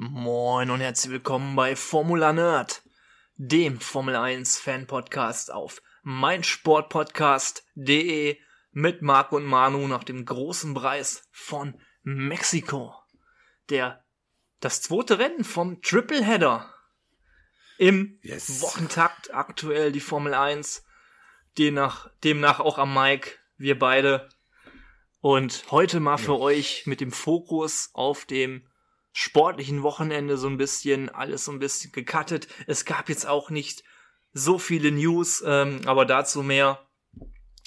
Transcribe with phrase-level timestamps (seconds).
[0.00, 2.84] Moin und herzlich willkommen bei Formula Nerd,
[3.34, 8.38] dem Formel 1 Fan Podcast auf meinsportpodcast.de
[8.70, 12.94] mit Marc und Manu nach dem großen Preis von Mexiko.
[13.70, 14.04] Der
[14.60, 16.72] das zweite Rennen vom Tripleheader
[17.78, 18.62] im yes.
[18.62, 20.84] Wochentakt aktuell die Formel 1,
[21.58, 24.28] demnach, demnach auch am Mike, wir beide.
[25.18, 26.38] Und heute mal für ja.
[26.38, 28.67] euch mit dem Fokus auf dem
[29.18, 32.46] sportlichen Wochenende so ein bisschen, alles so ein bisschen gecuttet.
[32.68, 33.82] Es gab jetzt auch nicht
[34.32, 36.86] so viele News, ähm, aber dazu mehr.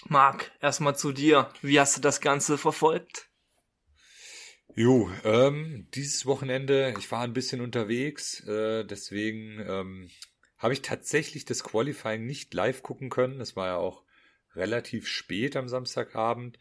[0.07, 1.49] Marc, erstmal zu dir.
[1.61, 3.29] Wie hast du das Ganze verfolgt?
[4.75, 10.09] Jo, ähm, dieses Wochenende, ich war ein bisschen unterwegs, äh, deswegen ähm,
[10.57, 13.41] habe ich tatsächlich das Qualifying nicht live gucken können.
[13.41, 14.05] Es war ja auch
[14.55, 16.57] relativ spät am Samstagabend.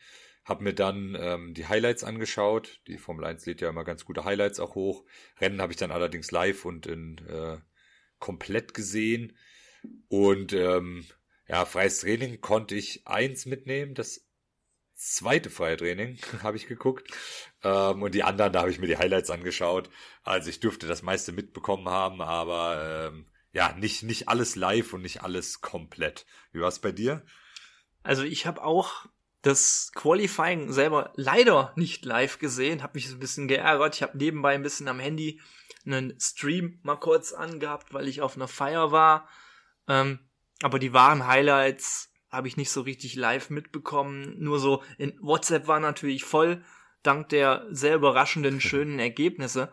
[0.50, 2.80] Hab mir dann ähm, die Highlights angeschaut.
[2.88, 5.04] Die Formel 1 lädt ja immer ganz gute Highlights auch hoch.
[5.40, 7.58] Rennen habe ich dann allerdings live und in äh,
[8.18, 9.36] komplett gesehen.
[10.08, 11.06] Und ähm,
[11.46, 13.94] ja, freies Training konnte ich eins mitnehmen.
[13.94, 14.26] Das
[14.94, 17.08] zweite freie Training habe ich geguckt.
[17.62, 19.88] Ähm, und die anderen, da habe ich mir die Highlights angeschaut.
[20.24, 25.02] Also ich dürfte das meiste mitbekommen haben, aber ähm, ja, nicht, nicht alles live und
[25.02, 26.26] nicht alles komplett.
[26.50, 27.24] Wie war es bei dir?
[28.02, 29.06] Also ich habe auch
[29.42, 33.94] das Qualifying selber leider nicht live gesehen, habe mich so ein bisschen geärgert.
[33.94, 35.40] Ich habe nebenbei ein bisschen am Handy
[35.86, 39.28] einen Stream mal kurz angehabt, weil ich auf einer Feier war.
[39.88, 40.18] Ähm,
[40.62, 44.36] aber die wahren Highlights habe ich nicht so richtig live mitbekommen.
[44.38, 46.62] Nur so in WhatsApp war natürlich voll,
[47.02, 49.72] dank der sehr überraschenden schönen Ergebnisse.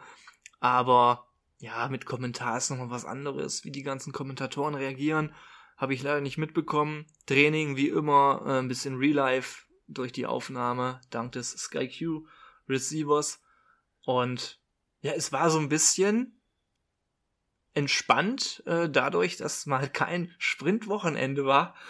[0.62, 1.28] Aber
[1.60, 5.36] ja, mit Kommentar ist nochmal was anderes, wie die ganzen Kommentatoren reagieren
[5.78, 7.06] habe ich leider nicht mitbekommen.
[7.28, 12.25] Training wie immer, äh, ein bisschen Real Life durch die Aufnahme, dank des SkyQ
[12.67, 13.39] Receivers.
[14.03, 14.59] Und
[15.02, 16.42] ja, es war so ein bisschen
[17.73, 21.75] entspannt, äh, dadurch, dass mal kein Sprintwochenende war.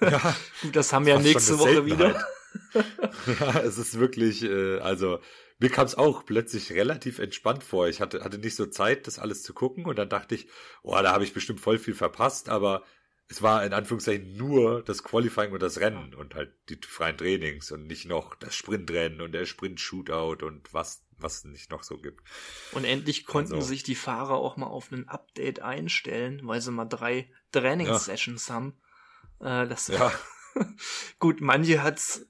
[0.00, 2.24] Ja, Gut, das haben wir ja nächste Woche wieder.
[3.40, 5.18] ja, es ist wirklich, äh, also
[5.58, 7.88] mir kam es auch plötzlich relativ entspannt vor.
[7.88, 10.46] Ich hatte, hatte nicht so Zeit, das alles zu gucken und dann dachte ich,
[10.82, 12.84] oh, da habe ich bestimmt voll viel verpasst, aber
[13.28, 17.72] es war in Anführungszeichen nur das Qualifying und das Rennen und halt die freien Trainings
[17.72, 22.22] und nicht noch das Sprintrennen und der Sprint-Shootout und was, was nicht noch so gibt.
[22.72, 23.66] Und endlich konnten also.
[23.66, 28.54] sich die Fahrer auch mal auf ein Update einstellen, weil sie mal drei Trainingssessions ja.
[28.54, 28.74] haben.
[29.40, 30.12] Äh, das ja.
[31.18, 32.26] gut, manche hat's,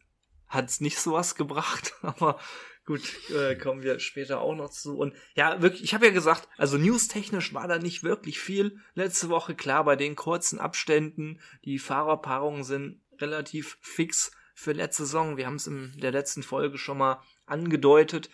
[0.47, 2.39] hat's nicht sowas gebracht, aber
[2.87, 4.99] Gut, äh, kommen wir später auch noch zu.
[4.99, 8.79] Und ja, wirklich, ich habe ja gesagt, also newstechnisch war da nicht wirklich viel.
[8.95, 15.39] Letzte Woche, klar, bei den kurzen Abständen, die Fahrerpaarungen sind relativ fix für letzte Saison.
[15.39, 18.29] Wir haben es in der letzten Folge schon mal angedeutet.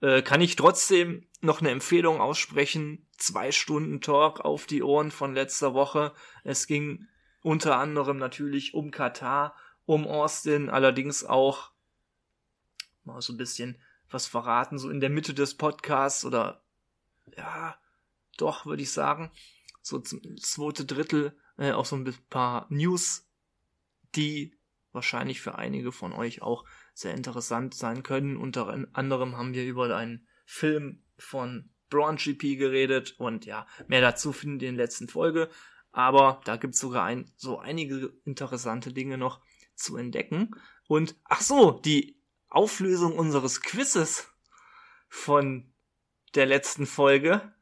[0.00, 3.06] Äh, kann ich trotzdem noch eine Empfehlung aussprechen.
[3.16, 6.14] Zwei Stunden Talk auf die Ohren von letzter Woche.
[6.42, 7.06] Es ging
[7.42, 9.54] unter anderem natürlich um Katar,
[9.86, 11.70] um Austin, allerdings auch
[13.08, 13.80] mal so ein bisschen
[14.10, 16.62] was verraten, so in der Mitte des Podcasts oder
[17.36, 17.76] ja,
[18.36, 19.30] doch, würde ich sagen.
[19.82, 23.26] So zum zweite Drittel äh, auch so ein paar News,
[24.14, 24.54] die
[24.92, 26.64] wahrscheinlich für einige von euch auch
[26.94, 28.36] sehr interessant sein können.
[28.36, 34.32] Unter anderem haben wir über einen Film von Braun GP geredet und ja, mehr dazu
[34.32, 35.50] findet ihr in der letzten Folge.
[35.90, 39.40] Aber da gibt es sogar ein, so einige interessante Dinge noch
[39.74, 40.50] zu entdecken.
[40.86, 42.17] Und ach so, die
[42.48, 44.28] Auflösung unseres Quizzes
[45.08, 45.72] von
[46.34, 47.52] der letzten Folge.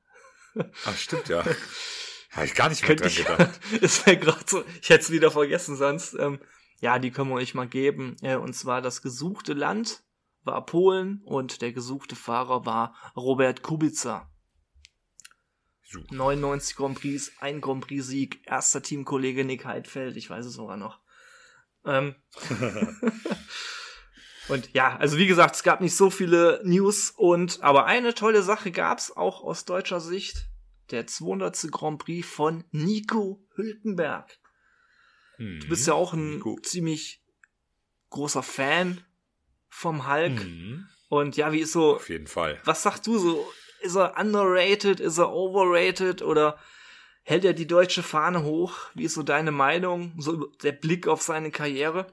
[0.84, 1.44] Ach, stimmt, ja.
[2.32, 3.60] Habe ich gar nicht mehr dran ich, gedacht.
[3.80, 6.14] ist mir gerade so, ich hätte es wieder vergessen sonst.
[6.14, 6.38] Ähm,
[6.80, 8.16] ja, die können wir euch mal geben.
[8.20, 10.02] Äh, und zwar das gesuchte Land
[10.42, 14.30] war Polen und der gesuchte Fahrer war Robert Kubica.
[15.82, 16.00] So.
[16.10, 20.76] 99 Grand Prix, ein Grand Prix Sieg, erster Teamkollege Nick Heidfeld, ich weiß es sogar
[20.76, 21.00] noch.
[21.84, 22.16] Ähm,
[24.48, 28.42] Und ja, also wie gesagt, es gab nicht so viele News und aber eine tolle
[28.42, 30.48] Sache gab's auch aus deutscher Sicht.
[30.90, 31.72] Der 200.
[31.72, 34.38] Grand Prix von Nico Hülkenberg.
[35.38, 35.60] Mhm.
[35.60, 36.58] Du bist ja auch ein Nico.
[36.62, 37.22] ziemlich
[38.10, 39.04] großer Fan
[39.68, 40.44] vom Hulk.
[40.44, 40.86] Mhm.
[41.08, 41.96] Und ja, wie ist so.
[41.96, 42.60] Auf jeden Fall.
[42.64, 43.52] Was sagst du so?
[43.80, 45.00] Ist er underrated?
[45.00, 46.22] Ist er overrated?
[46.22, 46.58] Oder
[47.22, 48.78] hält er die deutsche Fahne hoch?
[48.94, 50.14] Wie ist so deine Meinung?
[50.18, 52.06] So der Blick auf seine Karriere?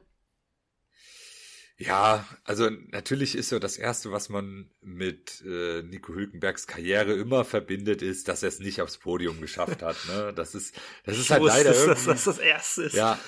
[1.86, 7.44] Ja, also natürlich ist so das Erste, was man mit äh, Nico Hülkenbergs Karriere immer
[7.46, 9.98] verbindet, ist, dass er es nicht aufs Podium geschafft hat.
[10.08, 10.34] Ne?
[10.36, 11.90] Das ist, das ist halt leider irgendwie.
[11.90, 12.94] Dass das das Erste ist.
[12.96, 13.20] Ja,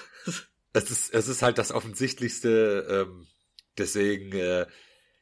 [0.74, 3.08] es ist, es ist halt das Offensichtlichste.
[3.08, 3.28] Ähm,
[3.78, 4.68] deswegen, äh,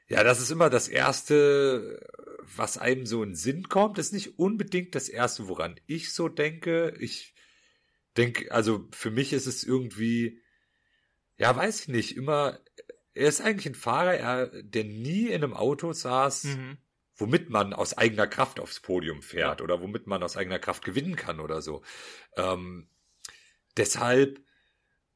[0.08, 2.00] Ja, das ist immer das Erste,
[2.56, 3.98] was einem so in Sinn kommt.
[3.98, 6.96] Das ist nicht unbedingt das Erste, woran ich so denke.
[7.00, 7.34] Ich
[8.18, 10.42] denke, also für mich ist es irgendwie,
[11.38, 12.60] ja, weiß ich nicht, immer,
[13.14, 16.78] er ist eigentlich ein Fahrer, er, der nie in einem Auto saß, mhm.
[17.16, 19.64] womit man aus eigener Kraft aufs Podium fährt ja.
[19.64, 21.84] oder womit man aus eigener Kraft gewinnen kann oder so.
[22.36, 22.90] Ähm,
[23.78, 24.42] deshalb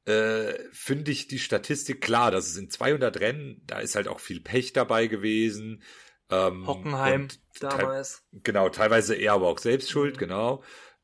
[0.05, 4.19] äh, finde ich die Statistik klar, dass es in 200 Rennen, da ist halt auch
[4.19, 5.83] viel Pech dabei gewesen.
[6.29, 7.27] Ähm, Hockenheim
[7.59, 8.23] damals.
[8.31, 10.19] Te genau, teilweise eher aber auch selbst schuld, mhm.
[10.19, 10.63] genau.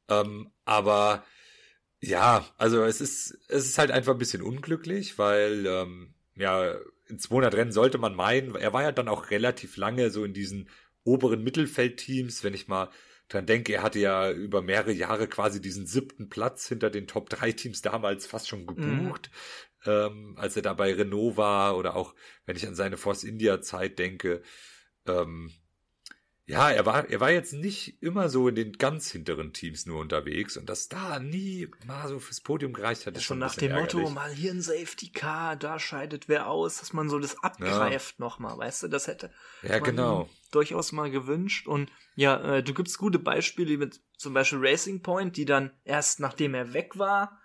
[0.09, 1.25] Ähm, aber
[2.01, 6.75] ja, also es ist, es ist halt einfach ein bisschen unglücklich, weil ähm, ja,
[7.07, 10.33] in 200 Rennen sollte man meinen, er war ja dann auch relativ lange so in
[10.33, 10.69] diesen
[11.03, 12.89] oberen Mittelfeldteams, wenn ich mal
[13.27, 17.29] dran denke, er hatte ja über mehrere Jahre quasi diesen siebten Platz hinter den Top
[17.29, 19.31] 3 Teams damals fast schon gebucht,
[19.85, 19.91] mhm.
[19.91, 22.15] ähm, als er da bei Renault war oder auch,
[22.45, 24.41] wenn ich an seine Force India Zeit denke,
[25.07, 25.51] ähm,
[26.45, 30.01] ja, er war, er war jetzt nicht immer so in den ganz hinteren Teams nur
[30.01, 33.15] unterwegs und dass da nie mal so fürs Podium gereicht hat.
[33.15, 33.93] Ist schon nach dem ärgerlich.
[33.93, 38.15] Motto, mal hier ein Safety Car, da scheidet wer aus, dass man so das abgreift
[38.19, 38.25] ja.
[38.25, 39.31] nochmal, weißt du, das hätte
[39.61, 40.29] ja, genau.
[40.51, 45.37] durchaus mal gewünscht und ja, äh, du gibst gute Beispiele mit zum Beispiel Racing Point,
[45.37, 47.39] die dann erst nachdem er weg war,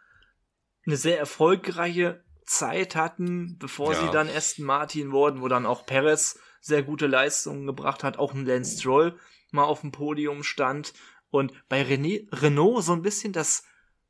[0.87, 4.01] eine sehr erfolgreiche Zeit hatten, bevor ja.
[4.01, 8.35] sie dann Aston Martin wurden, wo dann auch Perez sehr gute Leistungen gebracht hat, auch
[8.35, 9.19] ein Lance Stroll
[9.51, 10.93] mal auf dem Podium stand.
[11.31, 13.65] Und bei René, Renault so ein bisschen das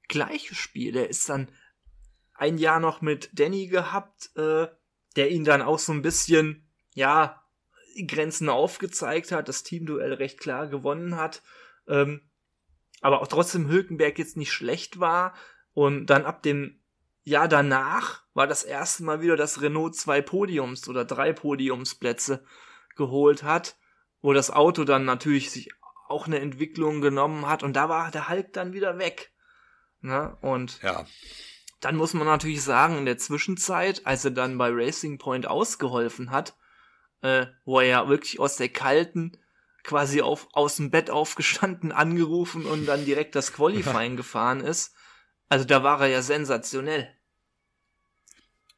[0.09, 0.93] gleiche Spiel.
[0.93, 1.49] Der ist dann
[2.35, 4.69] ein Jahr noch mit Danny gehabt, äh,
[5.17, 7.43] der ihn dann auch so ein bisschen, ja,
[8.07, 11.43] Grenzen aufgezeigt hat, das Teamduell recht klar gewonnen hat,
[11.89, 12.21] ähm,
[13.01, 15.35] aber auch trotzdem Hülkenberg jetzt nicht schlecht war.
[15.73, 16.81] Und dann ab dem
[17.29, 22.45] Jahr danach war das erste Mal wieder, dass Renault zwei Podiums oder drei Podiumsplätze
[22.97, 23.77] geholt hat,
[24.21, 25.71] wo das Auto dann natürlich sich
[26.09, 29.33] auch eine Entwicklung genommen hat und da war der Hulk dann wieder weg.
[30.01, 30.37] Ne?
[30.41, 31.05] Und ja.
[31.81, 36.31] dann muss man natürlich sagen, in der Zwischenzeit, als er dann bei Racing Point ausgeholfen
[36.31, 36.57] hat,
[37.23, 39.37] äh, wo er ja wirklich aus der kalten,
[39.83, 44.95] quasi auf, aus dem Bett aufgestanden, angerufen und dann direkt das Qualifying gefahren ist.
[45.49, 47.18] Also da war er ja sensationell.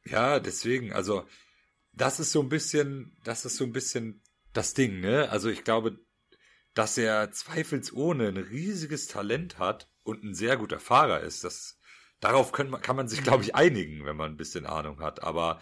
[0.05, 1.25] Ja, deswegen, also
[1.93, 5.29] das ist so ein bisschen, das ist so ein bisschen das Ding, ne?
[5.29, 5.99] Also ich glaube,
[6.73, 11.79] dass er zweifelsohne ein riesiges Talent hat und ein sehr guter Fahrer ist, das
[12.19, 15.23] darauf können, kann man sich, glaube ich, einigen, wenn man ein bisschen Ahnung hat.
[15.23, 15.59] Aber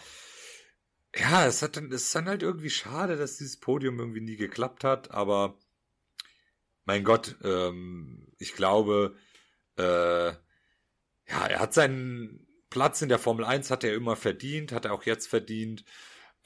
[1.15, 4.35] ja, es hat dann, es ist dann halt irgendwie schade, dass dieses Podium irgendwie nie
[4.35, 5.11] geklappt hat.
[5.11, 5.57] Aber
[6.85, 9.15] mein Gott, ähm, ich glaube,
[9.77, 14.85] äh, ja, er hat seinen Platz in der Formel 1 hat er immer verdient, hat
[14.85, 15.83] er auch jetzt verdient.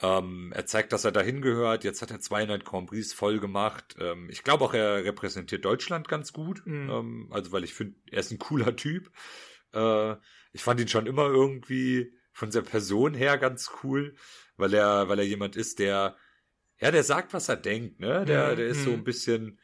[0.00, 1.84] Ähm, er zeigt, dass er dahin gehört.
[1.84, 3.96] Jetzt hat er 200 Grand Prix voll gemacht.
[4.00, 6.62] Ähm, ich glaube auch, er repräsentiert Deutschland ganz gut.
[6.66, 6.90] Mhm.
[6.90, 9.10] Ähm, also, weil ich finde, er ist ein cooler Typ.
[9.72, 10.16] Äh,
[10.52, 14.16] ich fand ihn schon immer irgendwie von der Person her ganz cool,
[14.56, 16.16] weil er, weil er jemand ist, der,
[16.80, 18.24] ja, der sagt, was er denkt, ne?
[18.24, 18.56] Der, mhm.
[18.56, 18.96] der ist so mhm.
[18.96, 19.60] ein bisschen,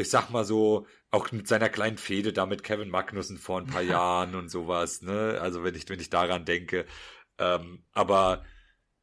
[0.00, 3.66] ich sag mal so, auch mit seiner kleinen Fehde da mit Kevin Magnussen vor ein
[3.66, 5.38] paar Jahren und sowas, ne?
[5.40, 6.86] Also wenn ich, wenn ich daran denke.
[7.38, 8.44] Ähm, aber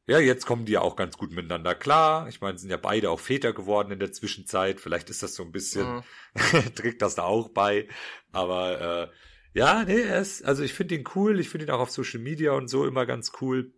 [0.06, 2.28] ja, jetzt kommen die ja auch ganz gut miteinander klar.
[2.28, 4.80] Ich meine, sind ja beide auch Väter geworden in der Zwischenzeit.
[4.80, 6.74] Vielleicht ist das so ein bisschen, mhm.
[6.74, 7.88] trägt das da auch bei.
[8.32, 11.38] Aber äh, ja, nee, er ist, also ich finde ihn cool.
[11.38, 13.74] Ich finde ihn auch auf Social Media und so immer ganz cool.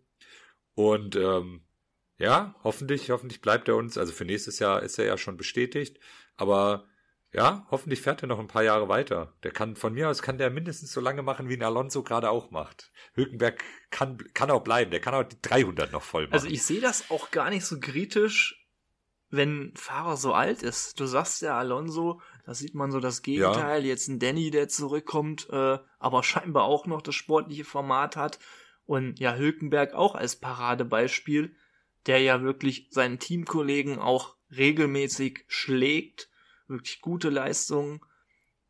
[0.73, 1.65] Und ähm,
[2.17, 3.97] ja, hoffentlich, hoffentlich bleibt er uns.
[3.97, 5.99] Also für nächstes Jahr ist er ja schon bestätigt.
[6.37, 6.87] Aber
[7.33, 9.33] ja, hoffentlich fährt er noch ein paar Jahre weiter.
[9.43, 12.29] Der kann, von mir aus kann der mindestens so lange machen, wie ein Alonso gerade
[12.29, 12.91] auch macht.
[13.13, 14.91] Hülkenberg kann, kann auch bleiben.
[14.91, 16.33] Der kann auch die 300 noch voll machen.
[16.33, 18.67] Also ich sehe das auch gar nicht so kritisch,
[19.29, 20.99] wenn ein Fahrer so alt ist.
[20.99, 23.83] Du sagst ja Alonso, da sieht man so das Gegenteil.
[23.83, 23.87] Ja.
[23.87, 28.39] Jetzt ein Danny, der zurückkommt, äh, aber scheinbar auch noch das sportliche Format hat.
[28.85, 31.55] Und ja, Hülkenberg auch als Paradebeispiel,
[32.07, 36.30] der ja wirklich seinen Teamkollegen auch regelmäßig schlägt
[36.71, 38.01] wirklich gute Leistungen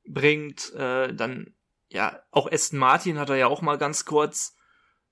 [0.05, 0.73] bringt.
[0.73, 1.55] Äh, dann,
[1.89, 4.55] ja, auch Aston Martin hat er ja auch mal ganz kurz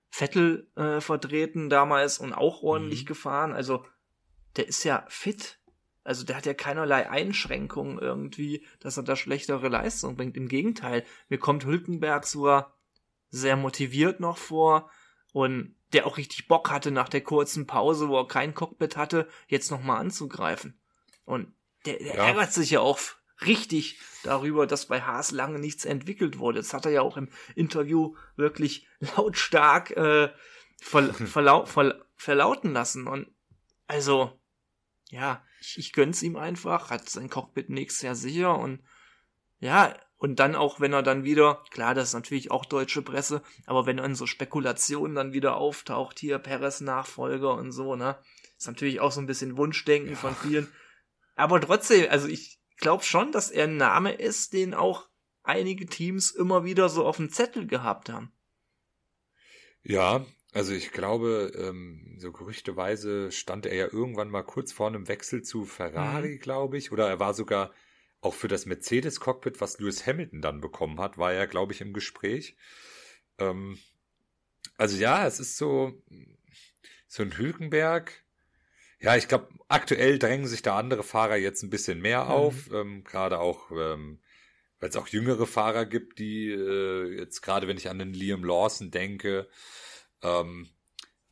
[0.09, 3.07] Vettel äh, vertreten damals und auch ordentlich mhm.
[3.07, 3.53] gefahren.
[3.53, 3.85] Also
[4.57, 5.59] der ist ja fit.
[6.03, 10.35] Also der hat ja keinerlei Einschränkungen irgendwie, dass er da schlechtere Leistung bringt.
[10.35, 12.75] Im Gegenteil, mir kommt Hülkenberg sogar
[13.29, 14.89] sehr motiviert noch vor
[15.33, 19.27] und der auch richtig Bock hatte nach der kurzen Pause, wo er kein Cockpit hatte,
[19.47, 20.79] jetzt nochmal anzugreifen.
[21.25, 21.53] Und
[21.85, 22.27] der, der ja.
[22.27, 22.99] ärgert sich ja auch
[23.45, 26.59] richtig darüber, dass bei Haas lange nichts entwickelt wurde.
[26.59, 30.29] Das hat er ja auch im Interview wirklich lautstark äh,
[30.81, 33.07] ver, verlau, ver, verlauten lassen.
[33.07, 33.27] Und
[33.87, 34.39] also,
[35.09, 38.81] ja, ich, ich gönn's ihm einfach, hat sein Cockpit nächstes Jahr sicher und
[39.59, 43.41] ja, und dann auch, wenn er dann wieder, klar, das ist natürlich auch deutsche Presse,
[43.65, 48.17] aber wenn dann so Spekulationen dann wieder auftaucht, hier Perez Nachfolger und so, ne,
[48.57, 50.17] ist natürlich auch so ein bisschen Wunschdenken ja.
[50.17, 50.71] von vielen.
[51.39, 55.07] Aber trotzdem, also ich glaube schon, dass er ein Name ist, den auch
[55.41, 58.33] einige Teams immer wieder so auf dem Zettel gehabt haben.
[59.81, 65.07] Ja, also ich glaube, ähm, so gerüchteweise stand er ja irgendwann mal kurz vor einem
[65.07, 66.39] Wechsel zu Ferrari, mhm.
[66.39, 67.71] glaube ich, oder er war sogar
[68.19, 71.93] auch für das Mercedes-Cockpit, was Lewis Hamilton dann bekommen hat, war er, glaube ich, im
[71.93, 72.57] Gespräch.
[73.37, 73.79] Ähm,
[74.77, 75.93] also ja, es ist so,
[77.07, 78.25] so ein Hülkenberg.
[78.99, 82.31] Ja, ich glaube, aktuell drängen sich da andere Fahrer jetzt ein bisschen mehr mhm.
[82.31, 84.19] auf, ähm, gerade auch, ähm,
[84.79, 88.43] weil es auch jüngere Fahrer gibt, die äh, jetzt gerade, wenn ich an den Liam
[88.43, 89.47] Lawson denke,
[90.21, 90.69] ähm,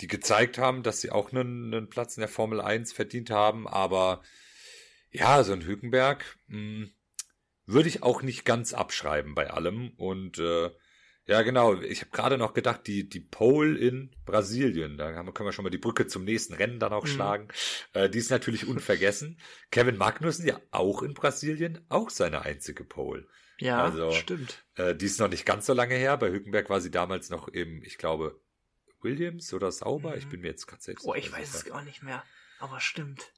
[0.01, 3.67] die gezeigt haben, dass sie auch einen, einen Platz in der Formel 1 verdient haben,
[3.67, 4.21] aber
[5.11, 6.91] ja, so ein Hülkenberg mh, hm,
[7.65, 9.91] würde ich auch nicht ganz abschreiben bei allem.
[9.97, 10.71] Und äh,
[11.27, 15.47] ja, genau, ich habe gerade noch gedacht, die, die Pole in Brasilien, da haben, können
[15.47, 17.09] wir schon mal die Brücke zum nächsten Rennen dann auch mhm.
[17.09, 17.47] schlagen.
[17.93, 19.39] Äh, die ist natürlich unvergessen.
[19.69, 23.27] Kevin Magnussen ja auch in Brasilien, auch seine einzige Pole.
[23.59, 24.63] Ja, also, stimmt.
[24.75, 26.15] Äh, die ist noch nicht ganz so lange her.
[26.17, 28.39] Bei Hülkenberg war sie damals noch im, ich glaube,
[29.01, 30.11] Williams oder Sauber.
[30.11, 30.17] Mhm.
[30.17, 31.05] Ich bin mir jetzt gerade selbst.
[31.05, 32.23] Oh, ich weiß es gar nicht mehr.
[32.59, 33.33] Aber stimmt.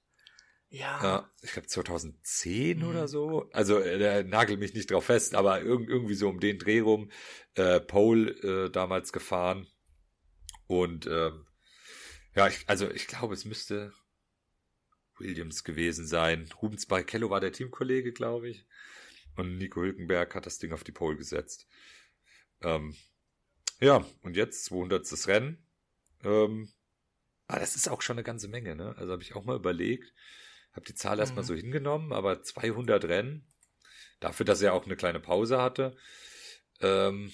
[0.69, 1.03] Ja.
[1.03, 2.87] ja ich glaube 2010 mhm.
[2.87, 3.49] oder so.
[3.51, 6.79] Also äh, der nagelt mich nicht drauf fest, aber irg irgendwie so um den Dreh
[6.79, 7.11] rum.
[7.55, 9.67] Äh, Pole äh, damals gefahren.
[10.67, 11.47] Und ähm,
[12.35, 13.93] ja, ich, also ich glaube, es müsste
[15.17, 16.49] Williams gewesen sein.
[16.61, 18.65] Rubens Barrichello war der Teamkollege, glaube ich.
[19.35, 21.67] Und Nico Hülkenberg hat das Ding auf die Pole gesetzt.
[22.61, 22.95] Ähm,
[23.79, 25.27] ja, und jetzt 200.
[25.27, 25.65] Rennen.
[26.23, 26.69] Ähm,
[27.47, 28.95] ah, das ist auch schon eine ganze Menge, ne?
[28.97, 30.13] Also habe ich auch mal überlegt.
[30.79, 31.47] Habe die Zahl erstmal mhm.
[31.47, 33.45] so hingenommen, aber 200 Rennen,
[34.21, 35.97] dafür, dass er auch eine kleine Pause hatte,
[36.79, 37.33] ähm,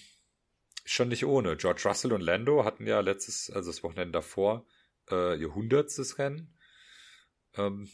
[0.83, 1.55] schon nicht ohne.
[1.55, 4.65] George Russell und Lando hatten ja letztes, also das Wochenende davor,
[5.11, 6.57] äh, ihr hundertstes Rennen.
[7.53, 7.87] Ähm,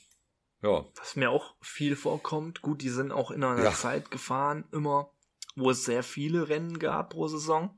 [0.61, 0.85] ja.
[0.95, 3.73] Was mir auch viel vorkommt, gut, die sind auch in einer ja.
[3.73, 5.11] Zeit gefahren, immer,
[5.57, 7.77] wo es sehr viele Rennen gab pro Saison.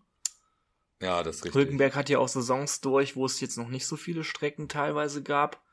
[1.01, 1.59] Ja, das ist richtig.
[1.59, 5.23] Hülkenberg hat ja auch Saisons durch, wo es jetzt noch nicht so viele Strecken teilweise
[5.23, 5.63] gab.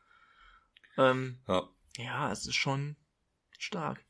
[0.96, 1.68] Ähm, ja.
[1.96, 2.96] Ja, es ist schon
[3.58, 4.04] stark.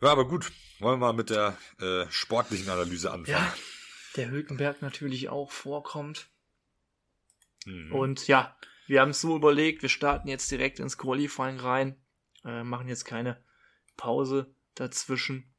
[0.00, 0.52] Ja, aber gut.
[0.80, 3.38] Wollen wir mal mit der äh, sportlichen Analyse anfangen.
[3.38, 3.54] Ja,
[4.16, 6.28] der Hülkenberg natürlich auch vorkommt.
[7.64, 7.92] Mhm.
[7.92, 8.56] Und ja,
[8.88, 12.04] wir haben es so überlegt, wir starten jetzt direkt ins Qualifying rein,
[12.44, 13.44] äh, machen jetzt keine
[13.96, 15.54] Pause dazwischen,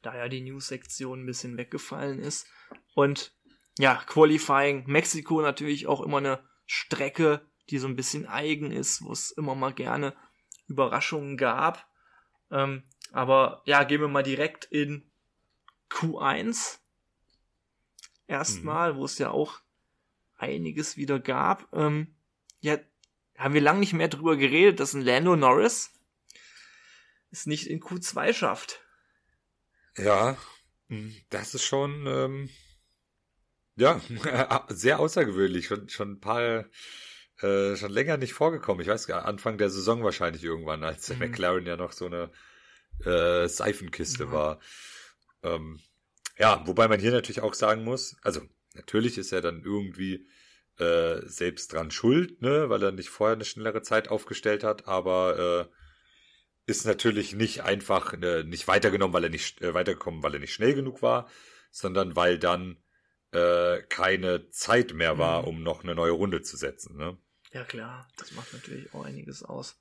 [0.00, 2.46] da ja die News-Sektion ein bisschen weggefallen ist.
[2.94, 3.36] Und
[3.78, 9.12] ja, Qualifying, Mexiko natürlich auch immer eine Strecke, die so ein bisschen eigen ist, wo
[9.12, 10.14] es immer mal gerne
[10.66, 11.88] Überraschungen gab.
[12.50, 15.10] Ähm, aber ja, gehen wir mal direkt in
[15.90, 16.78] Q1.
[18.26, 18.96] Erstmal, mhm.
[18.98, 19.60] wo es ja auch
[20.36, 21.68] einiges wieder gab.
[21.72, 22.14] Ähm,
[22.60, 22.78] ja,
[23.36, 25.92] haben wir lange nicht mehr drüber geredet, dass ein Lando Norris
[27.30, 28.80] es nicht in Q2 schafft.
[29.96, 30.36] Ja,
[31.30, 32.50] das ist schon ähm,
[33.76, 34.00] ja
[34.68, 35.66] sehr außergewöhnlich.
[35.66, 36.64] Schon, schon ein paar
[37.40, 38.80] äh, schon länger nicht vorgekommen.
[38.82, 41.18] Ich weiß gar Anfang der Saison wahrscheinlich irgendwann, als mhm.
[41.18, 42.30] McLaren ja noch so eine
[43.04, 44.32] äh, Seifenkiste mhm.
[44.32, 44.60] war.
[45.42, 45.80] Ähm,
[46.38, 48.40] ja, wobei man hier natürlich auch sagen muss, also
[48.74, 50.26] natürlich ist er dann irgendwie
[50.78, 55.68] äh, selbst dran schuld, ne, weil er nicht vorher eine schnellere Zeit aufgestellt hat, aber
[55.68, 55.74] äh,
[56.66, 60.54] ist natürlich nicht einfach äh, nicht weitergenommen, weil er nicht äh, weitergekommen, weil er nicht
[60.54, 61.28] schnell genug war,
[61.70, 62.78] sondern weil dann
[63.34, 65.48] äh, keine Zeit mehr war, mhm.
[65.48, 66.96] um noch eine neue Runde zu setzen.
[66.96, 67.18] Ne?
[67.52, 69.80] Ja klar, das macht natürlich auch einiges aus.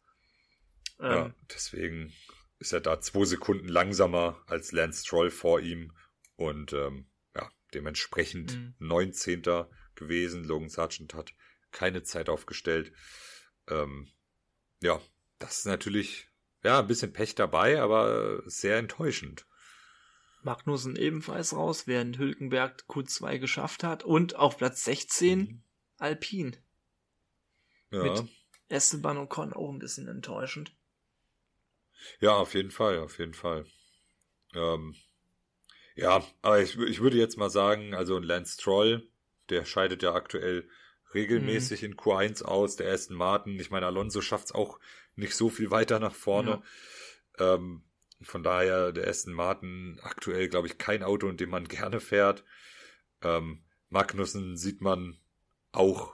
[0.99, 2.13] Ähm, ja, deswegen
[2.59, 5.95] ist er da zwei Sekunden langsamer als Lance Stroll vor ihm
[6.35, 8.75] und ähm, ja, dementsprechend mhm.
[8.79, 9.43] 19.
[9.95, 10.43] gewesen.
[10.43, 11.33] Logan Sargent hat
[11.71, 12.91] keine Zeit aufgestellt.
[13.67, 14.11] Ähm,
[14.81, 14.99] ja,
[15.39, 16.27] das ist natürlich
[16.63, 19.45] ja ein bisschen Pech dabei, aber sehr enttäuschend.
[20.45, 25.63] Magnussen ebenfalls raus, während Hülkenberg Q2 geschafft hat und auf Platz 16 mhm.
[25.97, 26.57] Alpin.
[27.91, 28.03] Ja.
[28.03, 28.23] Mit
[28.69, 30.75] Esteban und Con auch ein bisschen enttäuschend.
[32.19, 33.65] Ja, auf jeden Fall, auf jeden Fall.
[34.53, 34.95] Ähm,
[35.95, 39.07] ja, aber ich, ich würde jetzt mal sagen, also ein Lance Stroll,
[39.49, 40.67] der scheidet ja aktuell
[41.13, 41.89] regelmäßig mhm.
[41.89, 43.59] in Q1 aus, der Aston Martin.
[43.59, 44.79] Ich meine, Alonso schafft es auch
[45.15, 46.63] nicht so viel weiter nach vorne.
[47.39, 47.55] Ja.
[47.55, 47.83] Ähm,
[48.23, 52.43] von daher der Aston Martin aktuell, glaube ich, kein Auto, in dem man gerne fährt.
[53.21, 55.17] Ähm, Magnussen sieht man
[55.71, 56.13] auch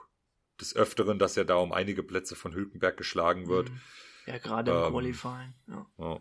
[0.60, 3.70] des Öfteren, dass er da um einige Plätze von Hülkenberg geschlagen wird.
[3.70, 3.80] Mhm.
[4.26, 5.54] Ja, gerade im ähm, Qualifying.
[5.68, 5.86] Ja.
[5.98, 6.20] ja.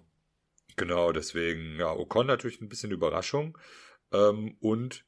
[0.76, 3.58] Genau, deswegen, ja, Ocon natürlich ein bisschen Überraschung.
[4.12, 5.06] Ähm, und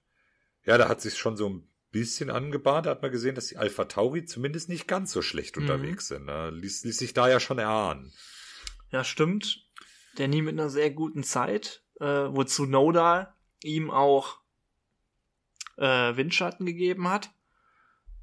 [0.66, 2.86] ja, da hat sich schon so ein bisschen angebahnt.
[2.86, 5.64] Da hat man gesehen, dass die Alpha Tauri zumindest nicht ganz so schlecht mhm.
[5.64, 6.26] unterwegs sind.
[6.26, 6.50] Ne?
[6.52, 8.14] Ließ, ließ sich da ja schon erahnen.
[8.92, 9.66] Ja, stimmt.
[10.18, 14.40] Der nie mit einer sehr guten Zeit, äh, wozu Noda ihm auch
[15.78, 17.32] äh, Windschatten gegeben hat.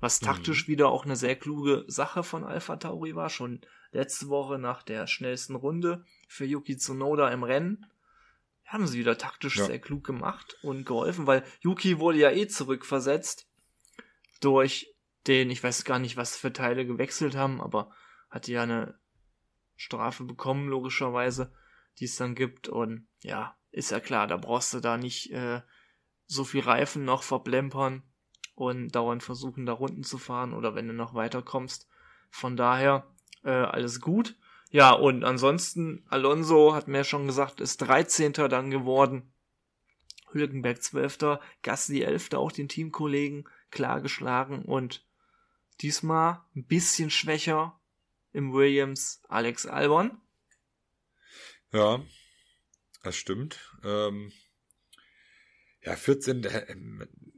[0.01, 0.27] Was mhm.
[0.27, 0.73] taktisch mhm.
[0.73, 3.31] wieder auch eine sehr kluge Sache von Alpha Tauri war.
[3.31, 7.87] Schon letzte Woche nach der schnellsten Runde für Yuki Tsunoda im Rennen
[8.69, 9.65] haben sie wieder taktisch ja.
[9.65, 13.49] sehr klug gemacht und geholfen, weil Yuki wurde ja eh zurückversetzt
[14.41, 14.95] durch
[15.27, 17.91] den, ich weiß gar nicht, was für Teile gewechselt haben, aber
[18.29, 18.99] hatte ja eine
[19.75, 21.53] Strafe bekommen, logischerweise,
[21.99, 22.69] die es dann gibt.
[22.69, 25.61] Und ja, ist ja klar, da brauchst du da nicht äh,
[26.27, 28.03] so viel Reifen noch verblempern
[28.55, 31.89] und dauernd versuchen, da Runden zu fahren oder wenn du noch weiterkommst.
[32.31, 33.07] Von daher
[33.45, 34.37] äh, alles gut.
[34.71, 38.33] Ja, und ansonsten, Alonso hat mir schon gesagt, ist 13.
[38.33, 39.33] dann geworden.
[40.31, 41.39] Hülkenberg 12.
[41.63, 42.35] Gasly 11.
[42.35, 45.07] auch den Teamkollegen klar geschlagen und
[45.81, 47.79] diesmal ein bisschen schwächer
[48.33, 50.21] im Williams Alex Albon.
[51.73, 52.03] Ja,
[53.03, 53.59] das stimmt.
[53.85, 54.33] Ähm,
[55.83, 56.77] ja, 14, äh,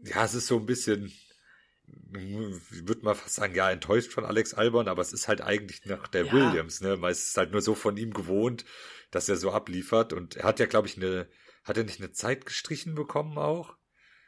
[0.04, 4.54] ja, es ist so ein bisschen, ich würde mal fast sagen, ja, enttäuscht von Alex
[4.54, 6.32] Albon, aber es ist halt eigentlich nach der ja.
[6.32, 6.96] Williams, ne?
[6.96, 8.64] Man ist halt nur so von ihm gewohnt,
[9.10, 10.12] dass er so abliefert.
[10.12, 11.28] Und er hat ja, glaube ich, eine,
[11.64, 13.76] hat er nicht eine Zeit gestrichen bekommen auch?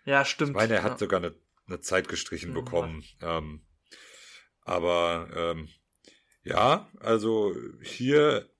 [0.05, 0.51] Ja, stimmt.
[0.51, 0.91] Ich meine, er ja.
[0.91, 1.35] hat sogar eine,
[1.67, 3.05] eine Zeit gestrichen ja, bekommen.
[3.21, 3.63] Ähm,
[4.65, 5.69] aber ähm,
[6.43, 8.52] ja, also hier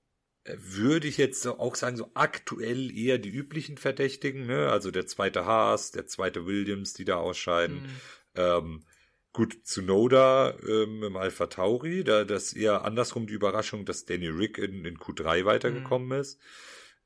[0.45, 4.69] würde ich jetzt auch sagen, so aktuell eher die üblichen Verdächtigen, ne?
[4.69, 7.83] Also der zweite Haas, der zweite Williams, die da ausscheiden.
[7.83, 7.89] Mhm.
[8.35, 8.85] Ähm,
[9.31, 14.27] gut, zu Noda ähm, im Alpha Tauri, da das eher andersrum die Überraschung, dass Danny
[14.27, 16.21] Rick in, in Q3 weitergekommen mhm.
[16.21, 16.39] ist.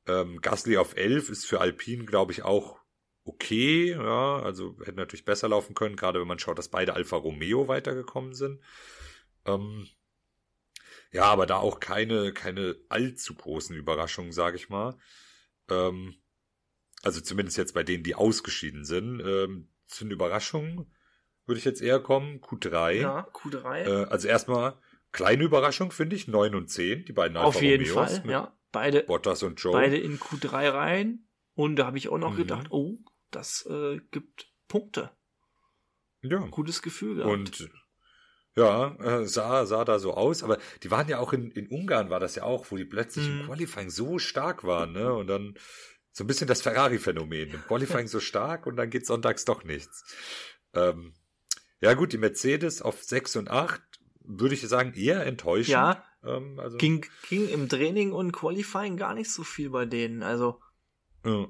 [0.06, 2.78] Ähm, Gasly auf 11 ist für Alpine, glaube ich, auch
[3.24, 7.16] okay, ja, also hätte natürlich besser laufen können, gerade wenn man schaut, dass beide Alfa
[7.16, 8.60] Romeo weitergekommen sind.
[9.44, 9.86] Ähm,
[11.12, 14.96] ja, aber da auch keine, keine allzu großen Überraschungen, sage ich mal.
[15.70, 16.16] Ähm,
[17.02, 19.20] also zumindest jetzt bei denen, die ausgeschieden sind.
[19.20, 20.92] Ähm, sind Überraschungen,
[21.46, 22.40] würde ich jetzt eher kommen.
[22.40, 22.92] Q3.
[22.92, 23.84] Ja, Q3.
[23.84, 24.78] Äh, also erstmal
[25.12, 26.28] kleine Überraschung, finde ich.
[26.28, 28.54] 9 und 10, die beiden Alfa Auf jeden Romeos Fall, ja.
[28.70, 29.72] Beide, Bottas und Joe.
[29.72, 31.26] Beide in Q3 rein.
[31.54, 32.36] Und da habe ich auch noch mhm.
[32.36, 32.98] gedacht, oh,
[33.30, 35.10] das äh, gibt Punkte.
[36.20, 36.38] Ja.
[36.50, 37.32] Gutes Gefühl gehabt.
[37.32, 37.70] Und
[38.58, 42.10] ja, äh, sah, sah da so aus, aber die waren ja auch in, in Ungarn,
[42.10, 43.40] war das ja auch, wo die plötzlich mhm.
[43.40, 45.12] im Qualifying so stark waren, ne?
[45.14, 45.54] Und dann
[46.10, 47.50] so ein bisschen das Ferrari-Phänomen.
[47.50, 50.04] Im Qualifying so stark und dann geht sonntags doch nichts.
[50.74, 51.14] Ähm,
[51.80, 53.80] ja, gut, die Mercedes auf 6 und 8
[54.24, 55.74] würde ich sagen, eher enttäuschend.
[55.74, 56.04] Ja.
[56.24, 60.24] Ähm, also, ging, ging im Training und Qualifying gar nicht so viel bei denen.
[60.24, 60.60] Also.
[61.24, 61.46] Ja.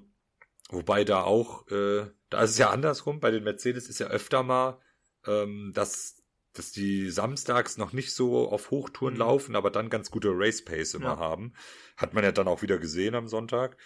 [0.69, 4.43] Wobei da auch, äh, da ist es ja andersrum, bei den Mercedes ist ja öfter
[4.43, 4.79] mal,
[5.27, 6.18] ähm, dass
[6.59, 9.21] dass die samstags noch nicht so auf Hochtouren mhm.
[9.21, 11.19] laufen, aber dann ganz gute Race Pace immer ja.
[11.19, 11.55] haben.
[11.97, 13.77] Hat man ja dann auch wieder gesehen am Sonntag.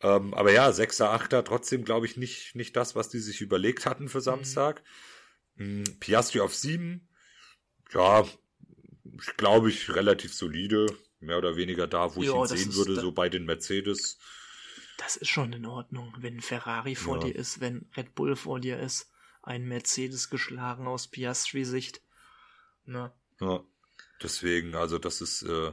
[0.00, 3.86] Ähm, aber ja, 6er, 8er, trotzdem glaube ich nicht, nicht das, was die sich überlegt
[3.86, 4.22] hatten für mhm.
[4.22, 4.82] Samstag.
[5.56, 5.84] Mhm.
[6.00, 7.08] Piastri auf 7,
[7.92, 8.24] ja,
[9.36, 10.86] glaube ich, relativ solide.
[11.20, 14.18] Mehr oder weniger da, wo jo, ich ihn sehen würde, so bei den Mercedes.
[14.98, 17.26] Das ist schon in Ordnung, wenn Ferrari vor ja.
[17.26, 22.02] dir ist, wenn Red Bull vor dir ist, ein Mercedes geschlagen aus Piastri-Sicht.
[22.92, 23.12] Ne?
[23.40, 23.64] Ja,
[24.22, 25.72] deswegen, also das ist, äh,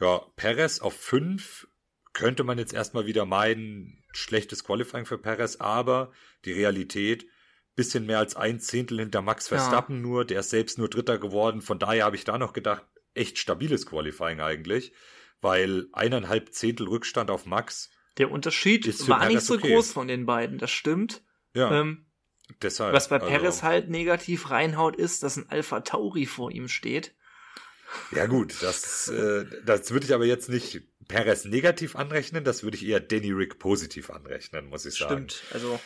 [0.00, 1.68] ja, Perez auf 5
[2.12, 6.12] könnte man jetzt erstmal wieder meiden, schlechtes Qualifying für Perez, aber
[6.44, 7.26] die Realität,
[7.74, 10.02] bisschen mehr als ein Zehntel hinter Max Verstappen ja.
[10.02, 13.38] nur, der ist selbst nur Dritter geworden, von daher habe ich da noch gedacht, echt
[13.38, 14.92] stabiles Qualifying eigentlich,
[15.42, 17.90] weil eineinhalb Zehntel Rückstand auf Max.
[18.16, 19.74] Der Unterschied war Perez nicht so okay.
[19.74, 21.22] groß von den beiden, das stimmt.
[21.54, 21.80] Ja.
[21.80, 22.05] Ähm,
[22.62, 26.68] Deshalb, Was bei Perez also, halt negativ reinhaut, ist, dass ein Alpha Tauri vor ihm
[26.68, 27.14] steht.
[28.12, 32.76] Ja gut, das, äh, das würde ich aber jetzt nicht Perez negativ anrechnen, das würde
[32.76, 35.28] ich eher Danny Rick positiv anrechnen, muss ich sagen.
[35.28, 35.78] Stimmt, also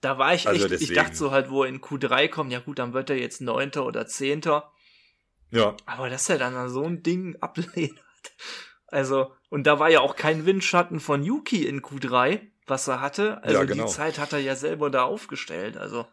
[0.00, 0.92] da war ich also echt, deswegen.
[0.92, 3.40] ich dachte so halt, wo er in Q3 kommt, ja gut, dann wird er jetzt
[3.40, 4.72] Neunter oder Zehnter.
[5.50, 5.76] Ja.
[5.86, 8.02] Aber dass er dann so ein Ding ablehnt.
[8.86, 13.42] Also, und da war ja auch kein Windschatten von Yuki in Q3 was er hatte.
[13.42, 13.86] Also ja, genau.
[13.86, 15.76] die Zeit hat er ja selber da aufgestellt.
[15.76, 16.06] Also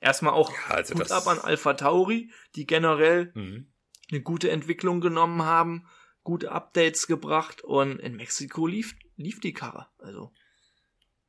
[0.00, 3.72] erstmal auch ja, also gut ab an Alpha Tauri, die generell mhm.
[4.10, 5.86] eine gute Entwicklung genommen haben,
[6.22, 9.88] gute Updates gebracht und in Mexiko lief, lief die Karre.
[9.98, 10.32] Also.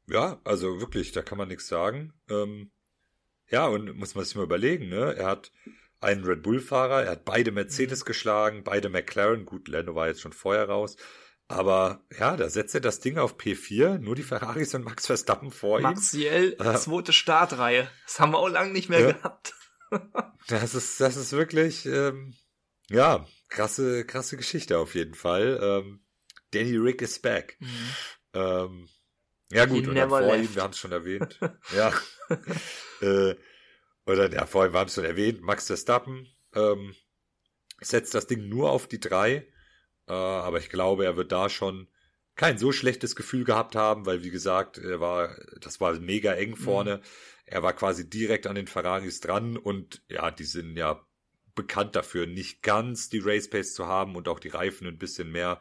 [0.07, 2.13] Ja, also wirklich, da kann man nichts sagen.
[2.29, 2.71] Ähm,
[3.47, 5.15] ja, und muss man sich mal überlegen, ne?
[5.15, 5.51] Er hat
[6.01, 7.03] einen Red Bull-Fahrer.
[7.03, 8.05] Er hat beide Mercedes mhm.
[8.05, 9.45] geschlagen, beide McLaren.
[9.45, 10.97] Gut, Lando war jetzt schon vorher raus.
[11.49, 15.49] Aber ja, da setzt er das Ding auf P4, nur die Ferraris und Max Verstappen
[15.49, 15.83] vor ihm.
[15.83, 17.89] Maxiell äh, zweite Startreihe.
[18.05, 19.11] Das haben wir auch lange nicht mehr ja.
[19.13, 19.55] gehabt.
[20.47, 22.35] das ist, das ist wirklich, ähm,
[22.87, 25.59] ja, krasse, krasse Geschichte auf jeden Fall.
[25.59, 26.01] Ähm,
[26.51, 27.57] Danny Rick is back.
[27.59, 27.67] Mhm.
[28.33, 28.89] Ähm,
[29.51, 30.43] ja gut, He und dann vor left.
[30.43, 31.39] ihm, wir haben es schon erwähnt.
[31.75, 31.91] ja.
[33.01, 33.35] äh,
[34.05, 36.93] oder ja, vorhin, wir haben es schon erwähnt, Max Verstappen ähm,
[37.81, 39.47] setzt das Ding nur auf die drei.
[40.09, 41.87] Äh, aber ich glaube, er wird da schon
[42.35, 46.55] kein so schlechtes Gefühl gehabt haben, weil wie gesagt, er war, das war mega eng
[46.55, 46.97] vorne.
[46.97, 47.01] Mhm.
[47.45, 51.05] Er war quasi direkt an den Ferraris dran und ja, die sind ja
[51.55, 55.31] bekannt dafür, nicht ganz die Race Pace zu haben und auch die Reifen ein bisschen
[55.31, 55.59] mehr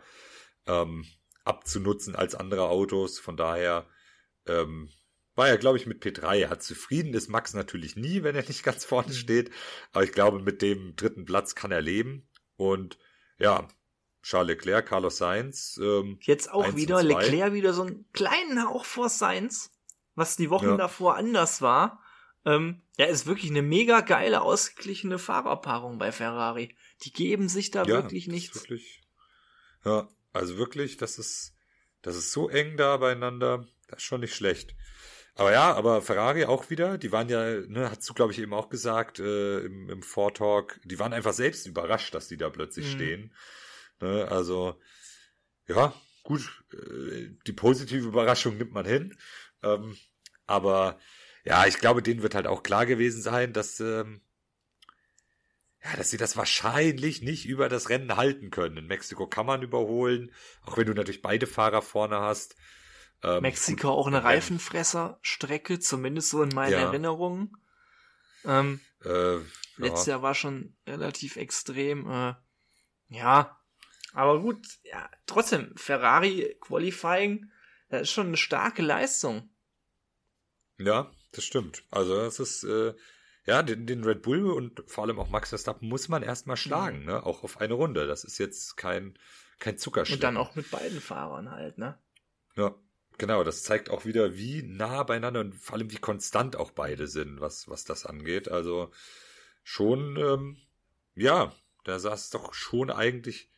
[0.67, 1.05] ähm,
[1.45, 3.19] abzunutzen als andere Autos.
[3.19, 3.87] Von daher
[4.47, 4.91] ähm,
[5.35, 6.43] war er, glaube ich, mit P3.
[6.43, 9.15] Er hat zufrieden ist Max natürlich nie, wenn er nicht ganz vorne mhm.
[9.15, 9.51] steht.
[9.93, 12.29] Aber ich glaube, mit dem dritten Platz kann er leben.
[12.57, 12.99] Und
[13.39, 13.69] ja,
[14.29, 15.81] Charles Leclerc, Carlos Sainz.
[15.83, 19.71] Ähm, Jetzt auch wieder Leclerc wieder so einen kleinen Hauch vor Sainz,
[20.17, 20.77] was die Wochen ja.
[20.77, 22.03] davor anders war.
[22.45, 26.77] Ähm, ja, ist wirklich eine mega geile, ausgeglichene Fahrerpaarung bei Ferrari.
[27.05, 28.55] Die geben sich da ja, wirklich nichts.
[28.55, 29.01] Wirklich,
[29.87, 31.55] ja, also wirklich, das ist,
[32.03, 33.67] das ist so eng da beieinander.
[33.87, 34.77] Das ist schon nicht schlecht.
[35.37, 38.53] Aber ja, aber Ferrari auch wieder, die waren ja, ne, hast du glaube ich eben
[38.53, 42.89] auch gesagt äh, im, im Vortalk, die waren einfach selbst überrascht, dass die da plötzlich
[42.89, 42.91] mhm.
[42.91, 43.33] stehen.
[44.01, 44.81] Ne, also,
[45.67, 49.17] ja, gut, äh, die positive Überraschung nimmt man hin.
[49.63, 49.97] Ähm,
[50.47, 50.99] aber
[51.45, 54.21] ja, ich glaube, denen wird halt auch klar gewesen sein, dass, ähm,
[55.83, 58.77] ja, dass sie das wahrscheinlich nicht über das Rennen halten können.
[58.77, 60.33] In Mexiko kann man überholen,
[60.63, 62.57] auch wenn du natürlich beide Fahrer vorne hast.
[63.23, 66.79] Ähm, Mexiko auch eine Reifenfresser-Strecke, zumindest so in meinen ja.
[66.81, 67.53] Erinnerungen.
[68.45, 69.43] Ähm, äh, ja.
[69.77, 72.11] Letztes Jahr war schon relativ extrem.
[72.11, 72.35] Äh,
[73.09, 73.58] ja,
[74.13, 77.51] aber gut, ja, trotzdem, Ferrari Qualifying,
[77.89, 79.51] das ist schon eine starke Leistung.
[80.79, 81.85] Ja, das stimmt.
[81.91, 82.95] Also das ist, äh,
[83.49, 87.01] ja, den, den Red Bull und vor allem auch Max Verstappen muss man erstmal schlagen,
[87.01, 87.07] mhm.
[87.07, 87.27] ne?
[87.27, 88.07] Auch auf eine Runde.
[88.07, 89.19] Das ist jetzt kein,
[89.59, 90.19] kein Zuckerschlecken.
[90.19, 91.99] Und dann auch mit beiden Fahrern halt, ne?
[92.57, 92.75] Ja,
[93.17, 93.45] genau.
[93.45, 97.41] Das zeigt auch wieder, wie nah beieinander und vor allem wie konstant auch beide sind,
[97.41, 98.51] was, was das angeht.
[98.51, 98.91] Also
[99.63, 100.59] schon, ähm,
[101.15, 101.53] ja,
[101.85, 103.51] da sah es doch schon eigentlich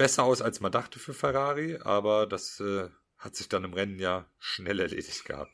[0.00, 3.98] besser aus, als man dachte für Ferrari, aber das äh, hat sich dann im Rennen
[3.98, 5.52] ja schnell erledigt gehabt.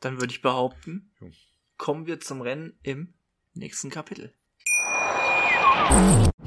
[0.00, 1.10] Dann würde ich behaupten,
[1.78, 3.14] kommen wir zum Rennen im
[3.54, 4.34] nächsten Kapitel.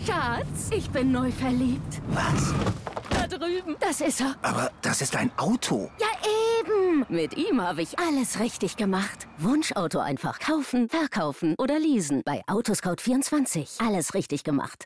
[0.06, 2.00] Schatz, ich bin neu verliebt.
[2.10, 2.54] Was?
[3.10, 3.76] Da drüben.
[3.80, 4.36] Das ist er.
[4.44, 5.90] Aber das ist ein Auto.
[6.00, 6.08] Ja,
[6.62, 7.08] eben.
[7.10, 9.28] Mit ihm habe ich alles richtig gemacht.
[9.40, 12.22] Wunschauto einfach kaufen, verkaufen oder leasen.
[12.24, 13.84] Bei Autoscout24.
[13.84, 14.86] Alles richtig gemacht.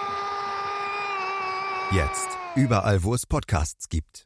[1.93, 2.29] Jetzt.
[2.55, 4.25] Überall, wo es Podcasts gibt.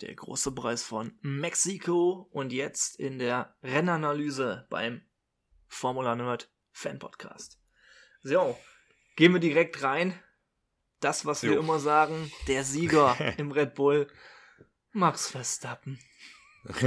[0.00, 5.02] Der große Preis von Mexiko und jetzt in der Rennanalyse beim
[5.68, 7.58] Formula Nerd Fan Podcast.
[8.22, 8.58] So,
[9.14, 10.18] gehen wir direkt rein.
[11.00, 11.50] Das, was jo.
[11.50, 14.10] wir immer sagen, der Sieger im Red Bull,
[14.92, 15.98] Max Verstappen.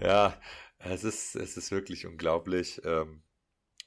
[0.00, 0.38] ja,
[0.80, 2.82] es ist, es ist wirklich unglaublich.
[2.84, 3.22] Ähm,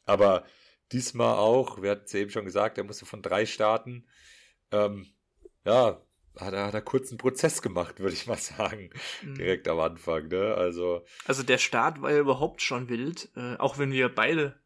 [0.05, 0.47] aber
[0.91, 4.07] Diesmal auch, wir hatten es eben schon gesagt, er musste von drei starten.
[4.71, 5.07] Ähm,
[5.65, 6.01] ja,
[6.37, 8.89] hat er, hat er kurz einen Prozess gemacht, würde ich mal sagen.
[9.21, 9.35] Mhm.
[9.35, 10.55] Direkt am Anfang, ne?
[10.55, 11.05] Also.
[11.25, 14.59] Also der Start war ja überhaupt schon wild, äh, auch wenn wir beide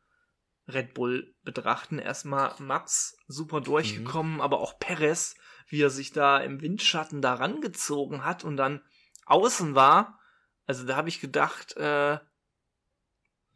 [0.68, 2.00] Red Bull betrachten.
[2.00, 4.42] Erstmal Max super durchgekommen, mhm.
[4.42, 5.36] aber auch Perez,
[5.68, 8.82] wie er sich da im Windschatten da rangezogen hat und dann
[9.26, 10.20] außen war.
[10.66, 12.20] Also da habe ich gedacht, äh,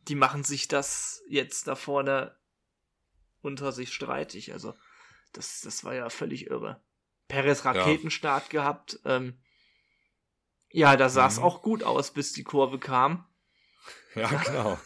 [0.08, 2.37] die machen sich das jetzt da vorne
[3.48, 4.54] unter sich streitig.
[4.54, 4.76] Also,
[5.34, 6.82] das, das war ja völlig irre.
[7.28, 8.62] Perez Raketenstart ja.
[8.62, 9.00] gehabt.
[9.06, 9.40] Ähm,
[10.70, 11.44] ja, da sah es mhm.
[11.44, 13.26] auch gut aus, bis die Kurve kam.
[14.16, 14.78] Ja, genau.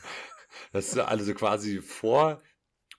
[0.73, 2.41] Das ist also quasi vor,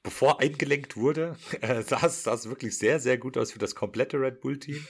[0.03, 4.41] bevor eingelenkt wurde, äh, sah es wirklich sehr, sehr gut aus für das komplette Red
[4.41, 4.87] Bull-Team.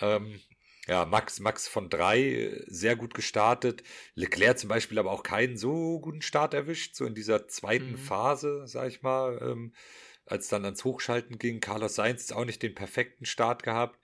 [0.00, 0.40] Ähm,
[0.86, 3.82] ja, Max, Max von drei sehr gut gestartet.
[4.14, 7.98] Leclerc zum Beispiel aber auch keinen so guten Start erwischt, so in dieser zweiten mhm.
[7.98, 9.74] Phase, sag ich mal, ähm,
[10.26, 11.60] als dann ans Hochschalten ging.
[11.60, 13.98] Carlos Sainz ist auch nicht den perfekten Start gehabt.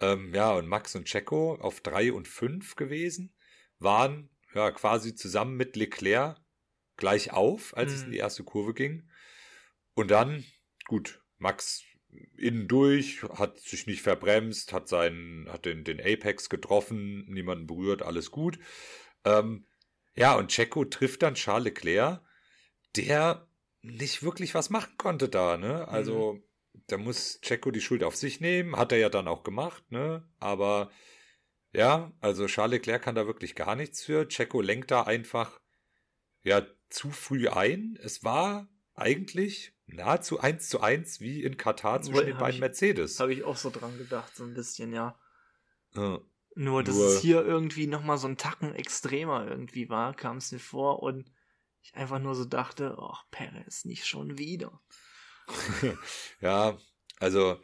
[0.00, 3.34] Ähm, ja, und Max und Checo auf drei und fünf gewesen,
[3.78, 6.38] waren ja quasi zusammen mit Leclerc
[6.96, 7.96] gleich auf, als mhm.
[7.96, 9.10] es in die erste Kurve ging.
[9.94, 10.44] Und dann,
[10.86, 11.84] gut, Max
[12.36, 18.02] innen durch, hat sich nicht verbremst, hat seinen, hat den, den Apex getroffen, niemanden berührt,
[18.02, 18.58] alles gut.
[19.24, 19.66] Ähm,
[20.16, 22.22] ja, und Checo trifft dann Charles Leclerc,
[22.96, 23.48] der
[23.82, 25.88] nicht wirklich was machen konnte da, ne?
[25.88, 26.42] Also, mhm.
[26.86, 30.28] da muss Checo die Schuld auf sich nehmen, hat er ja dann auch gemacht, ne?
[30.38, 30.90] Aber
[31.72, 34.28] ja, also Charles Leclerc kann da wirklich gar nichts für.
[34.28, 35.60] Checo lenkt da einfach
[36.42, 37.98] ja zu früh ein.
[38.00, 43.20] Es war eigentlich nahezu eins zu eins wie in Katar zwischen den beiden ich, Mercedes.
[43.20, 45.18] Habe ich auch so dran gedacht, so ein bisschen, ja.
[45.94, 46.20] ja.
[46.56, 50.52] Nur, dass Nur, es hier irgendwie nochmal so ein Tacken extremer irgendwie war, kam es
[50.52, 51.30] mir vor und
[51.82, 54.80] ich einfach nur so dachte, ach, Perez, nicht schon wieder.
[56.40, 56.78] ja,
[57.18, 57.60] also,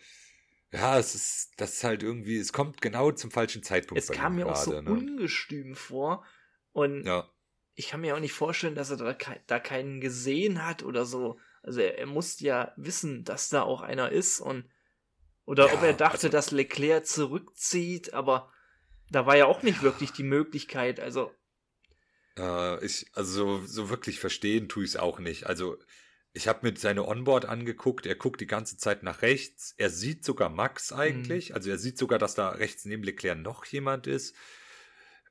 [0.73, 4.03] ja, es ist, das ist halt irgendwie, es kommt genau zum falschen Zeitpunkt.
[4.03, 4.91] Es kam mir grade, auch so ne?
[4.91, 6.25] ungestüm vor
[6.73, 7.31] und ja.
[7.81, 9.17] Ich kann mir auch nicht vorstellen, dass er da,
[9.47, 11.39] da keinen gesehen hat oder so.
[11.63, 14.67] Also er, er muss ja wissen, dass da auch einer ist und
[15.47, 18.53] oder ja, ob er dachte, also, dass Leclerc zurückzieht, aber
[19.11, 21.01] da war ja auch nicht wirklich die Möglichkeit.
[21.01, 21.33] Also
[22.37, 25.47] äh, ich, also so, so wirklich verstehen tue ich es auch nicht.
[25.47, 25.79] Also
[26.35, 28.05] ich habe mir seine Onboard angeguckt.
[28.05, 29.75] Er guckt die ganze Zeit nach rechts.
[29.79, 31.49] Er sieht sogar Max eigentlich.
[31.49, 31.55] Mhm.
[31.55, 34.37] Also er sieht sogar, dass da rechts neben Leclerc noch jemand ist.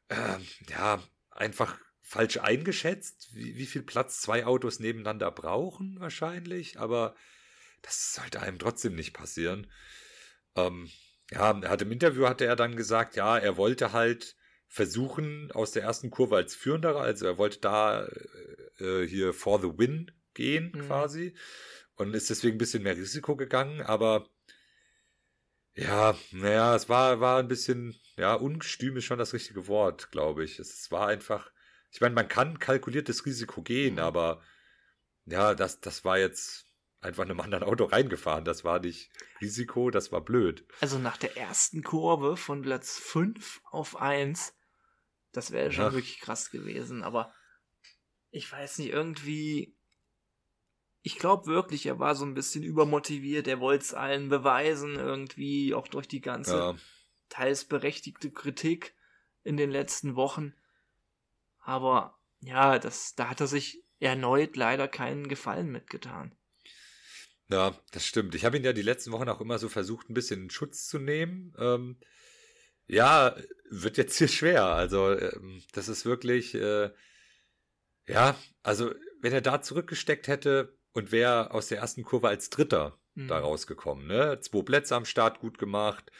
[0.10, 1.80] Ähm, ja, einfach
[2.10, 7.16] falsch eingeschätzt, wie, wie viel Platz zwei Autos nebeneinander brauchen wahrscheinlich, aber
[7.84, 9.68] das sollte einem trotzdem nicht passieren.
[10.56, 10.90] Ähm,
[11.30, 14.36] ja, er hat im Interview hatte er dann gesagt, ja, er wollte halt
[14.68, 18.08] versuchen aus der ersten Kurve als Führender, also er wollte da
[18.80, 20.88] äh, äh hier for the win gehen mhm.
[20.88, 21.36] quasi
[21.94, 24.28] und ist deswegen ein bisschen mehr Risiko gegangen, aber
[25.76, 30.44] ja, naja, es war, war ein bisschen, ja, ungestüm ist schon das richtige Wort, glaube
[30.44, 30.58] ich.
[30.58, 31.52] Es war einfach,
[31.92, 34.00] ich meine, man kann kalkuliertes Risiko gehen, mhm.
[34.00, 34.42] aber
[35.26, 36.66] ja, das, das war jetzt
[37.02, 38.46] einfach in einem anderen Auto reingefahren.
[38.46, 39.10] Das war nicht
[39.42, 40.66] Risiko, das war blöd.
[40.82, 44.54] Also nach der ersten Kurve von Platz 5 auf 1,
[45.32, 45.94] das wäre schon ja.
[45.94, 47.34] wirklich krass gewesen, aber
[48.32, 49.76] ich weiß nicht, irgendwie.
[51.02, 55.74] Ich glaube wirklich, er war so ein bisschen übermotiviert, er wollte es allen beweisen, irgendwie,
[55.74, 56.76] auch durch die ganze ja.
[57.30, 58.94] teils berechtigte Kritik
[59.44, 60.54] in den letzten Wochen.
[61.60, 66.36] Aber ja, das, da hat er sich erneut leider keinen Gefallen mitgetan.
[67.50, 68.36] Ja, das stimmt.
[68.36, 70.88] Ich habe ihn ja die letzten Wochen auch immer so versucht, ein bisschen in Schutz
[70.88, 71.54] zu nehmen.
[71.58, 72.00] Ähm,
[72.88, 73.36] ja,
[73.70, 74.66] wird jetzt hier schwer.
[74.66, 76.92] Also, ähm, das ist wirklich, äh,
[78.08, 83.00] ja, also, wenn er da zurückgesteckt hätte und wäre aus der ersten Kurve als Dritter
[83.16, 83.28] mhm.
[83.28, 84.40] da rausgekommen, ne?
[84.42, 86.12] Zwei Plätze am Start gut gemacht,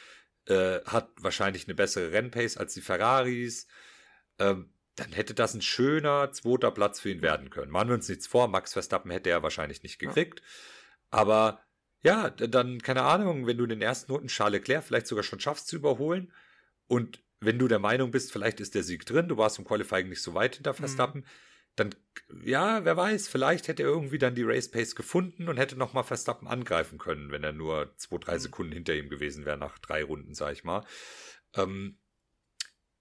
[0.46, 3.68] äh, hat wahrscheinlich eine bessere Rennpace als die Ferraris.
[4.38, 7.70] Ähm, dann hätte das ein schöner zweiter Platz für ihn werden können.
[7.70, 10.42] Machen wir uns nichts vor, Max Verstappen hätte er wahrscheinlich nicht gekriegt.
[11.10, 11.62] Aber
[12.02, 15.68] ja, dann, keine Ahnung, wenn du den ersten Noten Charles Leclerc vielleicht sogar schon schaffst
[15.68, 16.32] zu überholen
[16.86, 20.08] und wenn du der Meinung bist, vielleicht ist der Sieg drin, du warst im Qualifying
[20.08, 20.76] nicht so weit hinter mhm.
[20.76, 21.26] Verstappen, mhm.
[21.76, 21.94] dann,
[22.44, 26.04] ja, wer weiß, vielleicht hätte er irgendwie dann die Race Pace gefunden und hätte nochmal
[26.04, 28.40] Verstappen angreifen können, wenn er nur zwei, drei mhm.
[28.40, 30.84] Sekunden hinter ihm gewesen wäre nach drei Runden, sag ich mal.
[31.54, 31.98] Ähm,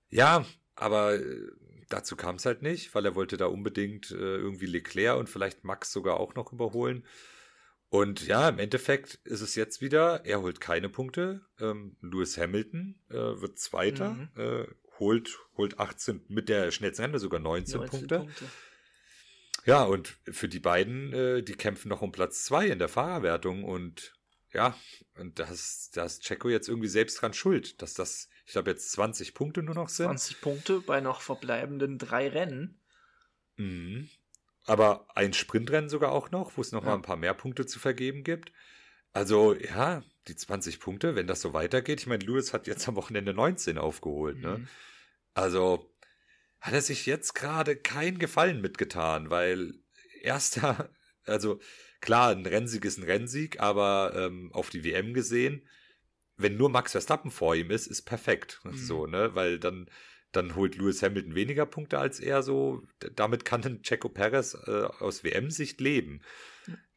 [0.09, 1.51] ja, aber äh,
[1.89, 5.63] dazu kam es halt nicht, weil er wollte da unbedingt äh, irgendwie Leclerc und vielleicht
[5.63, 7.05] Max sogar auch noch überholen.
[7.89, 11.41] Und ja, im Endeffekt ist es jetzt wieder, er holt keine Punkte.
[11.59, 14.29] Ähm, Lewis Hamilton äh, wird Zweiter, mhm.
[14.35, 14.67] äh,
[14.99, 18.17] holt, holt 18 mit der schnellsten Rente sogar 19, 19 Punkte.
[18.19, 18.45] Punkte.
[19.65, 23.63] Ja, und für die beiden, äh, die kämpfen noch um Platz zwei in der Fahrerwertung
[23.63, 24.13] und
[24.51, 24.75] ja,
[25.15, 28.91] und das, da ist Checo jetzt irgendwie selbst dran schuld, dass das ich glaube jetzt
[28.93, 30.07] 20 Punkte nur noch sind.
[30.07, 32.81] 20 Punkte bei noch verbleibenden drei Rennen.
[33.57, 34.09] Mhm.
[34.65, 36.89] Aber ein Sprintrennen sogar auch noch, wo es noch ja.
[36.89, 38.51] mal ein paar mehr Punkte zu vergeben gibt.
[39.13, 41.99] Also ja, die 20 Punkte, wenn das so weitergeht.
[41.99, 44.39] Ich meine, Lewis hat jetzt am Wochenende 19 aufgeholt.
[44.39, 44.57] Ne?
[44.57, 44.67] Mhm.
[45.35, 45.93] Also
[46.59, 49.75] hat er sich jetzt gerade keinen Gefallen mitgetan, weil
[50.23, 50.89] erster,
[51.23, 51.59] also
[52.01, 55.69] klar, ein Rennsieg ist ein Rennsieg, aber ähm, auf die WM gesehen
[56.39, 58.61] wenn nur Max Verstappen vor ihm ist, ist perfekt.
[58.63, 58.77] Mhm.
[58.77, 59.35] So, ne?
[59.35, 59.89] Weil dann,
[60.31, 62.81] dann holt Lewis Hamilton weniger Punkte als er so.
[63.15, 66.21] Damit kann dann Checo Perez äh, aus WM-Sicht leben.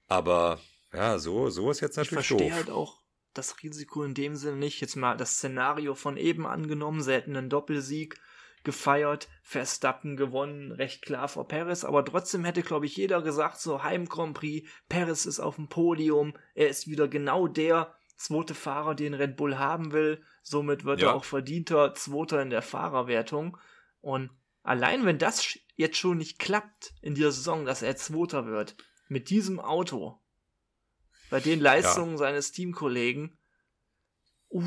[0.06, 0.60] Aber
[0.92, 3.02] ja, so, so ist jetzt natürlich ich verstehe halt auch
[3.34, 4.80] das Risiko in dem Sinne nicht.
[4.80, 8.20] Jetzt mal das Szenario von eben angenommen, sie hätten einen Doppelsieg
[8.64, 13.82] gefeiert, Verstappen gewonnen, recht klar vor Paris, aber trotzdem hätte, glaube ich, jeder gesagt, so
[13.82, 18.94] Heim Grand Prix, Paris ist auf dem Podium, er ist wieder genau der zweite Fahrer,
[18.94, 21.08] den Red Bull haben will, somit wird ja.
[21.08, 23.58] er auch verdienter Zweiter in der Fahrerwertung
[24.00, 24.30] und
[24.62, 28.76] allein wenn das jetzt schon nicht klappt in dieser Saison, dass er Zweiter wird,
[29.08, 30.20] mit diesem Auto,
[31.30, 32.18] bei den Leistungen ja.
[32.18, 33.38] seines Teamkollegen,
[34.50, 34.62] uh,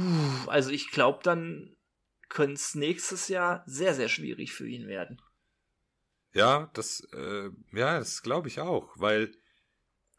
[0.47, 1.75] also ich glaube, dann
[2.29, 5.21] könnte es nächstes Jahr sehr, sehr schwierig für ihn werden.
[6.33, 9.31] Ja, das, äh, ja, das glaube ich auch, weil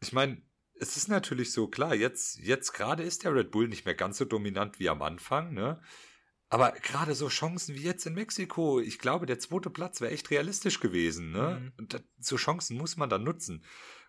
[0.01, 0.41] ich meine,
[0.79, 4.19] es ist natürlich so klar, jetzt, jetzt gerade ist der Red Bull nicht mehr ganz
[4.19, 5.81] so dominant wie am Anfang, ne?
[6.49, 10.31] Aber gerade so Chancen wie jetzt in Mexiko, ich glaube, der zweite Platz wäre echt
[10.31, 11.61] realistisch gewesen, ne?
[11.61, 11.73] Mhm.
[11.79, 13.65] Und so Chancen muss man dann nutzen.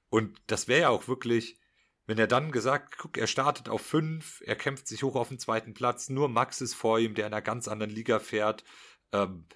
[0.09, 1.59] Und das wäre ja auch wirklich,
[2.05, 5.39] wenn er dann gesagt, guck, er startet auf fünf, er kämpft sich hoch auf den
[5.39, 8.63] zweiten Platz, nur Max ist vor ihm, der in einer ganz anderen Liga fährt,
[9.11, 9.47] ähm,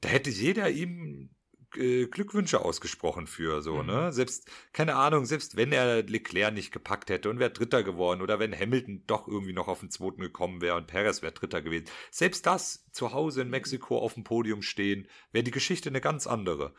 [0.00, 1.33] da hätte jeder ihm
[1.76, 3.86] äh, Glückwünsche ausgesprochen für so, mhm.
[3.86, 4.12] ne?
[4.12, 8.38] Selbst, keine Ahnung, selbst wenn er Leclerc nicht gepackt hätte und wäre Dritter geworden oder
[8.38, 11.86] wenn Hamilton doch irgendwie noch auf den zweiten gekommen wäre und Perez wäre Dritter gewesen.
[12.10, 16.26] Selbst das zu Hause in Mexiko auf dem Podium stehen, wäre die Geschichte eine ganz
[16.26, 16.74] andere.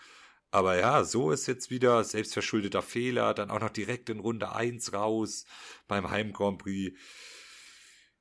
[0.52, 4.94] Aber ja, so ist jetzt wieder selbstverschuldeter Fehler, dann auch noch direkt in Runde 1
[4.94, 5.46] raus
[5.88, 6.98] beim Heim Grand Prix.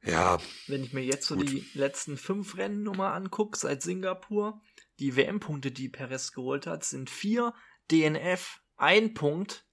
[0.02, 0.38] Ja.
[0.66, 1.50] Wenn ich mir jetzt so gut.
[1.50, 4.60] die letzten fünf Rennen nochmal angucke, seit Singapur,
[4.98, 7.54] die WM-Punkte, die Perez geholt hat, sind vier
[7.90, 9.66] DNF, ein Punkt,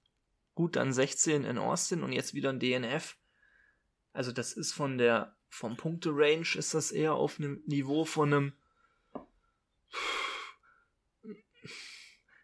[0.54, 3.16] gut dann 16 in Austin und jetzt wieder ein DNF.
[4.12, 8.52] Also das ist von der, vom Punkte-Range ist das eher auf einem Niveau von einem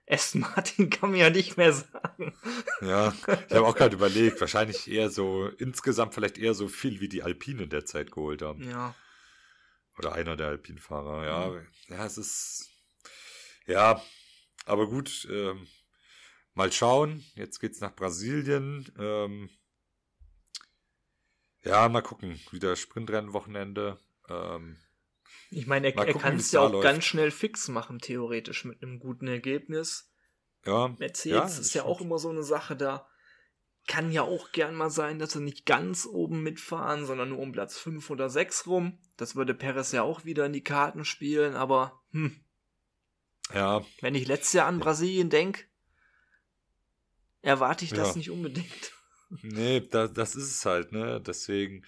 [0.09, 2.35] Aston Martin kann man ja nicht mehr sagen.
[2.81, 7.11] Ja, ich habe auch gerade überlegt, wahrscheinlich eher so, insgesamt vielleicht eher so viel wie
[7.11, 8.67] die Alpine derzeit geholt haben.
[8.67, 8.95] Ja.
[9.99, 11.49] Oder einer der Alpinfahrer, ja.
[11.49, 11.67] Mhm.
[11.89, 12.71] Ja, es ist,
[13.67, 14.03] ja,
[14.65, 15.67] aber gut, ähm,
[16.55, 17.25] mal schauen.
[17.35, 18.91] Jetzt geht's nach Brasilien.
[18.99, 19.51] Ähm,
[21.65, 22.41] ja, mal gucken.
[22.51, 23.99] Wieder Sprintrennenwochenende.
[24.29, 24.79] Ähm,
[25.51, 26.85] ich meine, er, er kann es ja auch läuft.
[26.85, 30.13] ganz schnell fix machen, theoretisch, mit einem guten Ergebnis.
[30.65, 30.89] Ja.
[30.99, 33.09] Mercedes ja, ist ja auch immer so eine Sache da.
[33.89, 37.51] Kann ja auch gern mal sein, dass sie nicht ganz oben mitfahren, sondern nur um
[37.51, 38.99] Platz 5 oder 6 rum.
[39.17, 42.39] Das würde Perez ja auch wieder in die Karten spielen, aber hm.
[43.53, 43.85] Ja.
[44.01, 45.65] Wenn ich letztes Jahr an Brasilien denke,
[47.41, 48.17] erwarte ich das ja.
[48.17, 48.93] nicht unbedingt.
[49.43, 51.21] Nee, da, das ist es halt, ne?
[51.21, 51.85] Deswegen,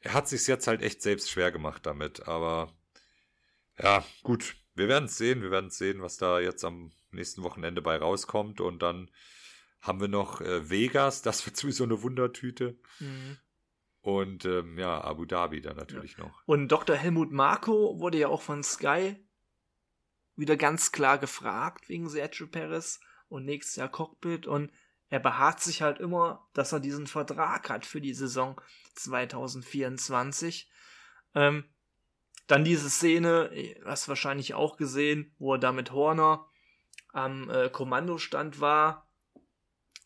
[0.00, 2.74] er hat sich jetzt halt echt selbst schwer gemacht damit, aber
[3.78, 4.56] ja, gut.
[4.74, 5.42] Wir werden es sehen.
[5.42, 8.60] Wir werden sehen, was da jetzt am nächsten Wochenende bei rauskommt.
[8.60, 9.10] Und dann
[9.84, 11.20] haben wir noch äh, Vegas.
[11.22, 12.78] Das wird sowieso eine Wundertüte.
[13.00, 13.36] Mhm.
[14.00, 16.24] Und ähm, ja, Abu Dhabi dann natürlich ja.
[16.24, 16.42] noch.
[16.46, 16.96] Und Dr.
[16.96, 19.16] Helmut Marko wurde ja auch von Sky
[20.36, 24.46] wieder ganz klar gefragt wegen Sergio Perez und nächstes Jahr Cockpit.
[24.46, 24.72] Und
[25.10, 28.60] er beharrt sich halt immer, dass er diesen Vertrag hat für die Saison
[28.94, 30.70] 2024.
[31.34, 31.64] Ähm,
[32.46, 33.50] dann diese Szene,
[33.84, 36.46] hast wahrscheinlich auch gesehen, wo er da mit Horner
[37.12, 39.03] am äh, Kommandostand war,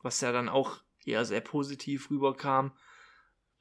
[0.02, 2.76] was ja dann auch eher sehr positiv rüberkam.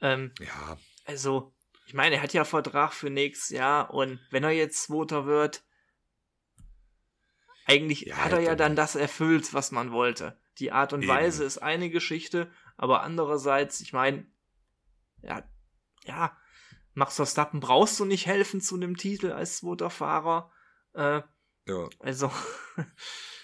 [0.02, 0.78] Ähm, ja.
[1.06, 1.54] Also,
[1.86, 5.64] ich meine, er hat ja Vertrag für nächstes Jahr und wenn er jetzt Zweiter wird,
[7.66, 10.40] eigentlich ja, hat er ja dann das erfüllt, was man wollte.
[10.60, 11.12] Die Art und eben.
[11.12, 14.26] Weise ist eine Geschichte, aber andererseits, ich meine,
[15.22, 15.44] ja,
[16.06, 16.38] ja,
[16.94, 20.52] Max Verstappen brauchst du nicht helfen zu einem Titel als zweiter Fahrer.
[20.94, 21.22] Äh,
[21.68, 21.90] ja.
[22.00, 22.32] Also.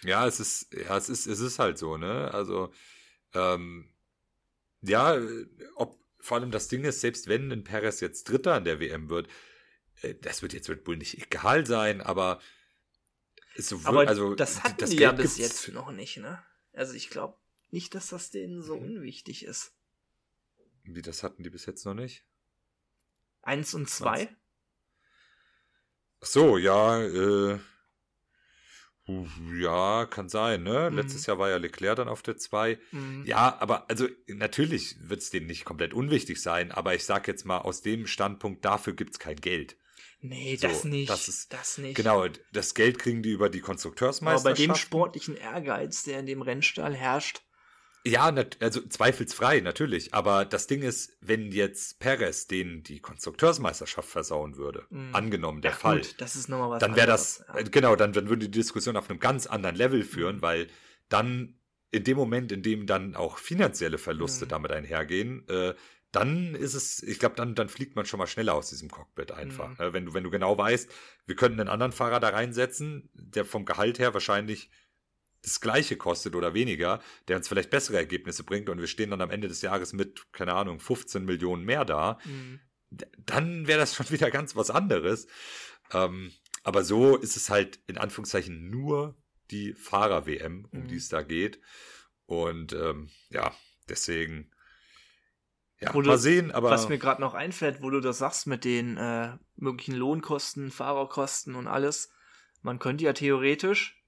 [0.04, 2.34] ja, es ist, ja, es ist, es ist halt so, ne?
[2.34, 2.72] Also,
[3.34, 3.90] ähm,
[4.82, 5.18] ja,
[5.76, 9.10] ob, vor allem das Ding ist, selbst wenn ein Perez jetzt Dritter an der WM
[9.10, 9.28] wird,
[10.02, 12.40] äh, das wird jetzt Red Bull nicht egal sein, aber
[13.56, 16.44] so, aber also, das hatten das die ja bis jetzt noch nicht, ne?
[16.74, 17.38] Also ich glaube
[17.70, 18.98] nicht, dass das denen so mhm.
[18.98, 19.74] unwichtig ist.
[20.84, 22.26] Wie, das hatten die bis jetzt noch nicht?
[23.42, 24.36] Eins und zwei?
[26.20, 27.60] Ach so, ja, äh,
[29.06, 30.90] ja, kann sein, ne?
[30.90, 30.98] Mhm.
[30.98, 32.80] Letztes Jahr war ja Leclerc dann auf der 2.
[32.92, 33.24] Mhm.
[33.26, 37.46] Ja, aber also natürlich wird es denen nicht komplett unwichtig sein, aber ich sag jetzt
[37.46, 39.78] mal, aus dem Standpunkt, dafür gibt's kein Geld.
[40.22, 41.10] Nee, so, das nicht.
[41.10, 41.96] Das, ist, das nicht.
[41.96, 44.46] Genau, das Geld kriegen die über die Konstrukteursmeisterschaft.
[44.46, 47.42] Aber bei dem sportlichen Ehrgeiz, der in dem Rennstall herrscht,
[48.06, 50.14] ja, also zweifelsfrei, natürlich.
[50.14, 55.16] Aber das Ding ist, wenn jetzt Perez den die Konstrukteursmeisterschaft versauen würde, mhm.
[55.16, 57.60] angenommen der ja, Fall, gut, das ist nochmal was dann wäre das, ja.
[57.60, 60.42] Äh, genau, dann, dann würde die Diskussion auf einem ganz anderen Level führen, mhm.
[60.42, 60.68] weil
[61.08, 61.56] dann
[61.92, 64.50] in dem Moment, in dem dann auch finanzielle Verluste mhm.
[64.50, 65.74] damit einhergehen, äh,
[66.12, 69.32] dann ist es, ich glaube, dann, dann fliegt man schon mal schneller aus diesem Cockpit
[69.32, 69.70] einfach.
[69.70, 69.76] Mhm.
[69.80, 69.94] Ne?
[69.94, 70.90] Wenn du, wenn du genau weißt,
[71.26, 74.70] wir könnten einen anderen Fahrer da reinsetzen, der vom Gehalt her wahrscheinlich
[75.44, 79.22] das gleiche kostet oder weniger, der uns vielleicht bessere Ergebnisse bringt und wir stehen dann
[79.22, 82.60] am Ende des Jahres mit, keine Ahnung, 15 Millionen mehr da, mhm.
[83.26, 85.28] dann wäre das schon wieder ganz was anderes.
[85.92, 86.32] Ähm,
[86.64, 89.16] aber so ist es halt in Anführungszeichen nur
[89.52, 90.88] die Fahrer-WM, um mhm.
[90.88, 91.60] die es da geht.
[92.26, 93.54] Und ähm, ja,
[93.90, 94.50] deswegen
[95.82, 96.72] ja, mal sehen, aber.
[96.72, 101.56] Was mir gerade noch einfällt, wo du das sagst mit den äh, möglichen Lohnkosten, Fahrerkosten
[101.56, 102.12] und alles.
[102.62, 104.02] Man könnte ja theoretisch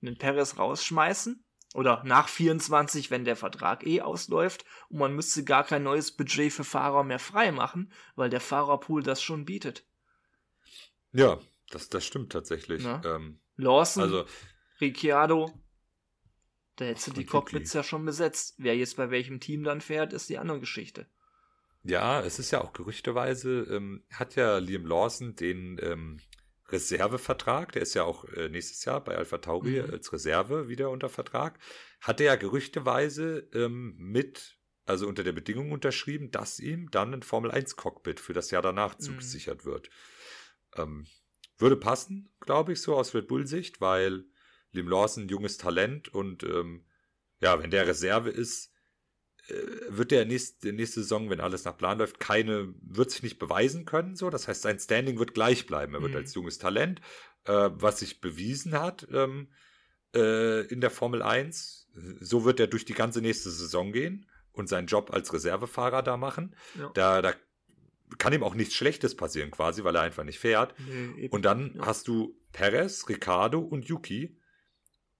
[0.00, 1.44] einen Perez rausschmeißen
[1.74, 6.52] oder nach 24, wenn der Vertrag eh ausläuft und man müsste gar kein neues Budget
[6.52, 9.84] für Fahrer mehr frei machen, weil der Fahrerpool das schon bietet.
[11.12, 11.38] Ja,
[11.70, 12.84] das, das stimmt tatsächlich.
[12.84, 14.24] Ähm, Lawson, also,
[14.80, 15.52] Ricciardo,
[16.76, 18.54] da hättest du die Cockpits ja schon besetzt.
[18.58, 21.08] Wer jetzt bei welchem Team dann fährt, ist die andere Geschichte.
[21.82, 26.20] Ja, es ist ja auch gerüchteweise, ähm, hat ja Liam Lawson den ähm,
[26.70, 29.90] Reservevertrag, der ist ja auch äh, nächstes Jahr bei Alpha Tauri mhm.
[29.90, 31.58] als Reserve wieder unter Vertrag,
[32.00, 37.22] hat er ja gerüchteweise ähm, mit, also unter der Bedingung unterschrieben, dass ihm dann ein
[37.22, 39.02] Formel 1 Cockpit für das Jahr danach mhm.
[39.02, 39.88] zugesichert wird.
[40.76, 41.06] Ähm,
[41.56, 44.24] würde passen, glaube ich, so aus Red Bull Sicht, weil
[44.72, 46.86] Liam Lawson junges Talent und ähm,
[47.40, 48.72] ja, wenn der Reserve ist,
[49.88, 53.84] wird der nächste, nächste Saison, wenn alles nach Plan läuft, keine, wird sich nicht beweisen
[53.84, 54.30] können, so.
[54.30, 55.94] Das heißt, sein Standing wird gleich bleiben.
[55.94, 56.18] Er wird mhm.
[56.18, 57.00] als junges Talent,
[57.44, 59.48] äh, was sich bewiesen hat, ähm,
[60.14, 61.88] äh, in der Formel 1.
[62.20, 66.16] So wird er durch die ganze nächste Saison gehen und seinen Job als Reservefahrer da
[66.16, 66.54] machen.
[66.78, 66.90] Ja.
[66.94, 67.34] Da, da
[68.18, 70.74] kann ihm auch nichts Schlechtes passieren, quasi, weil er einfach nicht fährt.
[70.78, 71.86] Nee, und dann ja.
[71.86, 74.37] hast du Perez, Ricardo und Yuki,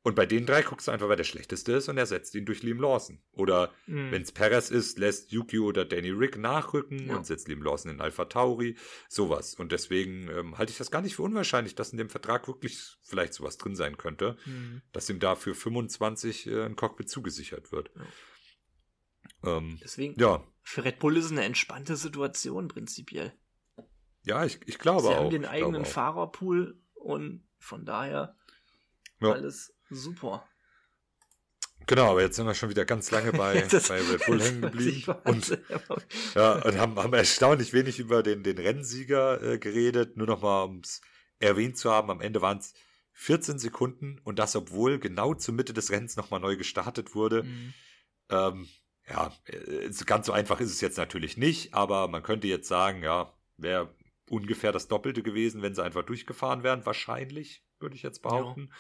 [0.09, 2.63] und bei den drei guckst du einfach, wer der schlechteste ist und ersetzt ihn durch
[2.63, 3.21] Liam Lawson.
[3.33, 4.11] Oder mhm.
[4.11, 7.17] wenn es Perez ist, lässt Yuki oder Danny Rick nachrücken ja.
[7.17, 8.75] und setzt Liam Lawson in Alpha Tauri.
[9.11, 9.55] Sowas.
[9.57, 12.97] Und deswegen ähm, halte ich das gar nicht für unwahrscheinlich, dass in dem Vertrag wirklich
[13.03, 14.81] vielleicht sowas drin sein könnte, mhm.
[14.93, 17.91] dass ihm dafür 25 äh, ein Cockpit zugesichert wird.
[19.45, 19.59] Ja.
[19.59, 20.43] Ähm, deswegen, ja.
[20.63, 23.35] für Red Bull ist es eine entspannte Situation prinzipiell.
[24.25, 25.11] Ja, ich, ich glaube auch.
[25.11, 28.39] Sie haben den eigenen Fahrerpool und von daher
[29.21, 29.33] ja.
[29.33, 30.47] alles Super.
[31.87, 35.15] Genau, aber jetzt sind wir schon wieder ganz lange bei, bei Red Bull hängen geblieben
[35.25, 35.59] und,
[36.35, 40.17] ja, und haben, haben erstaunlich wenig über den, den Rennsieger äh, geredet.
[40.17, 41.01] Nur nochmal, um es
[41.39, 42.75] erwähnt zu haben, am Ende waren es
[43.13, 47.45] 14 Sekunden und das, obwohl genau zur Mitte des Rennens nochmal neu gestartet wurde.
[47.45, 47.75] Mhm.
[48.31, 48.69] Ähm,
[49.09, 53.03] ja, äh, ganz so einfach ist es jetzt natürlich nicht, aber man könnte jetzt sagen,
[53.03, 53.95] ja, wäre
[54.29, 58.69] ungefähr das Doppelte gewesen, wenn sie einfach durchgefahren wären, wahrscheinlich, würde ich jetzt behaupten.
[58.71, 58.77] Ja.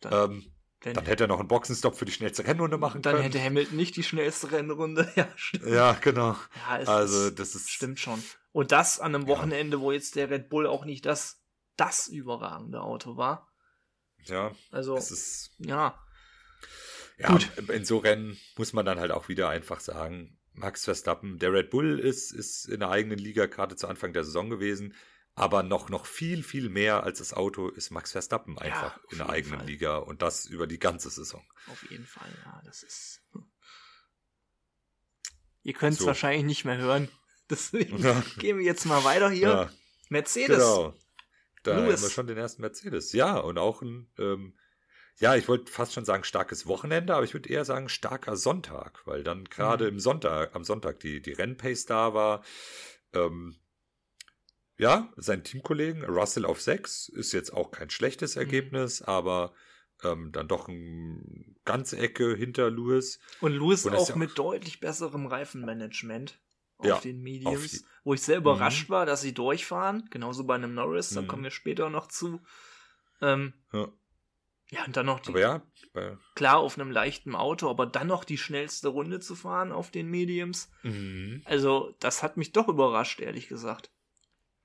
[0.00, 3.16] Dann, ähm, dann, dann, hätte er noch einen Boxenstopp für die schnellste Rennrunde machen dann
[3.16, 3.24] können.
[3.24, 5.10] Dann hätte Hamilton nicht die schnellste Rennrunde.
[5.16, 5.66] Ja, stimmt.
[5.66, 6.36] Ja, genau.
[6.68, 7.70] Ja, also, das ist.
[7.70, 8.22] Stimmt schon.
[8.52, 9.82] Und das an einem Wochenende, ja.
[9.82, 11.42] wo jetzt der Red Bull auch nicht das,
[11.76, 13.48] das überragende Auto war.
[14.24, 14.52] Ja.
[14.70, 15.98] Also, es ist, ja.
[17.18, 17.50] Ja, Gut.
[17.68, 21.70] in so Rennen muss man dann halt auch wieder einfach sagen, Max Verstappen, der Red
[21.70, 24.94] Bull ist, ist in der eigenen Liga gerade zu Anfang der Saison gewesen.
[25.38, 29.18] Aber noch, noch viel, viel mehr als das Auto ist Max Verstappen einfach ja, in
[29.18, 29.68] der eigenen Fall.
[29.68, 31.46] Liga und das über die ganze Saison.
[31.70, 33.22] Auf jeden Fall, ja, das ist.
[35.62, 36.06] Ihr könnt es so.
[36.06, 37.08] wahrscheinlich nicht mehr hören.
[37.50, 38.22] Deswegen ja.
[38.38, 39.48] gehen wir jetzt mal weiter hier.
[39.48, 39.70] Ja.
[40.08, 40.58] Mercedes.
[40.58, 40.94] Genau.
[41.62, 41.96] Da Lewis.
[41.96, 43.12] haben wir schon den ersten Mercedes.
[43.12, 44.54] Ja, und auch ein, ähm,
[45.18, 49.06] ja, ich wollte fast schon sagen starkes Wochenende, aber ich würde eher sagen starker Sonntag,
[49.06, 49.90] weil dann gerade mhm.
[49.90, 52.44] im Sonntag, am Sonntag die, die Rennpace da war.
[53.12, 53.56] Ähm,
[54.78, 58.42] ja, sein Teamkollegen Russell auf 6 ist jetzt auch kein schlechtes mhm.
[58.42, 59.06] Ergebnis, mhm.
[59.06, 59.52] aber
[60.04, 63.18] ähm, dann doch ein ganz Ecke hinter Lewis.
[63.40, 66.40] Und Lewis Und auch mit deutlich besserem Reifenmanagement
[66.78, 68.92] auf ja, den Mediums, auf die, wo ich sehr überrascht mhm.
[68.92, 71.26] war, dass sie durchfahren, genauso bei einem Norris, da mhm.
[71.26, 72.40] kommen wir später noch zu.
[73.20, 73.88] Ähm, ja.
[74.70, 75.60] ja, und dann noch die, ja,
[76.36, 80.08] klar auf einem leichten Auto, aber dann noch die schnellste Runde zu fahren auf den
[80.08, 80.70] Mediums.
[80.84, 81.42] Mhm.
[81.46, 83.90] Also, das hat mich doch überrascht, ehrlich gesagt.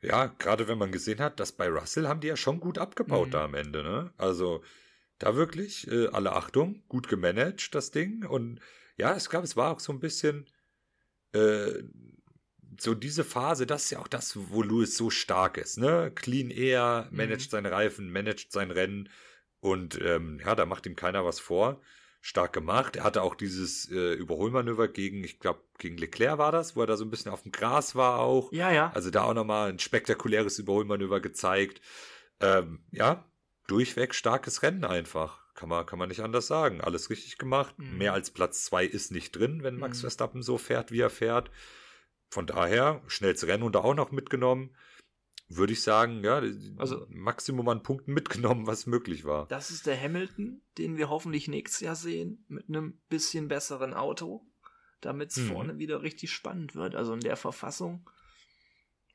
[0.03, 3.27] Ja, gerade wenn man gesehen hat, dass bei Russell haben die ja schon gut abgebaut
[3.27, 3.31] mhm.
[3.31, 4.13] da am Ende, ne?
[4.17, 4.63] Also
[5.17, 8.59] da wirklich äh, alle Achtung, gut gemanagt das Ding und
[8.97, 10.49] ja, ich glaube, es war auch so ein bisschen
[11.31, 11.83] äh,
[12.79, 16.11] so diese Phase, das ist ja auch das, wo Lewis so stark ist, ne?
[16.13, 17.51] Clean Air, managt mhm.
[17.51, 19.09] seine Reifen, managt sein Rennen
[19.59, 21.81] und ähm, ja, da macht ihm keiner was vor
[22.23, 22.95] stark gemacht.
[22.95, 26.87] Er hatte auch dieses äh, Überholmanöver gegen, ich glaube, gegen Leclerc war das, wo er
[26.87, 28.49] da so ein bisschen auf dem Gras war auch.
[28.53, 28.91] Ja, ja.
[28.95, 31.81] Also da auch nochmal ein spektakuläres Überholmanöver gezeigt.
[32.39, 33.25] Ähm, ja,
[33.67, 35.41] durchweg starkes Rennen einfach.
[35.53, 36.79] Kann man, kann man nicht anders sagen.
[36.79, 37.77] Alles richtig gemacht.
[37.77, 37.97] Mhm.
[37.97, 40.01] Mehr als Platz zwei ist nicht drin, wenn Max mhm.
[40.03, 41.51] Verstappen so fährt, wie er fährt.
[42.29, 44.73] von daher, schnellste Rennen und auch noch mitgenommen
[45.55, 46.41] würde ich sagen, ja,
[46.77, 49.47] also Maximum an Punkten mitgenommen, was möglich war.
[49.47, 54.45] Das ist der Hamilton, den wir hoffentlich nächstes Jahr sehen, mit einem bisschen besseren Auto,
[55.01, 55.47] damit es hm.
[55.47, 56.95] vorne wieder richtig spannend wird.
[56.95, 58.09] Also in der Verfassung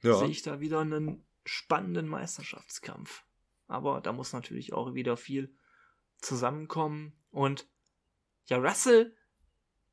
[0.03, 0.15] ja.
[0.15, 3.25] sehe ich da wieder einen spannenden Meisterschaftskampf.
[3.67, 5.55] Aber da muss natürlich auch wieder viel
[6.19, 7.13] zusammenkommen.
[7.31, 7.69] Und
[8.47, 9.15] ja, Russell,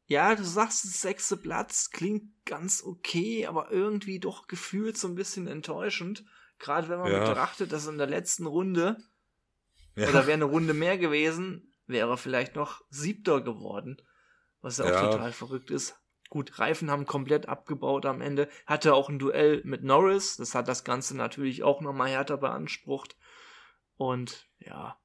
[0.08, 5.47] ja, du sagst, sechste Platz klingt ganz okay, aber irgendwie doch gefühlt so ein bisschen
[5.47, 6.24] enttäuschend.
[6.60, 7.28] Gerade wenn man ja.
[7.28, 8.97] betrachtet, dass in der letzten Runde,
[9.95, 10.08] ja.
[10.08, 14.01] oder wäre eine Runde mehr gewesen, wäre vielleicht noch siebter geworden.
[14.62, 15.12] Was ja auch ja.
[15.12, 15.95] total verrückt ist.
[16.30, 18.49] Gut, Reifen haben komplett abgebaut am Ende.
[18.66, 20.38] Hatte auch ein Duell mit Norris.
[20.38, 23.16] Das hat das Ganze natürlich auch nochmal härter beansprucht.
[23.95, 24.97] Und ja,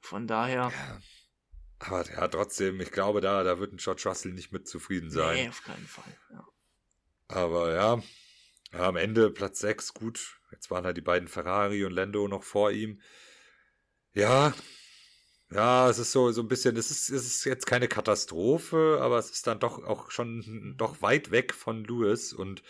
[0.00, 0.70] von daher.
[0.70, 1.00] Ja.
[1.78, 5.36] Aber ja, trotzdem, ich glaube, da, da wird ein George Russell nicht mit zufrieden sein.
[5.36, 6.16] Nee, auf keinen Fall.
[6.30, 6.46] Ja.
[7.28, 8.02] Aber ja,
[8.72, 10.40] ja, am Ende Platz 6, gut.
[10.50, 13.00] Jetzt waren halt die beiden Ferrari und Lando noch vor ihm.
[14.12, 14.54] Ja,
[15.54, 19.18] ja, es ist so, so ein bisschen, es ist, es ist jetzt keine Katastrophe, aber
[19.18, 22.62] es ist dann doch auch schon doch weit weg von Lewis und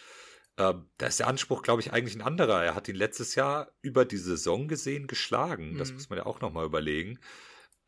[0.57, 2.62] äh, da ist der Anspruch, glaube ich, eigentlich ein anderer.
[2.62, 5.78] Er hat ihn letztes Jahr über die Saison gesehen geschlagen.
[5.78, 5.94] Das mhm.
[5.94, 7.18] muss man ja auch nochmal überlegen.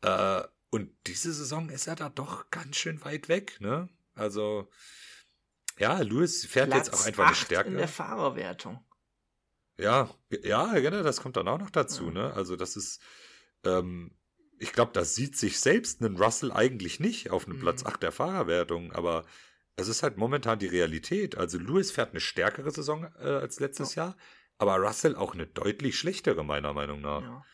[0.01, 0.41] Äh,
[0.77, 3.89] und diese Saison ist er da doch ganz schön weit weg, ne?
[4.15, 4.69] Also,
[5.77, 7.69] ja, Lewis fährt Platz jetzt auch einfach eine Stärke.
[7.69, 8.83] in der Fahrerwertung.
[9.77, 10.09] Ja,
[10.43, 12.11] ja, genau, das kommt dann auch noch dazu, ja.
[12.11, 12.33] ne?
[12.33, 13.01] Also, das ist,
[13.63, 14.15] ähm,
[14.57, 17.61] ich glaube, das sieht sich selbst einen Russell eigentlich nicht auf einem mhm.
[17.61, 19.25] Platz 8 der Fahrerwertung, aber
[19.75, 21.37] es ist halt momentan die Realität.
[21.37, 24.05] Also, Lewis fährt eine stärkere Saison äh, als letztes ja.
[24.05, 24.17] Jahr,
[24.57, 27.21] aber Russell auch eine deutlich schlechtere, meiner Meinung nach.
[27.21, 27.45] Ja.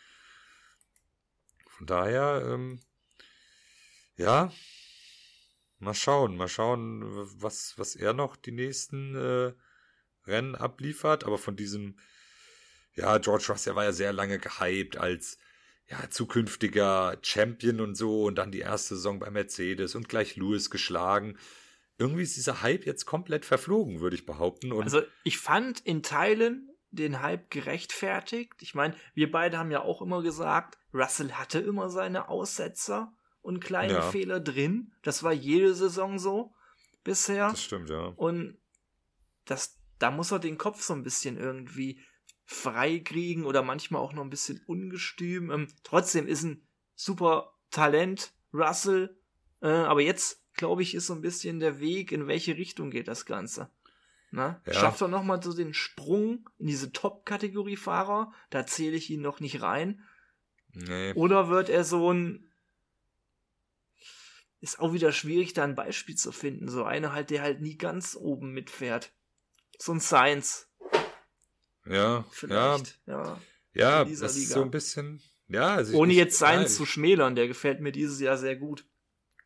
[1.67, 2.79] Von daher, ähm,
[4.15, 4.51] ja,
[5.79, 7.03] mal schauen, mal schauen,
[7.41, 9.53] was, was er noch die nächsten äh,
[10.25, 11.23] Rennen abliefert.
[11.25, 11.97] Aber von diesem,
[12.95, 15.37] ja, George Russell war ja sehr lange gehypt als
[15.89, 20.69] ja, zukünftiger Champion und so und dann die erste Saison bei Mercedes und gleich Lewis
[20.69, 21.37] geschlagen.
[21.97, 24.71] Irgendwie ist dieser Hype jetzt komplett verflogen, würde ich behaupten.
[24.71, 28.53] Und also ich fand in Teilen den Hype gerechtfertigt.
[28.61, 33.13] Ich meine, wir beide haben ja auch immer gesagt, Russell hatte immer seine Aussetzer
[33.43, 34.01] und kleine ja.
[34.01, 34.91] Fehler drin.
[35.03, 36.55] Das war jede Saison so
[37.03, 37.49] bisher.
[37.49, 38.05] Das stimmt, ja.
[38.15, 38.57] Und
[39.45, 42.01] das, da muss er den Kopf so ein bisschen irgendwie
[42.45, 45.51] freikriegen oder manchmal auch noch ein bisschen ungestüm.
[45.51, 46.65] Ähm, trotzdem ist ein
[46.95, 49.15] super Talent, Russell.
[49.61, 53.07] Äh, aber jetzt, glaube ich, ist so ein bisschen der Weg, in welche Richtung geht
[53.07, 53.69] das Ganze.
[54.31, 54.61] Na?
[54.65, 54.73] Ja.
[54.73, 58.33] Schafft er nochmal so den Sprung in diese Top-Kategorie Fahrer?
[58.49, 60.01] Da zähle ich ihn noch nicht rein.
[60.73, 61.13] Nee.
[61.13, 62.49] Oder wird er so ein
[64.63, 66.69] ist auch wieder schwierig, da ein Beispiel zu finden.
[66.69, 69.11] So einer halt, der halt nie ganz oben mitfährt.
[69.77, 70.69] So ein Science.
[71.85, 73.41] Ja, Vielleicht, ja.
[73.73, 74.25] Ja, das Liga.
[74.25, 75.75] ist so ein bisschen, ja.
[75.75, 78.85] Also Ohne jetzt Science ja, zu schmälern, der gefällt mir dieses Jahr sehr gut.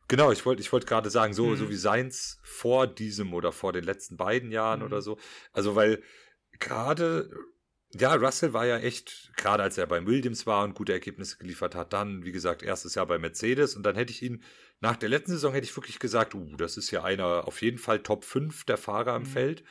[0.06, 1.56] Genau, ich wollte ich wollte gerade sagen, so, mhm.
[1.56, 4.86] so wie Science vor diesem oder vor den letzten beiden Jahren mhm.
[4.86, 5.18] oder so.
[5.52, 6.00] Also, weil
[6.60, 7.28] gerade
[7.94, 11.74] ja, Russell war ja echt, gerade als er beim Williams war und gute Ergebnisse geliefert
[11.74, 14.42] hat, dann, wie gesagt, erstes Jahr bei Mercedes und dann hätte ich ihn,
[14.80, 17.78] nach der letzten Saison hätte ich wirklich gesagt, uh, das ist ja einer auf jeden
[17.78, 19.26] Fall Top 5 der Fahrer im mhm.
[19.26, 19.64] Feld,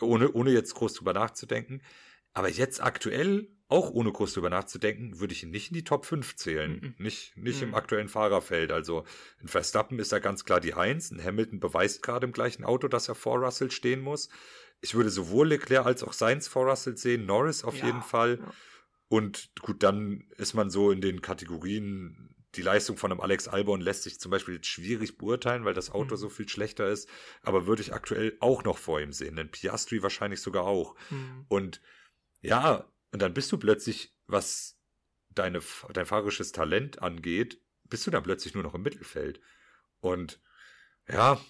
[0.00, 1.82] ohne, ohne jetzt groß drüber nachzudenken.
[2.34, 6.04] Aber jetzt aktuell, auch ohne groß drüber nachzudenken, würde ich ihn nicht in die Top
[6.04, 6.72] 5 zählen.
[6.72, 6.94] Mhm.
[6.98, 7.68] Nicht, nicht mhm.
[7.68, 8.70] im aktuellen Fahrerfeld.
[8.70, 9.04] Also
[9.40, 11.10] in Verstappen ist er ganz klar die Eins.
[11.10, 14.28] Ein Hamilton beweist gerade im gleichen Auto, dass er vor Russell stehen muss
[14.82, 18.40] ich würde sowohl Leclerc als auch Sainz vor Russell sehen, Norris auf ja, jeden Fall.
[18.42, 18.52] Ja.
[19.08, 23.80] Und gut, dann ist man so in den Kategorien, die Leistung von einem Alex Albon
[23.80, 26.18] lässt sich zum Beispiel jetzt schwierig beurteilen, weil das Auto mhm.
[26.18, 27.08] so viel schlechter ist.
[27.42, 30.96] Aber würde ich aktuell auch noch vor ihm sehen, denn Piastri wahrscheinlich sogar auch.
[31.10, 31.46] Mhm.
[31.48, 31.80] Und
[32.40, 34.78] ja, und dann bist du plötzlich, was
[35.30, 35.60] deine,
[35.92, 39.40] dein fahrerisches Talent angeht, bist du dann plötzlich nur noch im Mittelfeld.
[40.00, 40.40] Und
[41.08, 41.40] ja,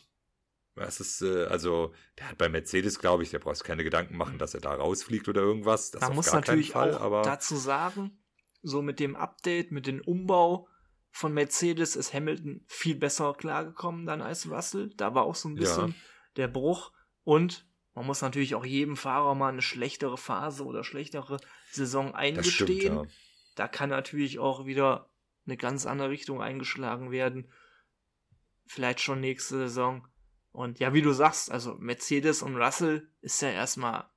[0.76, 4.38] es ist, äh, also, der hat bei Mercedes, glaube ich, der brauchst keine Gedanken machen,
[4.38, 5.90] dass er da rausfliegt oder irgendwas.
[5.90, 8.22] Das Man muss natürlich Fall, auch aber dazu sagen,
[8.62, 10.68] so mit dem Update, mit dem Umbau
[11.10, 14.90] von Mercedes ist Hamilton viel besser klargekommen dann als Russell.
[14.96, 15.94] Da war auch so ein bisschen ja.
[16.36, 16.92] der Bruch.
[17.22, 21.38] Und man muss natürlich auch jedem Fahrer mal eine schlechtere Phase oder schlechtere
[21.70, 22.80] Saison eingestehen.
[22.80, 23.16] Stimmt, ja.
[23.56, 25.10] Da kann natürlich auch wieder
[25.46, 27.52] eine ganz andere Richtung eingeschlagen werden.
[28.66, 30.08] Vielleicht schon nächste Saison.
[30.52, 34.10] Und ja, wie du sagst, also Mercedes und Russell ist ja erstmal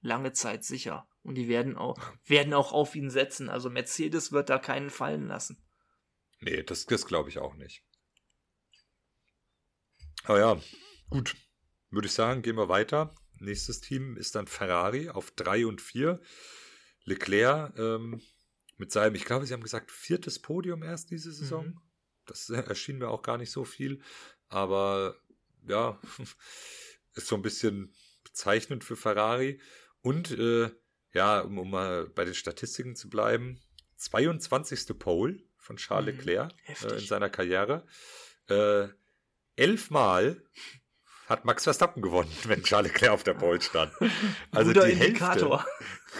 [0.00, 1.08] lange Zeit sicher.
[1.22, 3.48] Und die werden auch, werden auch auf ihn setzen.
[3.48, 5.62] Also Mercedes wird da keinen fallen lassen.
[6.40, 7.82] Nee, das, das glaube ich auch nicht.
[10.24, 10.60] Aber ja,
[11.10, 11.36] gut.
[11.90, 13.14] Würde ich sagen, gehen wir weiter.
[13.38, 16.20] nächstes Team ist dann Ferrari auf drei und vier.
[17.04, 18.20] Leclerc ähm,
[18.76, 21.66] mit seinem, ich glaube, sie haben gesagt, viertes Podium erst diese Saison.
[21.66, 21.80] Mhm.
[22.26, 24.02] Das erschien mir auch gar nicht so viel.
[24.48, 25.16] Aber
[25.66, 26.00] ja,
[27.14, 27.94] ist so ein bisschen
[28.24, 29.60] bezeichnend für Ferrari.
[30.02, 30.70] Und äh,
[31.12, 33.60] ja, um, um mal bei den Statistiken zu bleiben,
[33.96, 34.98] 22.
[34.98, 36.20] Pole von Charles mhm.
[36.20, 36.52] Leclerc
[36.82, 37.86] äh, in seiner Karriere.
[38.48, 38.88] Äh,
[39.56, 40.42] elfmal
[41.26, 43.92] hat Max Verstappen gewonnen, wenn Charles Leclerc auf der Pole stand.
[44.52, 45.66] Also Guter die Indikator.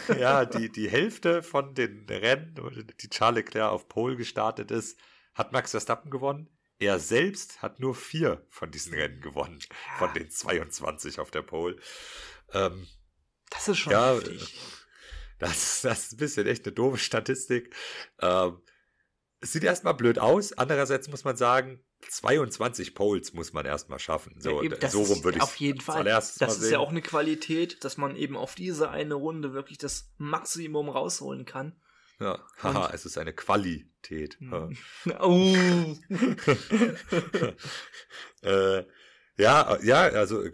[0.07, 2.55] Hälfte, ja, die, die Hälfte von den Rennen,
[3.01, 4.99] die Charles Leclerc auf Pole gestartet ist,
[5.35, 6.49] hat Max Verstappen gewonnen.
[6.79, 9.99] Er selbst hat nur vier von diesen Rennen gewonnen, ja.
[9.99, 11.77] von den 22 auf der Pole.
[12.53, 12.87] Ähm,
[13.51, 14.59] das ist schon ja, heftig.
[15.39, 17.75] Das, das ist ein bisschen echt eine doofe Statistik.
[18.21, 18.61] Ähm,
[19.41, 20.53] es sieht erstmal blöd aus.
[20.55, 24.41] Andererseits muss man sagen, 22 Poles muss man erstmal schaffen.
[24.41, 26.05] So, ja, so rum würde ich Auf jeden Fall.
[26.05, 26.73] Das ist sehen.
[26.73, 31.45] ja auch eine Qualität, dass man eben auf diese eine Runde wirklich das Maximum rausholen
[31.45, 31.81] kann.
[32.19, 34.39] Ja, haha, es ist eine Qualität.
[34.41, 34.77] Hm.
[35.21, 35.55] oh.
[38.43, 38.85] äh,
[39.39, 40.45] ja, ja, also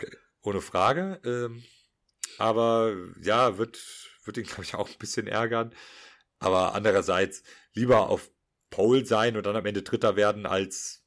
[0.42, 1.20] ohne Frage.
[1.24, 1.62] Ähm,
[2.38, 3.78] aber ja, wird,
[4.24, 5.72] wird ihn, glaube ich, auch ein bisschen ärgern.
[6.40, 7.44] Aber andererseits
[7.74, 8.28] lieber auf
[8.70, 11.04] Pole sein und dann am Ende Dritter werden, als,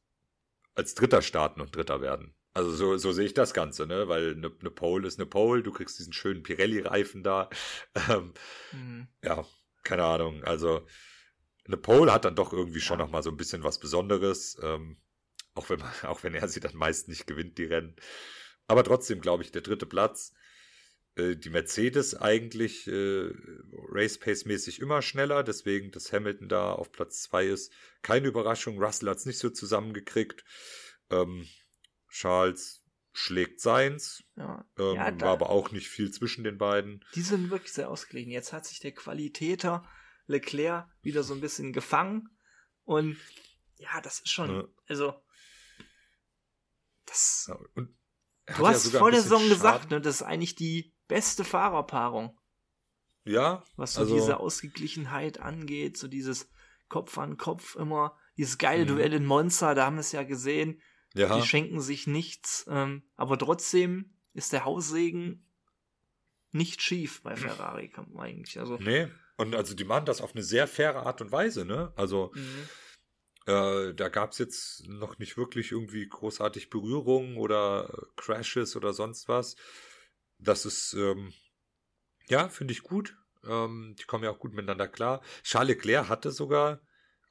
[0.75, 2.33] als Dritter starten und Dritter werden.
[2.53, 4.07] Also so, so sehe ich das Ganze, ne?
[4.07, 7.49] Weil eine, eine Pole ist eine Pole, du kriegst diesen schönen Pirelli-Reifen da.
[8.09, 8.33] Ähm,
[8.71, 9.07] mhm.
[9.23, 9.45] Ja,
[9.85, 10.43] keine Ahnung.
[10.43, 10.85] Also
[11.65, 13.05] eine Pole hat dann doch irgendwie schon ja.
[13.05, 14.57] noch mal so ein bisschen was Besonderes.
[14.61, 14.97] Ähm,
[15.53, 17.95] auch wenn man, auch wenn er sie dann meist nicht gewinnt, die Rennen.
[18.67, 20.33] Aber trotzdem, glaube ich, der dritte Platz
[21.15, 23.29] äh, die Mercedes eigentlich äh,
[23.89, 27.71] Race Pace mäßig immer schneller, deswegen, dass Hamilton da auf Platz zwei ist.
[28.01, 30.43] Keine Überraschung, Russell hat es nicht so zusammengekriegt.
[31.09, 31.47] Ähm,
[32.09, 32.83] Charles
[33.15, 34.65] schlägt seins, ja.
[34.77, 37.03] Ähm, ja, war aber auch nicht viel zwischen den beiden.
[37.15, 38.31] Die sind wirklich sehr ausgelegen.
[38.31, 39.87] Jetzt hat sich der Qualitäter
[40.27, 42.29] Leclerc wieder so ein bisschen gefangen
[42.83, 43.17] und
[43.77, 44.63] ja, das ist schon, ja.
[44.87, 45.13] also
[47.05, 47.45] das.
[47.47, 47.83] Ja,
[48.57, 52.37] du hast vor der Saison gesagt, ne, das ist eigentlich die beste Fahrerpaarung.
[53.23, 53.63] Ja.
[53.77, 56.49] Was so also, diese Ausgeglichenheit angeht, so dieses
[56.89, 58.89] Kopf an Kopf immer, dieses geile mhm.
[58.89, 60.81] Duell in Monza, da haben wir es ja gesehen.
[61.15, 61.37] Ja.
[61.37, 65.47] Die schenken sich nichts, ähm, aber trotzdem ist der Haussegen
[66.51, 68.59] nicht schief bei Ferrari, kann man eigentlich.
[68.59, 69.07] Also, nee,
[69.37, 71.93] und also die machen das auf eine sehr faire Art und Weise, ne?
[71.95, 73.51] Also mhm.
[73.53, 79.29] äh, da gab es jetzt noch nicht wirklich irgendwie großartig Berührungen oder Crashes oder sonst
[79.29, 79.55] was.
[80.37, 81.33] Das ist, ähm,
[82.27, 83.17] ja, finde ich gut.
[83.45, 85.21] Ähm, die kommen ja auch gut miteinander klar.
[85.43, 86.81] Charles Leclerc hatte sogar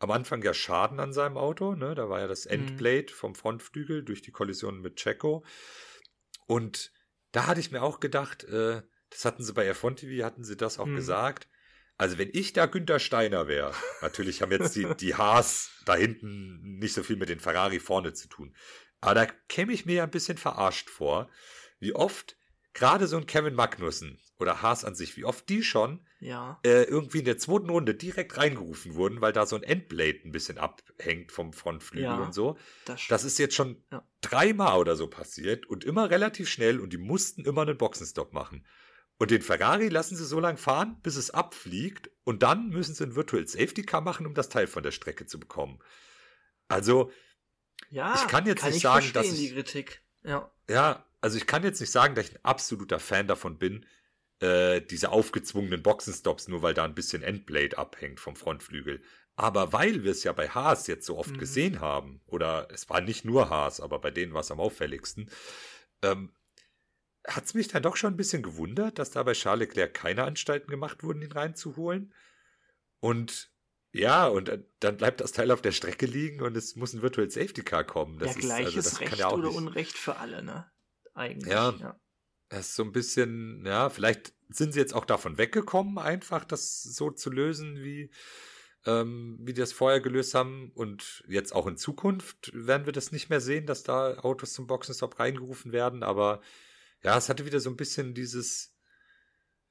[0.04, 1.74] am Anfang ja Schaden an seinem Auto.
[1.74, 1.94] Ne?
[1.94, 2.52] Da war ja das mhm.
[2.52, 3.14] Endblade mhm.
[3.14, 5.44] vom Frontflügel durch die Kollision mit Checo.
[6.46, 6.92] Und
[7.32, 10.56] da hatte ich mir auch gedacht, äh, das hatten sie bei F1 TV, hatten sie
[10.56, 10.96] das auch mhm.
[10.96, 11.48] gesagt.
[11.96, 16.78] Also wenn ich da Günther Steiner wäre, natürlich haben jetzt die, die Haas da hinten
[16.78, 18.54] nicht so viel mit den Ferrari vorne zu tun.
[19.00, 21.30] Aber da käme ich mir ja ein bisschen verarscht vor,
[21.78, 22.36] wie oft
[22.74, 26.58] gerade so ein Kevin Magnussen oder Haas an sich, wie oft die schon ja.
[26.64, 30.32] äh, irgendwie in der zweiten Runde direkt reingerufen wurden, weil da so ein Endblade ein
[30.32, 32.58] bisschen abhängt vom Frontflügel ja, und so.
[32.84, 34.06] Das, das, ist jetzt schon ja.
[34.20, 38.66] dreimal oder so passiert und immer relativ schnell und die mussten immer einen Boxenstopp machen.
[39.16, 43.04] Und den Ferrari lassen sie so lange fahren, bis es abfliegt und dann müssen sie
[43.04, 45.78] ein Virtual Safety Car machen, um das Teil von der Strecke zu bekommen.
[46.66, 47.12] Also,
[47.90, 50.02] ja, ich kann jetzt kann nicht sagen, dass ich, die Kritik.
[50.24, 50.50] Ja.
[50.68, 53.86] ja, also ich kann jetzt nicht sagen, dass ich ein absoluter Fan davon bin,
[54.40, 59.02] äh, diese aufgezwungenen Boxenstops, nur weil da ein bisschen Endblade abhängt vom Frontflügel.
[59.34, 61.38] Aber weil wir es ja bei Haas jetzt so oft mhm.
[61.38, 65.30] gesehen haben, oder es war nicht nur Haas, aber bei denen war es am auffälligsten,
[66.02, 66.34] ähm,
[67.26, 70.24] hat es mich dann doch schon ein bisschen gewundert, dass da bei Charles Leclerc keine
[70.24, 72.12] Anstalten gemacht wurden, ihn reinzuholen.
[73.00, 73.50] Und
[73.92, 77.30] ja, und dann bleibt das Teil auf der Strecke liegen und es muss ein Virtual
[77.30, 78.18] Safety Car kommen.
[78.18, 79.56] Das ja, gleiches ist, also Recht ja oder nicht.
[79.56, 80.70] Unrecht für alle, ne?
[81.14, 81.52] Eigentlich.
[81.52, 81.98] Ja, ja.
[82.48, 86.82] Das ist so ein bisschen, ja, vielleicht sind sie jetzt auch davon weggekommen, einfach das
[86.82, 88.10] so zu lösen, wie,
[88.84, 90.70] ähm, wie die das vorher gelöst haben.
[90.74, 94.66] Und jetzt auch in Zukunft werden wir das nicht mehr sehen, dass da Autos zum
[94.66, 96.02] Boxenstopp reingerufen werden.
[96.02, 96.40] Aber
[97.02, 98.74] ja, es hatte wieder so ein bisschen dieses,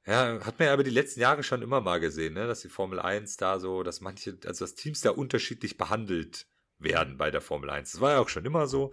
[0.05, 2.69] ja, hat man ja über die letzten Jahre schon immer mal gesehen, ne, dass die
[2.69, 6.47] Formel 1 da so, dass manche, also dass Teams da unterschiedlich behandelt
[6.79, 7.93] werden bei der Formel 1.
[7.93, 8.91] Das war ja auch schon immer so.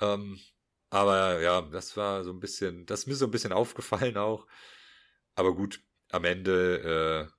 [0.00, 0.40] Ähm,
[0.90, 4.46] aber ja, das war so ein bisschen, das ist mir so ein bisschen aufgefallen auch.
[5.34, 5.80] Aber gut,
[6.10, 7.32] am Ende äh,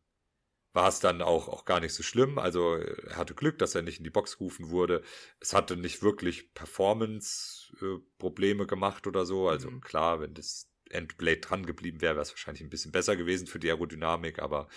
[0.74, 2.39] war es dann auch, auch gar nicht so schlimm.
[2.39, 5.04] Also er hatte Glück, dass er nicht in die Box gerufen wurde.
[5.39, 9.49] Es hatte nicht wirklich Performance-Probleme äh, gemacht oder so.
[9.49, 9.82] Also mhm.
[9.82, 13.60] klar, wenn das Endblade dran geblieben wäre, wäre es wahrscheinlich ein bisschen besser gewesen für
[13.60, 14.70] die Aerodynamik, aber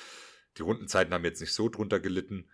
[0.57, 2.51] die Rundenzeiten haben jetzt nicht so drunter gelitten.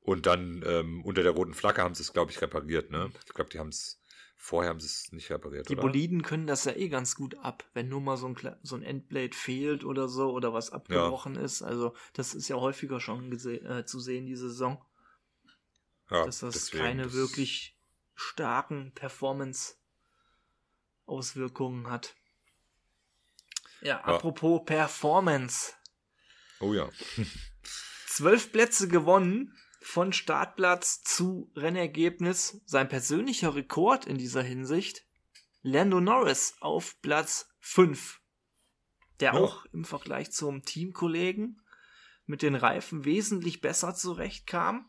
[0.00, 2.90] Und dann ähm, unter der roten Flagge haben sie es, glaube ich, repariert.
[2.90, 3.12] Ne?
[3.26, 3.99] Ich glaube, die haben es
[4.40, 5.68] vorher haben sie es nicht repariert.
[5.68, 5.82] Die oder?
[5.82, 8.82] Boliden können das ja eh ganz gut ab, wenn nur mal so ein, so ein
[8.82, 11.42] Endblade fehlt oder so oder was abgebrochen ja.
[11.42, 11.60] ist.
[11.62, 14.82] Also das ist ja häufiger schon äh, zu sehen diese Saison.
[16.10, 17.76] Ja, dass das deswegen, keine das wirklich
[18.14, 22.16] starken Performance-Auswirkungen hat.
[23.82, 25.74] Ja, ja, apropos Performance.
[26.60, 26.88] Oh ja.
[28.06, 32.60] Zwölf Plätze gewonnen von Startplatz zu Rennergebnis.
[32.66, 35.06] Sein persönlicher Rekord in dieser Hinsicht.
[35.62, 38.20] Lando Norris auf Platz 5.
[39.20, 39.40] Der ja.
[39.40, 41.60] auch im Vergleich zum Teamkollegen
[42.26, 44.88] mit den Reifen wesentlich besser zurechtkam.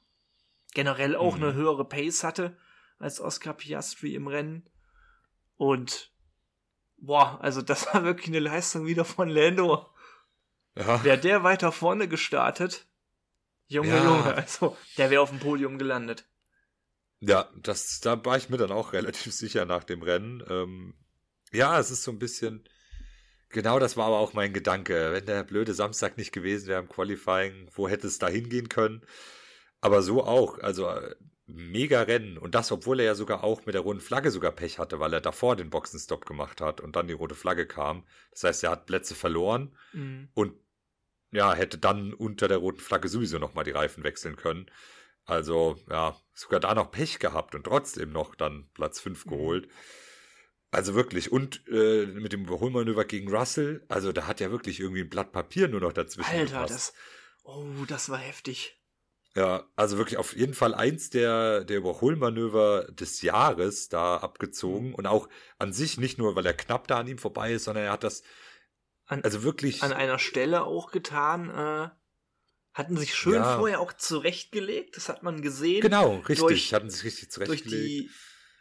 [0.73, 1.43] Generell auch mhm.
[1.43, 2.57] eine höhere Pace hatte
[2.99, 4.69] als Oscar Piastri im Rennen.
[5.57, 6.13] Und
[6.97, 9.87] boah, also das war wirklich eine Leistung wieder von Lando.
[10.75, 11.03] Ja.
[11.03, 12.87] Wäre der weiter vorne gestartet,
[13.71, 14.03] Junge, ja.
[14.03, 16.25] Junge, also der wäre auf dem Podium gelandet.
[17.21, 20.43] Ja, das, da war ich mir dann auch relativ sicher nach dem Rennen.
[20.49, 20.93] Ähm,
[21.53, 22.67] ja, es ist so ein bisschen,
[23.47, 25.13] genau das war aber auch mein Gedanke.
[25.13, 29.03] Wenn der blöde Samstag nicht gewesen wäre im Qualifying, wo hätte es da hingehen können?
[29.79, 30.93] Aber so auch, also
[31.45, 32.37] mega Rennen.
[32.37, 35.13] Und das, obwohl er ja sogar auch mit der roten Flagge sogar Pech hatte, weil
[35.13, 38.03] er davor den Boxenstopp gemacht hat und dann die rote Flagge kam.
[38.31, 40.27] Das heißt, er hat Plätze verloren mhm.
[40.33, 40.53] und
[41.31, 44.69] ja, hätte dann unter der roten Flagge sowieso nochmal die Reifen wechseln können.
[45.25, 49.29] Also, ja, sogar da noch Pech gehabt und trotzdem noch dann Platz 5 mhm.
[49.29, 49.69] geholt.
[50.71, 55.01] Also wirklich, und äh, mit dem Überholmanöver gegen Russell, also da hat ja wirklich irgendwie
[55.01, 56.31] ein Blatt Papier nur noch dazwischen.
[56.31, 56.73] Alter, gepasst.
[56.73, 56.93] das.
[57.43, 58.77] Oh, das war heftig.
[59.35, 64.89] Ja, also wirklich auf jeden Fall eins der, der Überholmanöver des Jahres da abgezogen.
[64.89, 64.95] Mhm.
[64.95, 67.85] Und auch an sich nicht nur, weil er knapp da an ihm vorbei ist, sondern
[67.85, 68.23] er hat das
[69.11, 71.49] an, also wirklich an einer Stelle auch getan.
[71.49, 71.89] Äh,
[72.73, 73.57] hatten sich schön ja.
[73.57, 74.95] vorher auch zurechtgelegt.
[74.95, 75.81] Das hat man gesehen.
[75.81, 76.39] Genau, richtig.
[76.39, 77.71] Durch, hatten sich richtig zurechtgelegt.
[77.71, 78.09] Durch die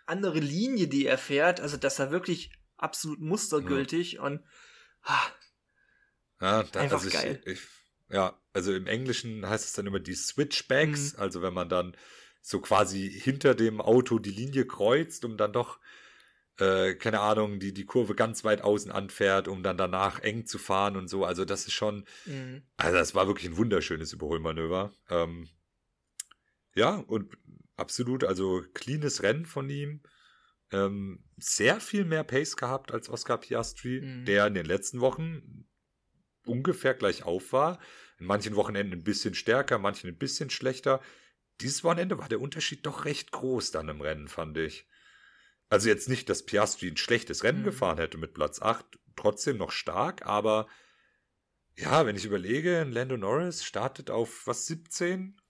[0.06, 1.60] andere Linie, die er fährt.
[1.60, 4.22] Also das war wirklich absolut mustergültig ja.
[4.22, 4.42] und
[5.02, 5.26] ah,
[6.40, 7.40] ja, da, einfach also geil.
[7.44, 7.60] Ich, ich,
[8.08, 11.20] ja, also im Englischen heißt es dann immer die Switchbacks, mhm.
[11.20, 11.96] also wenn man dann
[12.42, 15.78] so quasi hinter dem Auto die Linie kreuzt, um dann doch,
[16.58, 20.58] äh, keine Ahnung, die, die Kurve ganz weit außen anfährt, um dann danach eng zu
[20.58, 21.24] fahren und so.
[21.24, 22.62] Also das ist schon, mhm.
[22.76, 24.92] also das war wirklich ein wunderschönes Überholmanöver.
[25.08, 25.48] Ähm,
[26.74, 27.36] ja, und
[27.76, 30.02] absolut, also cleanes Rennen von ihm.
[30.72, 34.24] Ähm, sehr viel mehr Pace gehabt als Oscar Piastri, mhm.
[34.24, 35.66] der in den letzten Wochen
[36.46, 37.80] ungefähr gleich auf war.
[38.18, 41.00] In manchen Wochenenden ein bisschen stärker, manchen ein bisschen schlechter.
[41.60, 44.86] Dieses Wochenende war der Unterschied doch recht groß dann im Rennen, fand ich.
[45.70, 47.64] Also jetzt nicht, dass Piastri ein schlechtes Rennen mhm.
[47.64, 48.84] gefahren hätte mit Platz 8,
[49.16, 50.66] trotzdem noch stark, aber
[51.76, 55.40] ja, wenn ich überlege, Lando Norris startet auf was 17,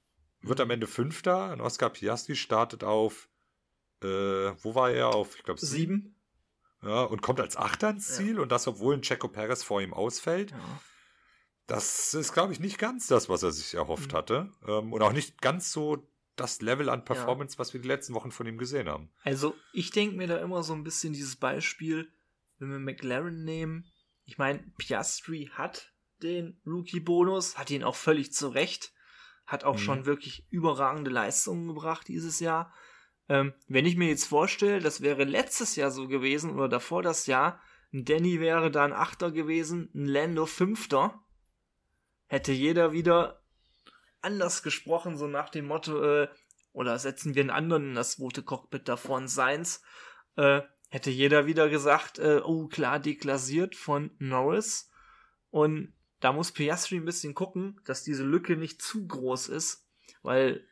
[0.43, 3.29] wird am Ende Fünfter, und Oscar Piastri startet auf,
[4.03, 5.09] äh, wo war er?
[5.09, 6.17] Auf, ich glaube, sieben.
[6.83, 8.41] Ja, und kommt als Achter ins Ziel ja.
[8.41, 10.53] und das, obwohl ein Checo Perez vor ihm ausfällt.
[10.53, 10.81] Ja.
[11.67, 14.17] Das ist, glaube ich, nicht ganz das, was er sich erhofft mhm.
[14.17, 14.53] hatte.
[14.67, 16.10] Ähm, und auch nicht ganz so
[16.41, 17.59] das Level an Performance, ja.
[17.59, 19.11] was wir die letzten Wochen von ihm gesehen haben.
[19.23, 22.11] Also, ich denke mir da immer so ein bisschen dieses Beispiel,
[22.59, 23.87] wenn wir McLaren nehmen.
[24.25, 28.93] Ich meine, Piastri hat den Rookie-Bonus, hat ihn auch völlig zurecht,
[29.47, 29.81] hat auch mhm.
[29.81, 32.73] schon wirklich überragende Leistungen gebracht dieses Jahr.
[33.29, 37.27] Ähm, wenn ich mir jetzt vorstelle, das wäre letztes Jahr so gewesen oder davor das
[37.27, 37.61] Jahr,
[37.93, 41.23] ein Danny wäre dann Achter gewesen, ein Lando Fünfter,
[42.27, 43.40] hätte jeder wieder
[44.23, 46.29] anders gesprochen, so nach dem Motto, äh,
[46.73, 49.83] oder setzen wir einen anderen in das rote Cockpit davor, ein Seins,
[50.37, 54.91] äh, hätte jeder wieder gesagt, äh, oh klar, deklassiert von Norris.
[55.51, 59.87] Und da muss Piastri ein bisschen gucken, dass diese Lücke nicht zu groß ist,
[60.23, 60.67] weil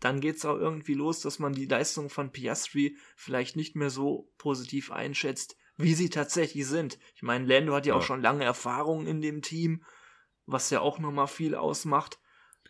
[0.00, 3.90] dann geht es auch irgendwie los, dass man die Leistung von Piastri vielleicht nicht mehr
[3.90, 6.98] so positiv einschätzt, wie sie tatsächlich sind.
[7.14, 7.98] Ich meine, Lando hat ja, ja.
[7.98, 9.82] auch schon lange Erfahrung in dem Team,
[10.46, 12.18] was ja auch nochmal viel ausmacht.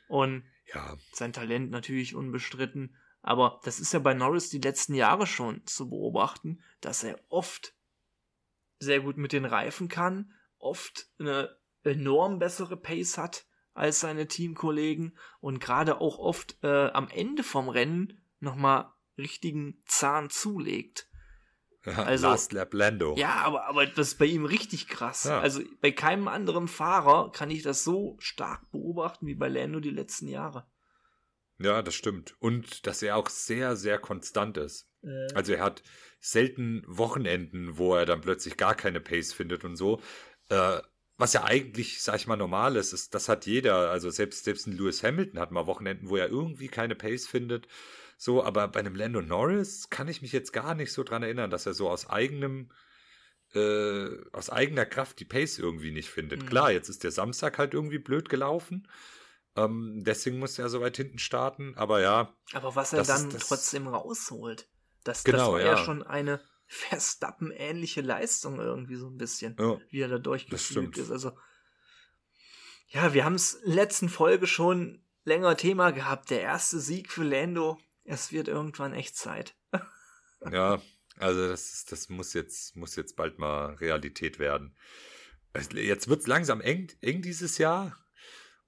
[0.08, 0.96] Und ja.
[1.12, 2.96] sein Talent natürlich unbestritten.
[3.22, 7.74] Aber das ist ja bei Norris die letzten Jahre schon zu beobachten, dass er oft
[8.78, 15.16] sehr gut mit den Reifen kann, oft eine enorm bessere Pace hat als seine Teamkollegen
[15.40, 21.08] und gerade auch oft äh, am Ende vom Rennen nochmal richtigen Zahn zulegt.
[21.84, 23.14] Also, Last Lap Lando.
[23.16, 25.24] Ja, aber, aber das ist bei ihm richtig krass.
[25.24, 25.40] Ja.
[25.40, 29.90] Also bei keinem anderen Fahrer kann ich das so stark beobachten wie bei Lando die
[29.90, 30.66] letzten Jahre.
[31.58, 32.34] Ja, das stimmt.
[32.40, 34.88] Und dass er auch sehr, sehr konstant ist.
[35.02, 35.32] Äh.
[35.34, 35.82] Also er hat
[36.20, 40.00] selten Wochenenden, wo er dann plötzlich gar keine Pace findet und so.
[40.48, 40.78] Äh,
[41.16, 43.90] was ja eigentlich, sag ich mal, normal ist, ist, das hat jeder.
[43.90, 47.68] Also selbst, selbst ein Lewis Hamilton hat mal Wochenenden, wo er irgendwie keine Pace findet.
[48.16, 51.50] So, aber bei einem Lando Norris kann ich mich jetzt gar nicht so dran erinnern,
[51.50, 52.70] dass er so aus eigenem,
[53.54, 56.42] äh, aus eigener Kraft die Pace irgendwie nicht findet.
[56.42, 56.46] Mhm.
[56.46, 58.88] Klar, jetzt ist der Samstag halt irgendwie blöd gelaufen.
[59.56, 62.34] Ähm, deswegen muss er so weit hinten starten, aber ja.
[62.52, 64.68] Aber was er dann ist, trotzdem rausholt,
[65.04, 65.66] das, genau, das war ja.
[65.66, 71.10] ja schon eine Verstappen-ähnliche Leistung irgendwie so ein bisschen, ja, wie er da durchgeführt ist.
[71.10, 71.32] Also,
[72.88, 76.30] ja, wir haben es letzten Folge schon länger Thema gehabt.
[76.30, 77.78] Der erste Sieg für Lando.
[78.04, 79.54] Es wird irgendwann echt Zeit.
[80.50, 80.80] ja,
[81.18, 84.76] also das, das muss jetzt, muss jetzt bald mal Realität werden.
[85.72, 87.98] Jetzt wird es langsam eng, eng dieses Jahr.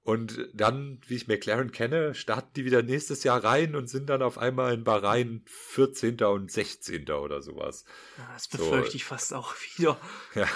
[0.06, 4.22] Und dann, wie ich McLaren kenne, starten die wieder nächstes Jahr rein und sind dann
[4.22, 6.22] auf einmal in Bahrain 14.
[6.22, 7.10] und 16.
[7.10, 7.84] oder sowas.
[8.16, 8.96] Ja, das befürchte so.
[8.96, 10.00] ich fast auch wieder.
[10.36, 10.48] Ja,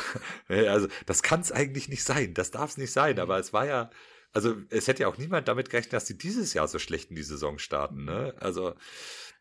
[0.70, 2.32] also das kann es eigentlich nicht sein.
[2.32, 3.18] Das darf es nicht sein.
[3.18, 3.90] Aber es war ja,
[4.32, 7.16] also es hätte ja auch niemand damit gerechnet, dass sie dieses Jahr so schlecht in
[7.16, 8.04] die Saison starten.
[8.04, 8.34] Ne?
[8.38, 8.74] Also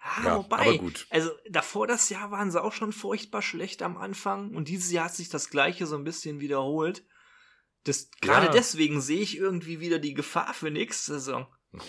[0.02, 1.08] Ah, ja, wobei, aber gut.
[1.10, 5.06] also davor das Jahr waren sie auch schon furchtbar schlecht am Anfang und dieses Jahr
[5.06, 7.04] hat sich das gleiche so ein bisschen wiederholt.
[8.22, 8.52] Gerade ja.
[8.52, 11.48] deswegen sehe ich irgendwie wieder die Gefahr für nächste Saison.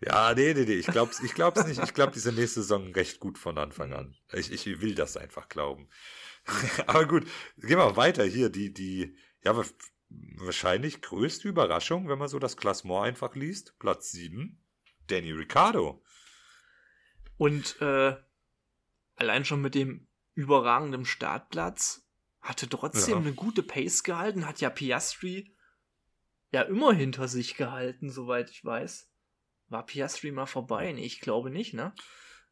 [0.00, 1.82] Ja, nee, nee, nee, ich glaub's, ich glaub's nicht.
[1.82, 4.14] Ich glaube, diese nächste Saison recht gut von Anfang an.
[4.34, 5.88] Ich, ich will das einfach glauben.
[6.86, 7.26] Aber gut,
[7.56, 8.50] gehen wir weiter hier.
[8.50, 9.56] Die, die, ja,
[10.36, 13.78] wahrscheinlich größte Überraschung, wenn man so das Klassement einfach liest.
[13.78, 14.62] Platz 7,
[15.06, 16.02] Danny Ricciardo.
[17.36, 18.16] Und äh,
[19.16, 22.06] allein schon mit dem überragenden Startplatz
[22.40, 23.20] hatte trotzdem ja.
[23.20, 25.54] eine gute Pace gehalten, hat ja Piastri
[26.52, 29.10] ja immer hinter sich gehalten, soweit ich weiß.
[29.68, 30.92] War Piastri mal vorbei?
[30.92, 31.94] Nee, ich glaube nicht, ne?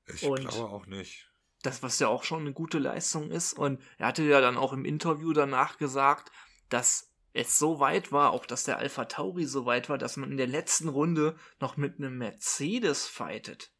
[0.06, 1.30] Ich und glaube auch nicht.
[1.62, 3.52] Das, was ja auch schon eine gute Leistung ist.
[3.52, 6.32] Und er hatte ja dann auch im Interview danach gesagt,
[6.68, 10.30] dass es so weit war, auch dass der Alpha Tauri so weit war, dass man
[10.30, 13.72] in der letzten Runde noch mit einem Mercedes fightet.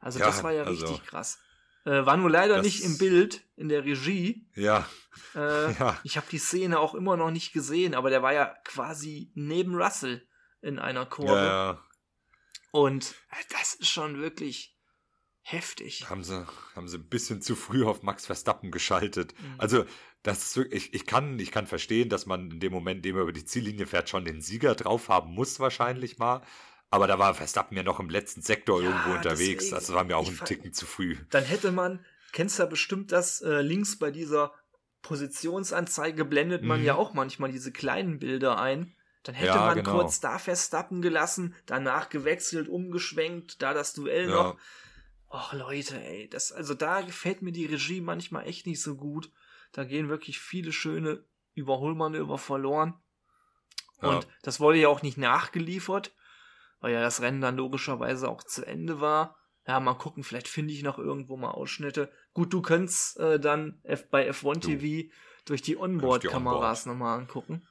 [0.00, 1.38] Also ja, das war ja also, richtig krass.
[1.84, 4.48] Äh, war nur leider nicht im Bild, in der Regie.
[4.54, 4.88] Ja.
[5.34, 5.98] Äh, ja.
[6.04, 9.74] Ich habe die Szene auch immer noch nicht gesehen, aber der war ja quasi neben
[9.74, 10.26] Russell
[10.60, 11.32] in einer Kurve.
[11.32, 11.84] Ja, ja.
[12.70, 13.14] Und
[13.50, 14.71] das ist schon wirklich
[15.42, 16.08] heftig.
[16.08, 19.34] Haben sie, haben sie ein bisschen zu früh auf Max Verstappen geschaltet.
[19.38, 19.54] Mhm.
[19.58, 19.84] Also,
[20.22, 23.02] das ist wirklich, ich, ich, kann, ich kann verstehen, dass man in dem Moment, in
[23.02, 26.42] dem er über die Ziellinie fährt, schon den Sieger drauf haben muss, wahrscheinlich mal.
[26.90, 29.64] Aber da war Verstappen ja noch im letzten Sektor ja, irgendwo unterwegs.
[29.64, 31.16] Deswegen, das war mir auch ein Ticken zu früh.
[31.30, 34.52] Dann hätte man, kennst du ja bestimmt das, äh, links bei dieser
[35.00, 36.86] Positionsanzeige blendet man mhm.
[36.86, 38.94] ja auch manchmal diese kleinen Bilder ein.
[39.24, 39.98] Dann hätte ja, man genau.
[39.98, 44.34] kurz da Verstappen gelassen, danach gewechselt, umgeschwenkt, da das Duell ja.
[44.34, 44.58] noch.
[45.32, 49.30] Och Leute, ey, das, also da gefällt mir die Regie manchmal echt nicht so gut.
[49.72, 51.24] Da gehen wirklich viele schöne
[51.54, 52.94] Überholmanöver verloren.
[53.98, 54.30] Und ja.
[54.42, 56.12] das wurde ja auch nicht nachgeliefert
[56.82, 59.36] weil ja das Rennen dann logischerweise auch zu Ende war.
[59.66, 62.10] Ja, mal gucken, vielleicht finde ich noch irgendwo mal Ausschnitte.
[62.34, 65.08] Gut, du könntest äh, dann F bei F1 TV
[65.44, 66.86] durch die Onboard-Kameras Onboard.
[66.86, 67.66] nochmal angucken.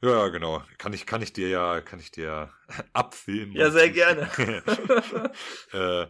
[0.00, 0.62] Ja, genau.
[0.78, 2.52] Kann ich, kann ich dir ja, kann ich dir
[2.92, 3.56] abfilmen.
[3.56, 4.30] Ja, sehr gerne.
[5.72, 6.06] äh,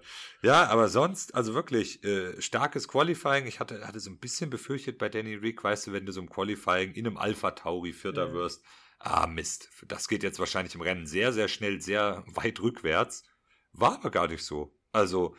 [0.47, 3.47] ja, aber sonst, also wirklich, äh, starkes Qualifying.
[3.47, 6.21] Ich hatte, hatte so ein bisschen befürchtet bei Danny Rick, weißt du, wenn du so
[6.21, 8.33] im Qualifying in einem Alpha Tauri Vierter ja.
[8.35, 8.63] wirst,
[8.99, 13.25] ah Mist, das geht jetzt wahrscheinlich im Rennen sehr, sehr schnell, sehr weit rückwärts.
[13.73, 14.77] War aber gar nicht so.
[14.93, 15.35] Also,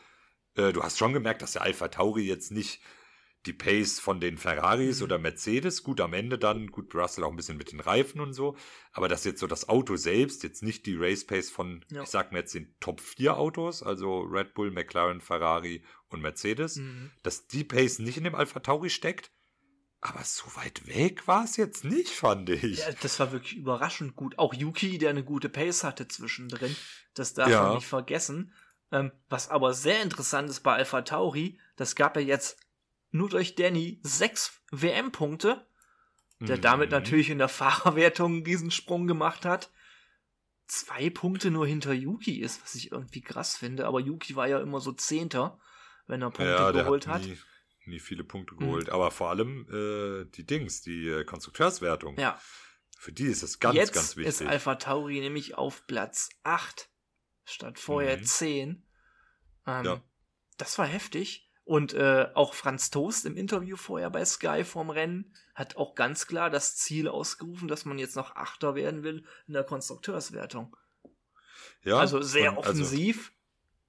[0.55, 2.81] äh, du hast schon gemerkt, dass der Alpha Tauri jetzt nicht
[3.45, 5.05] die Pace von den Ferraris mhm.
[5.05, 8.33] oder Mercedes, gut am Ende dann, gut Russell auch ein bisschen mit den Reifen und
[8.33, 8.57] so,
[8.91, 12.03] aber dass jetzt so das Auto selbst, jetzt nicht die Race Pace von, ja.
[12.03, 16.77] ich sag mir jetzt den Top 4 Autos, also Red Bull, McLaren, Ferrari und Mercedes,
[16.77, 17.11] mhm.
[17.23, 19.31] dass die Pace nicht in dem Alpha Tauri steckt,
[20.01, 22.79] aber so weit weg war es jetzt nicht, fand ich.
[22.79, 24.37] Ja, das war wirklich überraschend gut.
[24.37, 26.75] Auch Yuki, der eine gute Pace hatte zwischendrin,
[27.13, 27.63] das darf ja.
[27.63, 28.53] man nicht vergessen.
[28.91, 32.57] Ähm, was aber sehr interessant ist bei Alpha Tauri, das gab ja jetzt
[33.11, 35.65] nur durch Danny sechs WM-Punkte,
[36.39, 36.61] der mhm.
[36.61, 39.71] damit natürlich in der Fahrerwertung einen Riesensprung gemacht hat.
[40.67, 44.59] Zwei Punkte nur hinter Yuki ist, was ich irgendwie krass finde, aber Yuki war ja
[44.59, 45.59] immer so Zehnter,
[46.05, 47.23] wenn er Punkte ja, geholt hat.
[47.23, 47.39] Nie,
[47.85, 48.59] nie viele Punkte mhm.
[48.59, 48.93] geholt, mhm.
[48.93, 52.19] aber vor allem äh, die Dings, die äh, Konstrukteurswertung.
[52.19, 52.39] Ja.
[52.99, 54.25] Für die ist es ganz, Jetzt ganz wichtig.
[54.25, 56.89] Jetzt ist Alpha Tauri nämlich auf Platz 8
[57.45, 58.23] statt vorher mhm.
[58.23, 58.87] 10.
[59.65, 60.03] Ähm, ja.
[60.57, 61.48] Das war heftig.
[61.69, 66.25] Und äh, auch Franz Toast im Interview vorher bei Sky vorm Rennen hat auch ganz
[66.25, 70.75] klar das Ziel ausgerufen, dass man jetzt noch Achter werden will in der Konstrukteurswertung.
[71.83, 73.17] Ja, also sehr also offensiv.
[73.17, 73.31] Also,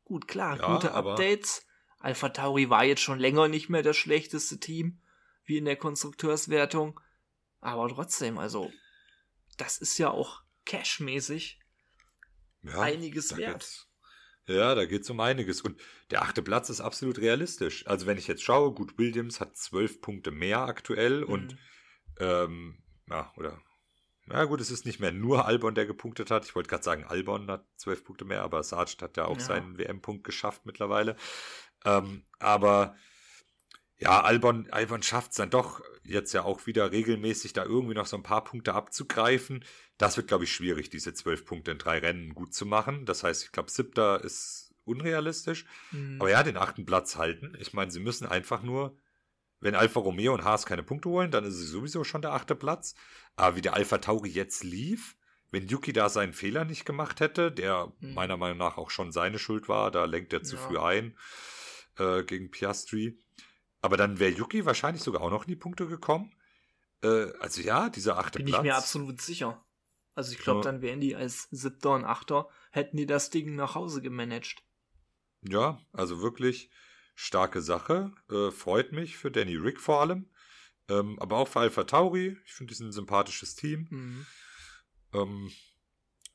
[0.04, 1.64] Gut, klar, ja, gute Updates
[2.00, 5.00] Alpha Tauri war jetzt schon länger nicht mehr das schlechteste Team,
[5.46, 7.00] wie in der Konstrukteurswertung.
[7.62, 8.70] Aber trotzdem, also,
[9.56, 11.60] das ist ja auch cashmäßig
[12.62, 13.88] ja, einiges wert.
[14.50, 15.60] Ja, da geht's um einiges.
[15.60, 15.80] Und
[16.10, 17.86] der achte Platz ist absolut realistisch.
[17.86, 21.32] Also wenn ich jetzt schaue, gut, Williams hat zwölf Punkte mehr aktuell mhm.
[21.32, 21.56] und
[22.18, 23.60] ähm, ja, oder
[24.26, 26.44] na gut, es ist nicht mehr nur Albon, der gepunktet hat.
[26.44, 29.44] Ich wollte gerade sagen, Albon hat zwölf Punkte mehr, aber Sargent hat ja auch ja.
[29.44, 31.16] seinen WM-Punkt geschafft mittlerweile.
[31.84, 32.94] Ähm, aber
[34.00, 38.06] ja, Albon, Albon schafft es dann doch jetzt ja auch wieder regelmäßig, da irgendwie noch
[38.06, 39.64] so ein paar Punkte abzugreifen.
[39.98, 43.04] Das wird, glaube ich, schwierig, diese zwölf Punkte in drei Rennen gut zu machen.
[43.04, 45.66] Das heißt, ich glaube, siebter ist unrealistisch.
[45.92, 46.16] Mhm.
[46.18, 47.54] Aber ja, den achten Platz halten.
[47.60, 48.96] Ich meine, sie müssen einfach nur,
[49.60, 52.54] wenn Alfa Romeo und Haas keine Punkte holen, dann ist es sowieso schon der achte
[52.54, 52.94] Platz.
[53.36, 55.16] Aber wie der Alpha Tauri jetzt lief,
[55.50, 58.14] wenn Yuki da seinen Fehler nicht gemacht hätte, der mhm.
[58.14, 60.62] meiner Meinung nach auch schon seine Schuld war, da lenkt er zu ja.
[60.62, 61.16] früh ein
[61.98, 63.18] äh, gegen Piastri.
[63.82, 66.32] Aber dann wäre Yuki wahrscheinlich sogar auch noch in die Punkte gekommen.
[67.02, 68.60] Äh, also ja, dieser achte Bin Platz.
[68.60, 69.64] Bin ich mir absolut sicher.
[70.14, 70.64] Also ich glaube, ja.
[70.64, 74.62] dann wären die als siebter und achter, hätten die das Ding nach Hause gemanagt.
[75.42, 76.70] Ja, also wirklich
[77.14, 78.12] starke Sache.
[78.30, 80.28] Äh, freut mich für Danny Rick vor allem.
[80.88, 82.36] Ähm, aber auch für Alpha Tauri.
[82.44, 83.86] Ich finde, die sind ein sympathisches Team.
[83.90, 84.26] Mhm.
[85.12, 85.50] Ähm,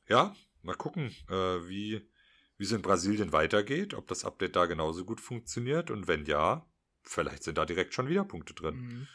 [0.08, 2.08] ja, mal gucken, äh, wie,
[2.56, 6.66] wie es in Brasilien weitergeht, ob das Update da genauso gut funktioniert und wenn ja,
[7.06, 8.76] vielleicht sind da direkt schon wieder Punkte drin.
[8.76, 9.08] Mhm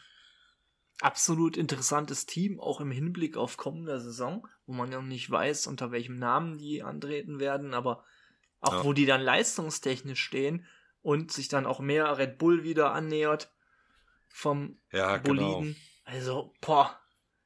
[1.02, 5.90] absolut interessantes Team, auch im Hinblick auf kommende Saison, wo man ja nicht weiß, unter
[5.90, 8.04] welchem Namen die antreten werden, aber
[8.60, 8.84] auch ja.
[8.84, 10.66] wo die dann leistungstechnisch stehen
[11.02, 13.52] und sich dann auch mehr Red Bull wieder annähert
[14.28, 15.74] vom ja, Boliden.
[15.74, 15.76] Genau.
[16.04, 16.98] Also, boah,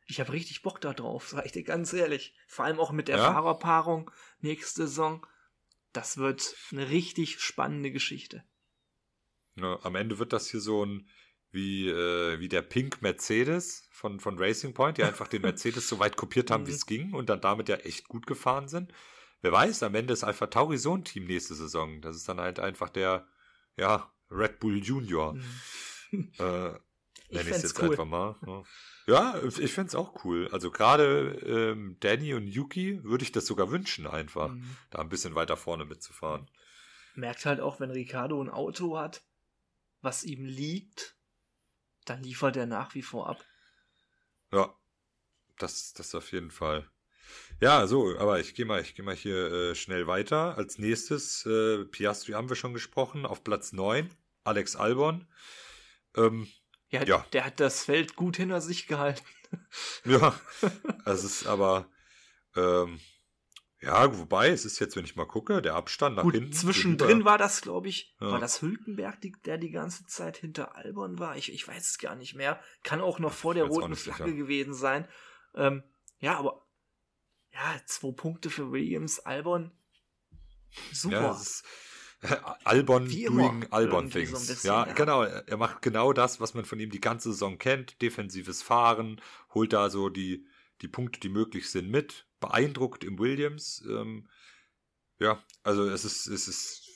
[0.06, 2.34] ich habe richtig Bock da drauf, sag ich dir ganz ehrlich.
[2.46, 3.32] Vor allem auch mit der ja?
[3.32, 5.26] Fahrerpaarung nächste Saison.
[5.92, 8.44] Das wird eine richtig spannende Geschichte.
[9.56, 11.08] Ja, am Ende wird das hier so ein
[11.50, 15.98] wie, äh, wie der Pink Mercedes von, von Racing Point, die einfach den Mercedes so
[15.98, 16.88] weit kopiert haben, wie es mhm.
[16.88, 18.92] ging und dann damit ja echt gut gefahren sind.
[19.42, 22.00] Wer weiß, am Ende ist Alpha Tauri so ein Team nächste Saison.
[22.00, 23.26] Das ist dann halt einfach der,
[23.76, 25.34] ja, Red Bull Junior.
[25.34, 26.32] Mhm.
[26.38, 26.80] äh, nenne
[27.30, 27.90] ich es jetzt cool.
[27.90, 28.36] einfach mal.
[29.06, 30.48] Ja, ich fände es auch cool.
[30.52, 34.76] Also gerade ähm, Danny und Yuki würde ich das sogar wünschen, einfach, mhm.
[34.90, 36.50] da ein bisschen weiter vorne mitzufahren.
[37.14, 39.22] Merkt halt auch, wenn Ricardo ein Auto hat,
[40.06, 41.16] was ihm liegt,
[42.04, 43.44] dann liefert er nach wie vor ab.
[44.52, 44.72] Ja,
[45.58, 46.88] das, das auf jeden Fall.
[47.60, 50.56] Ja, so, aber ich gehe mal, ich gehe mal hier äh, schnell weiter.
[50.56, 54.08] Als nächstes, äh, Piastri haben wir schon gesprochen, auf Platz 9,
[54.44, 55.26] Alex Albon.
[56.16, 56.46] Ähm,
[56.88, 59.26] ja, ja, der hat das Feld gut hinter sich gehalten.
[60.04, 60.38] ja,
[61.04, 61.90] es ist aber,
[62.54, 63.00] ähm,
[63.80, 66.52] ja, wobei, es ist jetzt, wenn ich mal gucke, der Abstand nach Gut, hinten.
[66.52, 68.32] Zwischendrin war das, glaube ich, ja.
[68.32, 71.36] war das Hülkenberg, der die ganze Zeit hinter Albon war.
[71.36, 72.60] Ich, ich weiß es gar nicht mehr.
[72.82, 74.36] Kann auch noch vor der roten Flagge sicher.
[74.36, 75.06] gewesen sein.
[75.54, 75.82] Ähm,
[76.18, 76.66] ja, aber
[77.52, 79.70] ja, zwei Punkte für Williams, Albon.
[80.92, 81.22] Super.
[81.22, 81.64] Ja, ist,
[82.64, 84.30] Albon doing Albon things.
[84.30, 85.22] So bisschen, ja, ja, genau.
[85.22, 88.00] Er macht genau das, was man von ihm die ganze Saison kennt.
[88.00, 89.20] Defensives Fahren,
[89.52, 90.46] holt da so die,
[90.80, 93.84] die Punkte, die möglich sind, mit beeindruckt im Williams.
[93.88, 94.28] Ähm,
[95.18, 96.86] ja, also es ist, es ist,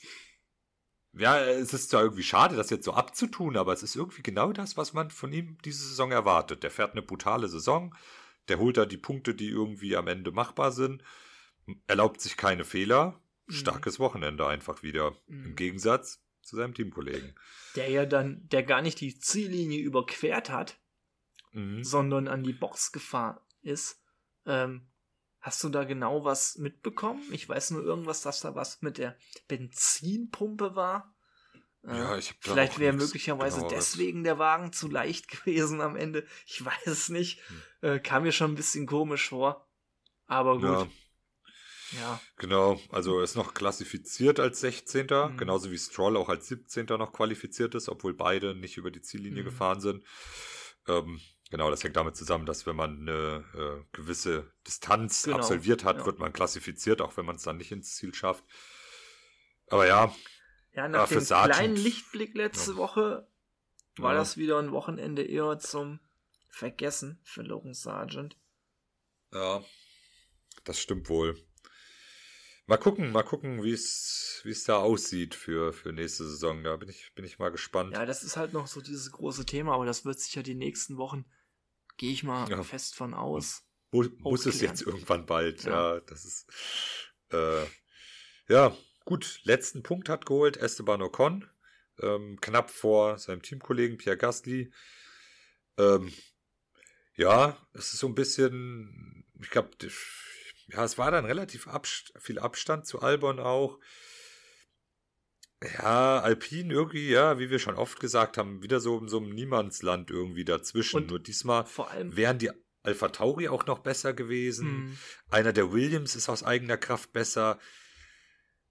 [1.13, 4.53] ja, es ist zwar irgendwie schade, das jetzt so abzutun, aber es ist irgendwie genau
[4.53, 6.63] das, was man von ihm diese Saison erwartet.
[6.63, 7.95] Der fährt eine brutale Saison,
[8.47, 11.03] der holt da die Punkte, die irgendwie am Ende machbar sind,
[11.87, 13.21] erlaubt sich keine Fehler.
[13.47, 13.53] Mhm.
[13.53, 15.11] Starkes Wochenende einfach wieder.
[15.27, 15.45] Mhm.
[15.45, 17.35] Im Gegensatz zu seinem Teamkollegen.
[17.75, 20.79] Der ja dann, der gar nicht die Ziellinie überquert hat,
[21.51, 21.83] mhm.
[21.83, 24.01] sondern an die Box gefahren ist.
[24.45, 24.90] Ähm,
[25.41, 27.21] Hast du da genau was mitbekommen?
[27.31, 29.17] Ich weiß nur irgendwas, dass da was mit der
[29.47, 31.15] Benzinpumpe war.
[31.83, 36.27] Äh, ja, ich hab Vielleicht wäre möglicherweise deswegen der Wagen zu leicht gewesen am Ende.
[36.45, 37.41] Ich weiß es nicht.
[37.47, 37.89] Hm.
[37.89, 39.67] Äh, kam mir schon ein bisschen komisch vor.
[40.27, 40.63] Aber gut.
[40.63, 41.99] Ja.
[41.99, 42.21] ja.
[42.37, 45.07] Genau, also ist noch klassifiziert als 16.
[45.07, 45.37] Mhm.
[45.37, 46.85] Genauso wie Stroll auch als 17.
[46.85, 49.45] noch qualifiziert ist, obwohl beide nicht über die Ziellinie mhm.
[49.45, 50.03] gefahren sind.
[50.87, 51.19] Ähm,
[51.51, 55.97] Genau, das hängt damit zusammen, dass wenn man eine äh, gewisse Distanz genau, absolviert hat,
[55.97, 56.05] ja.
[56.05, 58.45] wird man klassifiziert, auch wenn man es dann nicht ins Ziel schafft.
[59.67, 60.15] Aber ja.
[60.73, 62.77] Ja, nach dem Sargent, kleinen Lichtblick letzte ja.
[62.77, 63.27] Woche
[63.97, 64.19] war ja.
[64.19, 65.99] das wieder ein Wochenende eher zum
[66.47, 68.37] Vergessen für Logan Sargent.
[69.33, 69.61] Ja,
[70.63, 71.37] das stimmt wohl.
[72.65, 76.63] Mal gucken, mal gucken, wie es wie es da aussieht für für nächste Saison.
[76.63, 77.93] Da bin ich bin ich mal gespannt.
[77.93, 80.55] Ja, das ist halt noch so dieses große Thema, aber das wird sich ja die
[80.55, 81.25] nächsten Wochen
[81.97, 82.63] Gehe ich mal ja.
[82.63, 83.63] fest von aus.
[83.91, 85.95] Muss, muss es jetzt irgendwann bald, ja.
[85.95, 86.49] ja das ist.
[87.31, 87.65] Äh,
[88.47, 88.75] ja,
[89.05, 91.49] gut, letzten Punkt hat geholt Esteban Ocon.
[92.01, 94.71] ähm, knapp vor seinem Teamkollegen Pierre Gasly.
[95.77, 96.11] Ähm,
[97.15, 99.71] ja, es ist so ein bisschen, ich glaube,
[100.67, 103.79] ja, es war dann relativ Abst viel Abstand zu Albon auch.
[105.63, 109.29] Ja, Alpine irgendwie, ja, wie wir schon oft gesagt haben, wieder so in so einem
[109.29, 110.97] Niemandsland irgendwie dazwischen.
[110.97, 112.51] Und Nur diesmal vor allem wären die
[112.83, 114.67] Alpha Tauri auch noch besser gewesen.
[114.67, 114.97] Hm.
[115.29, 117.59] Einer der Williams ist aus eigener Kraft besser.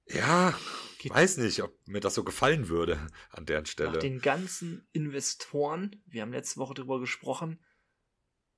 [0.07, 0.59] Ja,
[0.99, 2.99] Geht weiß nicht, ob mir das so gefallen würde
[3.31, 3.93] an der Stelle.
[3.93, 7.65] Nach den ganzen Investoren, wir haben letzte Woche darüber gesprochen,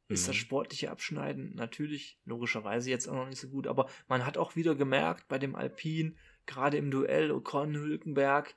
[0.09, 0.41] ist das mhm.
[0.41, 4.75] sportliche Abschneiden natürlich logischerweise jetzt auch noch nicht so gut, aber man hat auch wieder
[4.75, 8.55] gemerkt bei dem Alpin, gerade im Duell Ocon-Hülkenberg,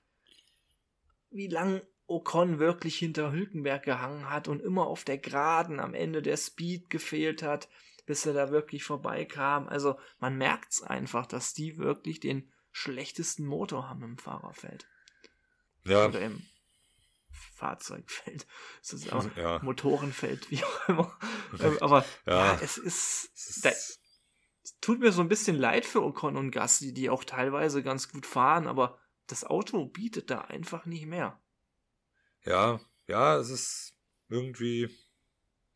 [1.30, 6.22] wie lang Ocon wirklich hinter Hülkenberg gehangen hat und immer auf der Geraden am Ende
[6.22, 7.68] der Speed gefehlt hat,
[8.06, 9.68] bis er da wirklich vorbeikam.
[9.68, 14.88] Also man merkt es einfach, dass die wirklich den schlechtesten Motor haben im Fahrerfeld.
[15.84, 16.06] Ja.
[16.08, 16.46] Oder im
[17.56, 18.46] Fahrzeugfeld.
[18.82, 19.60] Es ist aber ja.
[19.64, 21.18] Motorenfeld, wie auch immer.
[21.82, 23.32] Aber ja, ja es ist.
[23.34, 24.00] Es, ist
[24.82, 28.26] tut mir so ein bisschen leid für Ocon und Gasly, die auch teilweise ganz gut
[28.26, 31.40] fahren, aber das Auto bietet da einfach nicht mehr.
[32.44, 33.94] Ja, ja, es ist
[34.30, 34.90] irgendwie,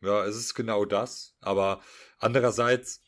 [0.02, 1.36] ja, es ist genau das.
[1.42, 1.82] Aber
[2.20, 3.02] andererseits,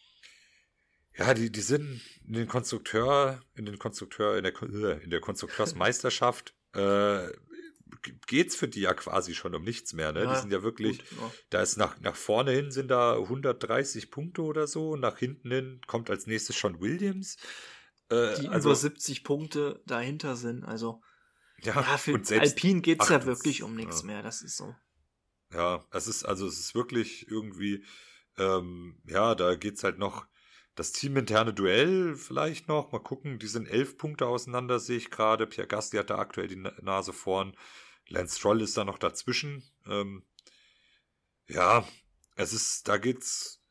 [1.16, 6.56] ja, die, die sind in den Konstrukteur, in den Konstrukteur, in der, in der Konstrukteursmeisterschaft,
[6.74, 7.28] äh,
[8.28, 10.24] geht's für die ja quasi schon um nichts mehr, ne?
[10.24, 11.32] Ja, die sind ja wirklich, gut, ja.
[11.50, 15.82] da ist nach, nach vorne hin sind da 130 Punkte oder so, nach hinten hin
[15.88, 17.38] kommt als nächstes schon Williams.
[18.10, 21.02] Äh, die also, über 70 Punkte dahinter sind, also
[21.62, 24.76] ja, ja für Alpine geht's ja wirklich um nichts mehr, das ist so.
[25.54, 27.86] Ja, es ist, also es ist wirklich irgendwie,
[28.38, 30.26] ähm, ja, da geht's halt noch
[30.76, 32.92] das teaminterne Duell vielleicht noch.
[32.92, 35.48] Mal gucken, die sind elf Punkte auseinander, sehe ich gerade.
[35.48, 37.56] Pierre Gasly hat da aktuell die Nase vorn.
[38.08, 39.64] Lance Stroll ist da noch dazwischen.
[39.86, 40.24] Ähm,
[41.48, 41.86] ja,
[42.36, 43.62] es ist, da geht's,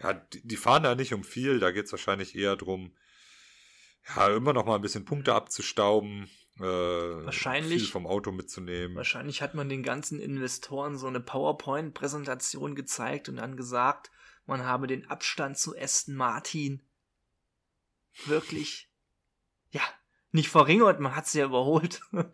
[0.00, 2.96] ja, die, die fahren da nicht um viel, da geht's wahrscheinlich eher drum,
[4.14, 8.96] ja, immer noch mal ein bisschen Punkte abzustauben, äh, wahrscheinlich viel vom Auto mitzunehmen.
[8.96, 14.10] Wahrscheinlich hat man den ganzen Investoren so eine PowerPoint-Präsentation gezeigt und dann gesagt,
[14.46, 16.82] man habe den Abstand zu Aston Martin
[18.24, 18.88] wirklich,
[19.70, 19.82] ja,
[20.30, 22.00] nicht verringert, man hat sie ja überholt.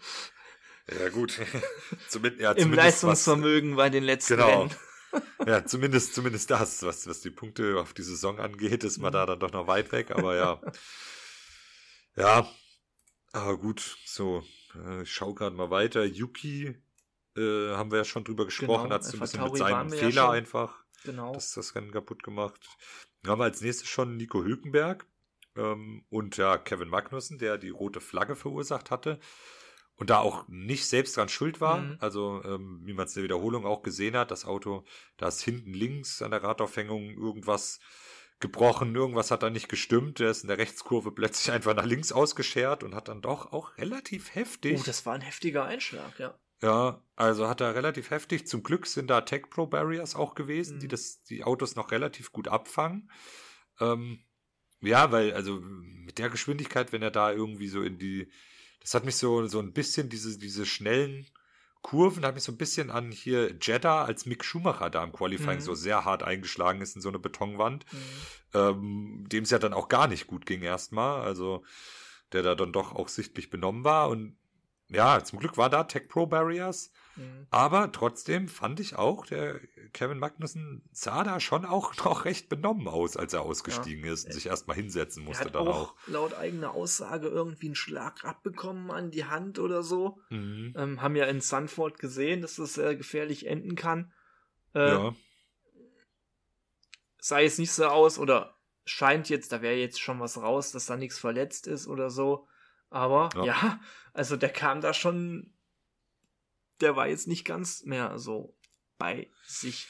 [1.00, 1.40] Ja, gut.
[2.08, 4.62] Zumindest, ja, Im Leistungsvermögen was, bei den letzten genau.
[4.62, 4.74] Rennen.
[5.46, 9.14] ja, zumindest, zumindest das, was, was die Punkte auf die Saison angeht, ist man mhm.
[9.14, 10.60] da dann doch noch weit weg, aber ja.
[12.16, 12.50] ja,
[13.32, 14.42] aber gut, so,
[14.74, 16.04] äh, ich schau gerade mal weiter.
[16.04, 16.74] Yuki,
[17.36, 20.10] äh, haben wir ja schon drüber gesprochen, genau, hat so ein bisschen mit seinem Fehler
[20.10, 21.32] ja einfach genau.
[21.32, 22.61] das, das Rennen kaputt gemacht.
[23.22, 25.07] Dann haben wir als nächstes schon Nico Hülkenberg
[25.57, 29.18] ähm, und ja Kevin Magnussen, der die rote Flagge verursacht hatte
[29.96, 31.78] und da auch nicht selbst dran schuld war.
[31.78, 31.96] Mhm.
[32.00, 34.84] Also, ähm, wie man es in der Wiederholung auch gesehen hat, das Auto,
[35.16, 37.78] da ist hinten links an der Radaufhängung irgendwas
[38.40, 40.18] gebrochen, irgendwas hat da nicht gestimmt.
[40.18, 43.78] Der ist in der Rechtskurve plötzlich einfach nach links ausgeschert und hat dann doch auch
[43.78, 44.80] relativ heftig.
[44.80, 46.38] Oh, das war ein heftiger Einschlag, ja.
[46.62, 48.46] Ja, also hat er relativ heftig.
[48.46, 50.80] Zum Glück sind da Tech Pro Barriers auch gewesen, mhm.
[50.80, 53.10] die das, die Autos noch relativ gut abfangen.
[53.80, 54.20] Ähm,
[54.80, 58.30] ja, weil, also mit der Geschwindigkeit, wenn er da irgendwie so in die,
[58.80, 61.26] das hat mich so, so ein bisschen, diese, diese schnellen
[61.82, 65.58] Kurven, hat mich so ein bisschen an hier Jeddah, als Mick Schumacher da im Qualifying
[65.58, 65.62] mhm.
[65.62, 67.98] so sehr hart eingeschlagen ist in so eine Betonwand, mhm.
[68.54, 71.64] ähm, dem es ja dann auch gar nicht gut ging erstmal, also
[72.32, 74.36] der da dann doch auch sichtlich benommen war und
[74.93, 76.90] ja, zum Glück war da Tech Pro Barriers.
[77.16, 77.47] Mhm.
[77.51, 79.60] Aber trotzdem fand ich auch, der
[79.93, 84.12] Kevin Magnussen sah da schon auch noch recht benommen aus, als er ausgestiegen ja.
[84.12, 85.94] ist und sich erstmal hinsetzen musste dann auch, auch.
[86.06, 90.19] Laut eigener Aussage irgendwie einen Schlag abbekommen an die Hand oder so.
[90.31, 90.74] Mhm.
[90.77, 94.12] Ähm, haben ja in Sanford gesehen, dass das sehr gefährlich enden kann.
[94.74, 95.14] Äh, ja.
[97.19, 100.86] Sah jetzt nicht so aus oder scheint jetzt, da wäre jetzt schon was raus, dass
[100.86, 102.48] da nichts verletzt ist oder so.
[102.93, 103.44] Aber ja.
[103.44, 103.81] ja,
[104.12, 105.55] also der kam da schon,
[106.81, 108.55] der war jetzt nicht ganz mehr so
[108.98, 109.89] bei sich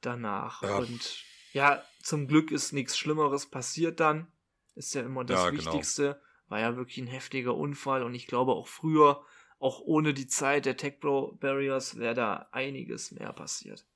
[0.00, 0.62] danach.
[0.62, 0.76] Ja.
[0.76, 4.30] Und ja, zum Glück ist nichts Schlimmeres passiert dann.
[4.76, 5.64] Ist ja immer das ja, genau.
[5.64, 6.02] Wichtigste.
[6.02, 6.16] Genau.
[6.48, 9.24] War ja wirklich ein heftiger Unfall und ich glaube auch früher,
[9.58, 13.86] auch ohne die Zeit der Tech Pro Barriers, wäre da einiges mehr passiert.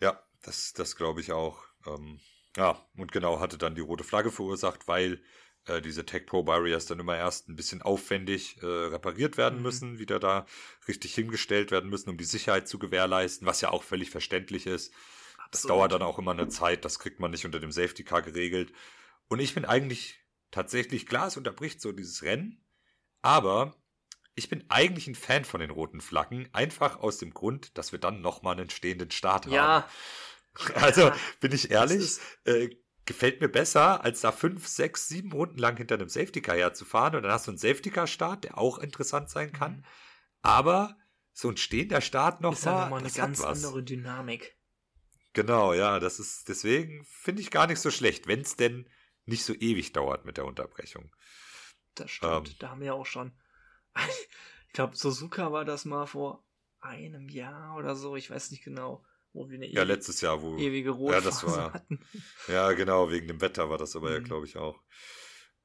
[0.00, 1.64] Ja, das, das glaube ich auch.
[1.86, 2.20] Ähm,
[2.56, 5.22] ja, und genau hatte dann die rote Flagge verursacht, weil
[5.66, 9.62] äh, diese Tech Pro Barriers dann immer erst ein bisschen aufwendig äh, repariert werden mhm.
[9.62, 10.46] müssen, wieder da
[10.88, 14.92] richtig hingestellt werden müssen, um die Sicherheit zu gewährleisten, was ja auch völlig verständlich ist.
[15.38, 15.52] Absolut.
[15.52, 18.22] Das dauert dann auch immer eine Zeit, das kriegt man nicht unter dem Safety Car
[18.22, 18.72] geregelt.
[19.28, 20.20] Und ich bin eigentlich
[20.50, 22.64] tatsächlich, klar, es unterbricht so dieses Rennen,
[23.22, 23.74] aber
[24.34, 27.98] ich bin eigentlich ein Fan von den roten Flaggen, einfach aus dem Grund, dass wir
[27.98, 29.62] dann nochmal einen stehenden Start ja.
[29.62, 29.84] haben.
[30.76, 31.10] Also,
[31.40, 32.68] bin ich ehrlich, äh,
[33.06, 37.16] gefällt mir besser, als da fünf, sechs, sieben Runden lang hinter einem Safety Car herzufahren
[37.16, 39.76] und dann hast du einen Safety Car Start, der auch interessant sein kann.
[39.76, 39.84] Mhm.
[40.42, 40.96] Aber
[41.32, 44.56] so ein stehender Start noch ist ja nochmal eine ganz andere Dynamik.
[45.32, 48.88] Genau, ja, das ist deswegen finde ich gar nicht so schlecht, wenn es denn
[49.26, 51.14] nicht so ewig dauert mit der Unterbrechung.
[51.94, 52.48] Das stimmt.
[52.48, 53.32] Ähm, da haben wir auch schon.
[54.66, 56.44] Ich glaube, Suzuka war das mal vor
[56.80, 59.04] einem Jahr oder so, ich weiß nicht genau,
[59.34, 62.00] wo wir eine ja, letztes Jahr, wo, ewige Rotphase ja, das war, hatten.
[62.48, 64.14] Ja, genau, wegen dem Wetter war das aber mhm.
[64.14, 64.80] ja, glaube ich, auch.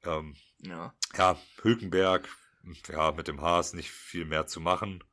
[0.04, 0.94] Ähm, ja.
[1.16, 2.28] ja, Hülkenberg,
[2.88, 5.04] ja, mit dem Haas nicht viel mehr zu machen.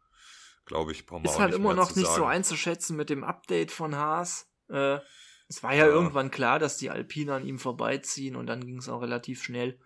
[0.66, 3.96] Glaube ich, brauchen wir Ist halt immer noch nicht so einzuschätzen mit dem Update von
[3.96, 4.52] Haas.
[4.70, 5.00] Äh,
[5.48, 8.80] es war ja, ja, irgendwann klar, dass die Alpine an ihm vorbeiziehen und dann ging
[8.80, 9.80] es auch relativ schnell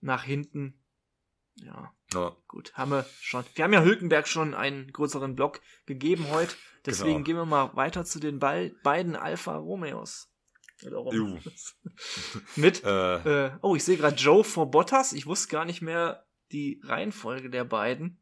[0.00, 0.79] nach hinten.
[1.56, 3.44] Ja, ja, gut, haben wir schon.
[3.54, 6.54] Wir haben ja Hülkenberg schon einen größeren Block gegeben heute.
[6.86, 7.24] Deswegen genau.
[7.24, 10.28] gehen wir mal weiter zu den Be beiden Alfa Romeos.
[12.56, 13.46] Mit, äh.
[13.46, 15.12] Äh, oh, ich sehe gerade Joe vor Bottas.
[15.12, 18.18] Ich wusste gar nicht mehr die Reihenfolge der beiden.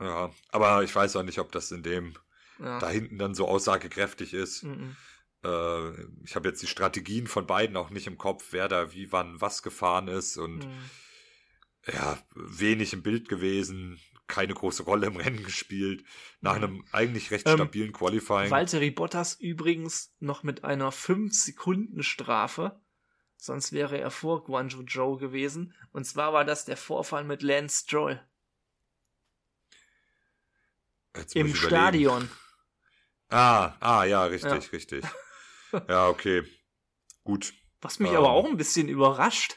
[0.00, 2.14] Ja, aber ich weiß auch nicht, ob das in dem
[2.58, 2.78] ja.
[2.80, 4.64] da hinten dann so aussagekräftig ist.
[4.64, 4.96] Mhm.
[5.44, 5.90] Äh,
[6.24, 9.40] ich habe jetzt die Strategien von beiden auch nicht im Kopf, wer da wie wann
[9.40, 10.90] was gefahren ist und mhm.
[11.92, 16.04] Ja, wenig im Bild gewesen, keine große Rolle im Rennen gespielt,
[16.40, 18.50] nach einem eigentlich recht ähm, stabilen Qualifying.
[18.50, 22.80] Valtteri Bottas übrigens noch mit einer 5-Sekunden-Strafe,
[23.36, 27.84] sonst wäre er vor Guangzhou Zhou gewesen, und zwar war das der Vorfall mit Lance
[27.84, 28.20] Stroll.
[31.34, 32.28] Im Stadion.
[33.30, 34.70] Ah, ah, ja, richtig, ja.
[34.72, 35.04] richtig.
[35.88, 36.44] Ja, okay.
[37.24, 37.54] Gut.
[37.80, 38.18] Was mich ähm.
[38.18, 39.56] aber auch ein bisschen überrascht,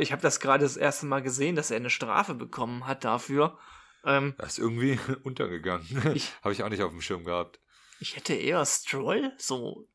[0.00, 3.58] ich habe das gerade das erste Mal gesehen, dass er eine Strafe bekommen hat dafür.
[4.04, 5.86] Ähm, das ist irgendwie untergegangen.
[6.42, 7.60] habe ich auch nicht auf dem Schirm gehabt.
[7.98, 9.88] Ich hätte eher Stroll so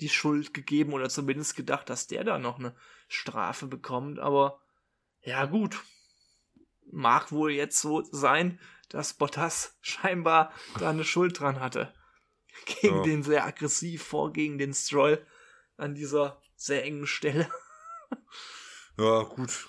[0.00, 2.74] die Schuld gegeben oder zumindest gedacht, dass der da noch eine
[3.08, 4.18] Strafe bekommt.
[4.18, 4.60] Aber
[5.22, 5.78] ja gut,
[6.90, 8.58] mag wohl jetzt so sein,
[8.88, 11.92] dass Bottas scheinbar da eine Schuld dran hatte
[12.66, 13.02] gegen ja.
[13.02, 15.24] den sehr aggressiv vor, gegen den Stroll
[15.76, 17.48] an dieser sehr engen Stelle.
[18.98, 19.68] Ja, gut.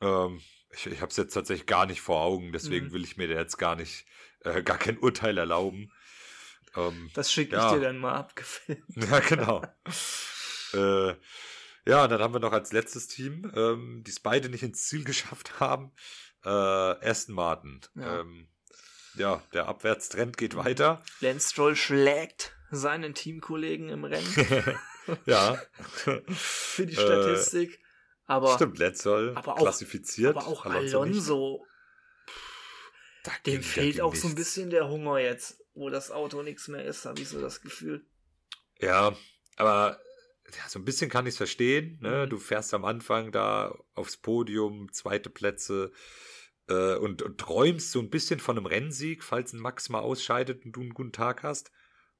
[0.00, 0.40] Ähm,
[0.72, 2.92] ich ich habe es jetzt tatsächlich gar nicht vor Augen, deswegen mhm.
[2.92, 4.06] will ich mir da jetzt gar nicht,
[4.40, 5.92] äh, gar kein Urteil erlauben.
[6.76, 7.68] Ähm, das schicke ja.
[7.68, 8.84] ich dir dann mal abgefilmt.
[8.96, 9.62] Ja, genau.
[10.74, 11.14] äh,
[11.86, 15.04] ja, dann haben wir noch als letztes Team, ähm, die es beide nicht ins Ziel
[15.04, 15.92] geschafft haben,
[16.44, 17.80] äh, Aston Martin.
[17.94, 18.20] Ja.
[18.20, 18.48] Ähm,
[19.16, 21.02] ja, der Abwärtstrend geht weiter.
[21.20, 24.78] Lance Stroll schlägt seinen Teamkollegen im Rennen.
[25.26, 25.56] ja.
[25.76, 27.78] Für die Statistik.
[28.26, 30.36] Aber, Stimmt, Lance Stroll aber auch, klassifiziert.
[30.36, 31.66] Aber auch Alonso, Alonso
[33.46, 34.22] dem fehlt auch nichts.
[34.22, 37.40] so ein bisschen der Hunger jetzt, wo das Auto nichts mehr ist, habe ich so
[37.40, 38.04] das Gefühl.
[38.80, 39.16] Ja,
[39.56, 39.98] aber
[40.46, 41.98] ja, so ein bisschen kann ich es verstehen.
[42.00, 42.26] Ne?
[42.26, 42.30] Mhm.
[42.30, 45.92] Du fährst am Anfang da aufs Podium, zweite Plätze,
[46.68, 50.64] äh, und, und träumst so ein bisschen von einem Rennsieg, falls ein Max mal ausscheidet
[50.64, 51.70] und du einen guten Tag hast.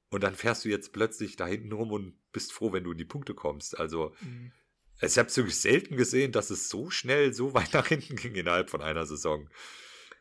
[0.09, 2.97] Und dann fährst du jetzt plötzlich da hinten rum und bist froh, wenn du in
[2.97, 3.77] die Punkte kommst.
[3.77, 4.51] Also, mhm.
[5.01, 8.35] Ich habe es wirklich selten gesehen, dass es so schnell so weit nach hinten ging
[8.35, 9.49] innerhalb von einer Saison.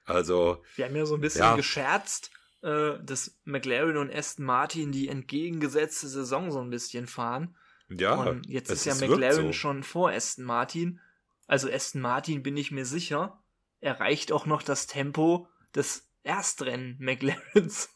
[0.04, 0.62] Also.
[0.76, 1.56] Wir haben ja so ein bisschen ja.
[1.56, 2.30] gescherzt,
[2.62, 7.56] äh, dass McLaren und Aston Martin die entgegengesetzte Saison so ein bisschen fahren.
[7.88, 8.14] Ja.
[8.14, 9.52] Und jetzt ist ja McLaren so.
[9.52, 11.00] schon vor Aston Martin.
[11.46, 13.42] Also Aston Martin bin ich mir sicher,
[13.80, 17.90] erreicht auch noch das Tempo des Erstrennen McLarens.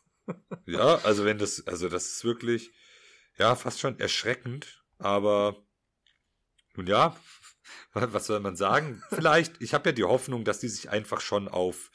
[0.67, 2.71] ja, also wenn das, also das ist wirklich,
[3.39, 5.65] ja, fast schon erschreckend, aber
[6.79, 7.15] nun ja,
[7.93, 9.03] was soll man sagen?
[9.11, 11.91] Vielleicht, ich habe ja die Hoffnung, dass die sich einfach schon auf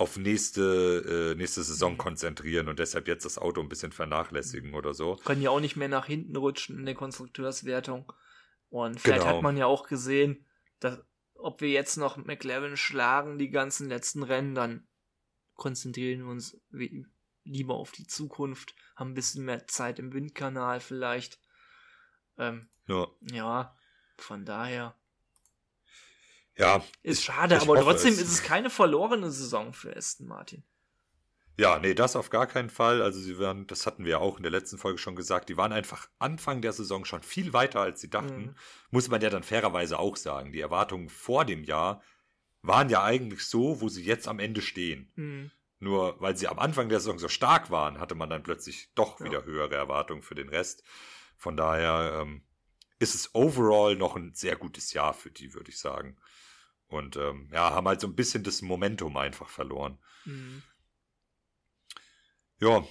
[0.00, 1.98] auf nächste, äh, nächste Saison mhm.
[1.98, 5.16] konzentrieren und deshalb jetzt das Auto ein bisschen vernachlässigen oder so.
[5.24, 8.12] Können ja auch nicht mehr nach hinten rutschen in der Konstrukteurswertung.
[8.68, 9.34] Und vielleicht genau.
[9.34, 10.46] hat man ja auch gesehen,
[10.78, 11.00] dass
[11.34, 14.86] ob wir jetzt noch McLaren schlagen, die ganzen letzten Rennen, dann
[15.54, 16.60] konzentrieren wir uns
[17.42, 21.40] lieber auf die Zukunft, haben ein bisschen mehr Zeit im Windkanal vielleicht.
[22.36, 23.08] Ähm, ja.
[23.32, 23.76] ja,
[24.20, 24.94] von daher.
[26.56, 26.84] Ja.
[27.02, 28.20] Ist schade, aber trotzdem es.
[28.20, 30.64] ist es keine verlorene Saison für Aston Martin.
[31.56, 33.02] Ja, nee, das auf gar keinen Fall.
[33.02, 35.56] Also sie waren, das hatten wir ja auch in der letzten Folge schon gesagt, die
[35.56, 38.42] waren einfach Anfang der Saison schon viel weiter, als sie dachten.
[38.42, 38.54] Mhm.
[38.92, 40.52] Muss man ja dann fairerweise auch sagen.
[40.52, 42.00] Die Erwartungen vor dem Jahr
[42.62, 45.10] waren ja eigentlich so, wo sie jetzt am Ende stehen.
[45.16, 45.50] Mhm.
[45.80, 49.20] Nur weil sie am Anfang der Saison so stark waren, hatte man dann plötzlich doch
[49.20, 49.44] wieder ja.
[49.44, 50.84] höhere Erwartungen für den Rest.
[51.36, 52.42] Von daher ähm,
[52.98, 56.16] ist es overall noch ein sehr gutes Jahr für die, würde ich sagen.
[56.88, 59.98] Und ähm, ja, haben halt so ein bisschen das Momentum einfach verloren.
[60.24, 60.62] Mhm.
[62.60, 62.84] Ja,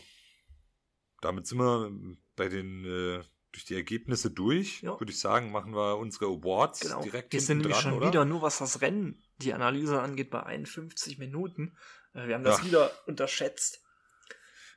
[1.22, 1.92] damit sind wir
[2.36, 4.82] bei den äh, durch die Ergebnisse durch.
[4.82, 5.00] Ja.
[5.00, 7.02] Würde ich sagen, machen wir unsere Awards genau.
[7.02, 8.08] direkt Wir sind nämlich schon oder?
[8.08, 11.76] wieder nur, was das Rennen, die Analyse angeht, bei 51 Minuten.
[12.14, 12.66] Äh, wir haben das ja.
[12.66, 13.84] wieder unterschätzt.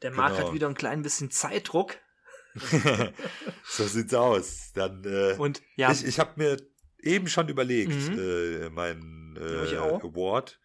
[0.03, 0.47] Der Marc genau.
[0.47, 1.99] hat wieder ein klein bisschen Zeitdruck.
[3.65, 4.73] so sieht's aus.
[4.75, 6.57] Dann äh, und ja, ich, ich habe mir
[7.03, 8.19] eben schon überlegt, mhm.
[8.19, 10.61] äh, meinen äh, Award.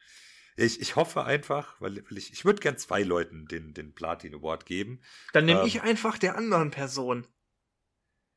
[0.57, 4.33] Ich, ich hoffe einfach, weil, weil ich, ich würde gern zwei Leuten den, den Platin
[4.33, 5.01] Award geben.
[5.33, 7.27] Dann nehme ähm, ich einfach der anderen Person.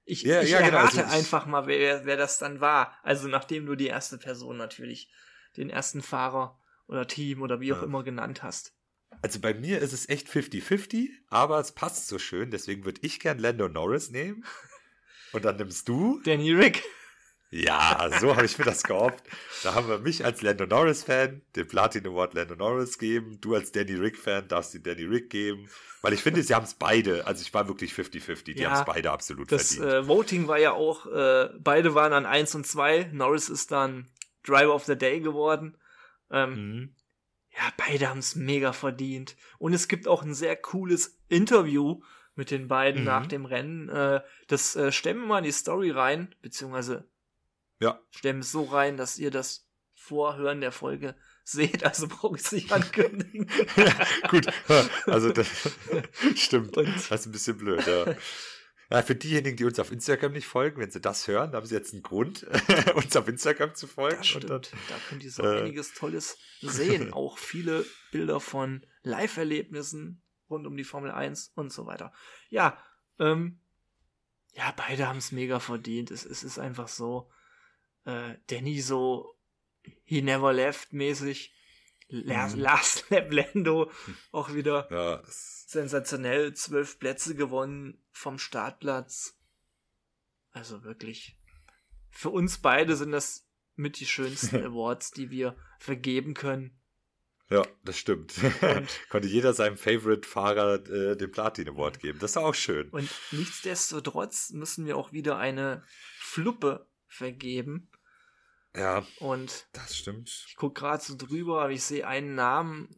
[0.05, 1.05] Ich, ja, ich ja, genau, errate genau.
[1.05, 2.97] also einfach mal, wer, wer das dann war.
[3.03, 5.12] Also nachdem du die erste Person natürlich,
[5.57, 7.85] den ersten Fahrer oder Team oder wie auch ja.
[7.85, 8.75] immer genannt hast.
[9.22, 13.20] Also bei mir ist es echt 50-50, aber es passt so schön, deswegen würde ich
[13.20, 14.44] gern Lando Norris nehmen.
[15.32, 16.20] Und dann nimmst du.
[16.24, 16.82] Danny Rick.
[17.51, 19.24] Ja, so habe ich mir das gehofft.
[19.62, 23.40] Da haben wir mich als Lando Norris-Fan den Platin Award Lando Norris geben.
[23.40, 25.68] Du als Danny Rick-Fan darfst den Danny Rick geben.
[26.02, 27.26] Weil ich finde, sie haben es beide.
[27.26, 28.44] Also ich war wirklich 50-50.
[28.44, 29.93] Die ja, haben es beide absolut das, verdient.
[29.93, 33.10] Das äh, Voting war ja auch, äh, beide waren an 1 und 2.
[33.12, 34.09] Norris ist dann
[34.44, 35.78] Driver of the Day geworden.
[36.30, 36.94] Ähm, mhm.
[37.59, 39.36] Ja, beide haben es mega verdient.
[39.59, 42.01] Und es gibt auch ein sehr cooles Interview
[42.36, 43.06] mit den beiden mhm.
[43.06, 43.89] nach dem Rennen.
[43.89, 47.09] Äh, das äh, stellen wir mal in die Story rein, beziehungsweise
[47.80, 48.01] ja.
[48.10, 52.52] stellen es so rein, dass ihr das Vorhören der Folge seht, also brauche ich es
[52.52, 53.51] nicht ankündigen.
[53.76, 54.47] ja, gut,
[55.06, 55.48] also das
[56.36, 56.76] stimmt.
[56.76, 58.14] Und das ist ein bisschen blöd, ja.
[58.90, 61.74] Ja, für diejenigen, die uns auf Instagram nicht folgen, wenn sie das hören, haben sie
[61.74, 62.44] jetzt einen Grund,
[62.94, 64.16] uns auf Instagram zu folgen.
[64.16, 64.48] Das stimmt.
[64.48, 67.12] Dann, da könnt ihr so äh, einiges Tolles sehen.
[67.12, 72.12] Auch viele Bilder von Live-Erlebnissen rund um die Formel 1 und so weiter.
[72.48, 72.82] Ja,
[73.19, 73.60] ähm,
[74.55, 76.10] ja, beide haben es mega verdient.
[76.10, 77.31] Es, es ist einfach so,
[78.05, 79.39] äh, Danny so
[80.05, 81.55] He Never Left mäßig.
[82.09, 82.62] Last, mhm.
[82.62, 83.90] Last Lap Lando
[84.32, 86.55] auch wieder ja, sensationell.
[86.55, 89.36] Zwölf Plätze gewonnen vom Startplatz.
[90.52, 91.39] Also wirklich.
[92.10, 96.74] Für uns beide sind das mit die schönsten Awards, die wir vergeben können.
[97.51, 98.35] Ja, das stimmt.
[99.09, 102.18] Konnte jeder seinem Favorite-Fahrer äh, den Platin Award geben.
[102.18, 102.90] Das ist auch schön.
[102.90, 105.82] Und nichtsdestotrotz müssen wir auch wieder eine
[106.18, 107.90] Fluppe vergeben.
[108.78, 109.06] Ja.
[109.18, 110.46] Und das stimmt.
[110.48, 112.88] Ich gucke gerade so drüber, aber ich sehe einen Namen,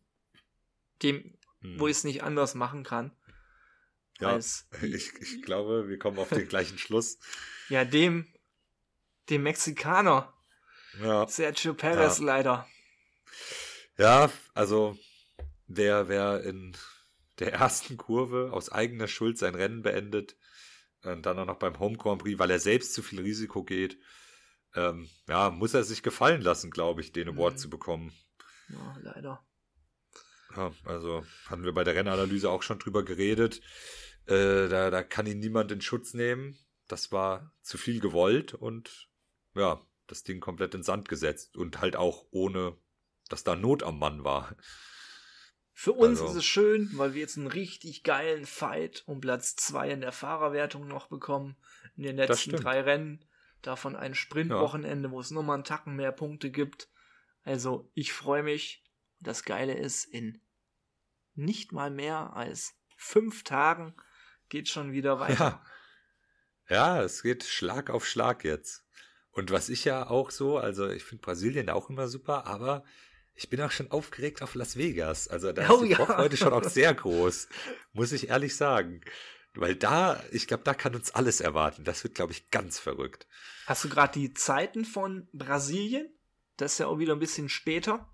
[1.03, 1.81] dem, hm.
[1.81, 3.17] wo ich es nicht anders machen kann.
[4.21, 4.37] Ja,
[4.83, 7.19] ich, ich glaube, wir kommen auf den gleichen Schluss.
[7.69, 8.27] Ja, dem,
[9.31, 10.35] dem Mexikaner.
[11.01, 11.27] Ja.
[11.27, 12.25] Sergio Perez ja.
[12.25, 12.69] leider.
[13.97, 14.99] Ja, also
[15.67, 16.77] wer, wer in
[17.39, 20.37] der ersten Kurve aus eigener Schuld sein Rennen beendet,
[21.03, 23.99] und dann auch noch beim Home Grand Prix, weil er selbst zu viel Risiko geht,
[24.75, 27.59] ähm, ja, muss er sich gefallen lassen, glaube ich, den Award mhm.
[27.59, 28.13] zu bekommen.
[28.69, 29.45] Ja, leider.
[30.57, 33.61] Ja, also hatten wir bei der Rennanalyse auch schon drüber geredet.
[34.27, 36.59] Äh, da, da kann ihn niemand in Schutz nehmen.
[36.89, 39.09] Das war zu viel gewollt und
[39.55, 42.77] ja, das Ding komplett in Sand gesetzt und halt auch ohne,
[43.29, 44.57] dass da Not am Mann war.
[45.73, 46.33] Für uns also.
[46.33, 50.13] ist es schön, weil wir jetzt einen richtig geilen Fight um Platz zwei in der
[50.13, 51.57] Fahrerwertung noch bekommen.
[51.97, 53.25] In den letzten drei Rennen.
[53.63, 55.13] Davon ein Sprintwochenende, ja.
[55.13, 56.89] wo es nochmal einen Tacken mehr Punkte gibt.
[57.43, 58.85] Also ich freue mich.
[59.19, 60.41] Das Geile ist, in
[61.35, 63.95] nicht mal mehr als fünf Tagen
[64.49, 65.63] geht schon wieder weiter.
[66.69, 66.97] Ja.
[66.97, 68.85] ja, es geht Schlag auf Schlag jetzt.
[69.31, 72.85] Und was ich ja auch so, also ich finde Brasilien auch immer super, aber
[73.35, 75.29] ich bin auch schon aufgeregt auf Las Vegas.
[75.29, 76.19] Also da oh, ist die ja.
[76.19, 77.49] heute schon auch sehr groß,
[77.93, 79.01] muss ich ehrlich sagen.
[79.55, 81.85] Weil da, ich glaube, da kann uns alles erwarten.
[81.85, 83.27] Das wird, glaube ich, ganz verrückt.
[83.67, 86.09] Hast du gerade die Zeiten von Brasilien?
[86.57, 88.09] Das ist ja auch wieder ein bisschen später.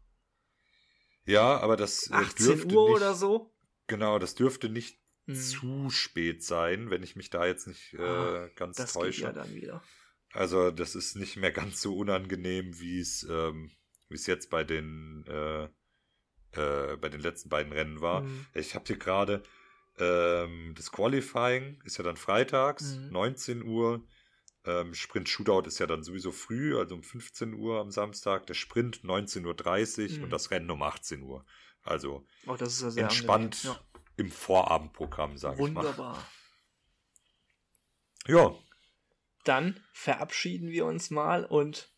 [1.25, 3.55] Ja, aber das 18 äh, Uhr nicht, oder so.
[3.87, 5.35] Genau, das dürfte nicht hm.
[5.35, 9.27] zu spät sein, wenn ich mich da jetzt nicht äh, ah, ganz das täusche.
[9.27, 9.83] Geht ja dann wieder.
[10.33, 13.73] Also das ist nicht mehr ganz so unangenehm, wie es ähm,
[14.09, 15.65] wie es jetzt bei den äh,
[16.53, 18.23] äh, bei den letzten beiden Rennen war.
[18.23, 18.47] Mhm.
[18.55, 19.43] Ich habe hier gerade
[19.98, 23.10] ähm, das Qualifying ist ja dann freitags, mhm.
[23.10, 24.06] 19 Uhr.
[24.64, 28.47] Ähm, Sprint Shootout ist ja dann sowieso früh, also um 15 Uhr am Samstag.
[28.47, 30.24] Der Sprint 19.30 Uhr mhm.
[30.24, 31.44] und das Rennen um 18 Uhr.
[31.82, 33.78] Also oh, ja entspannt ja.
[34.16, 35.85] im Vorabendprogramm, sage ich mal.
[35.85, 36.27] Wunderbar.
[38.27, 38.55] Ja.
[39.44, 41.93] Dann verabschieden wir uns mal und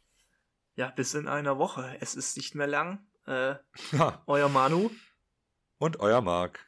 [0.74, 1.96] ja, bis in einer Woche.
[2.00, 3.06] Es ist nicht mehr lang.
[3.26, 3.54] Äh,
[3.92, 4.22] ja.
[4.26, 4.90] Euer Manu.
[5.78, 6.67] Und euer Marc.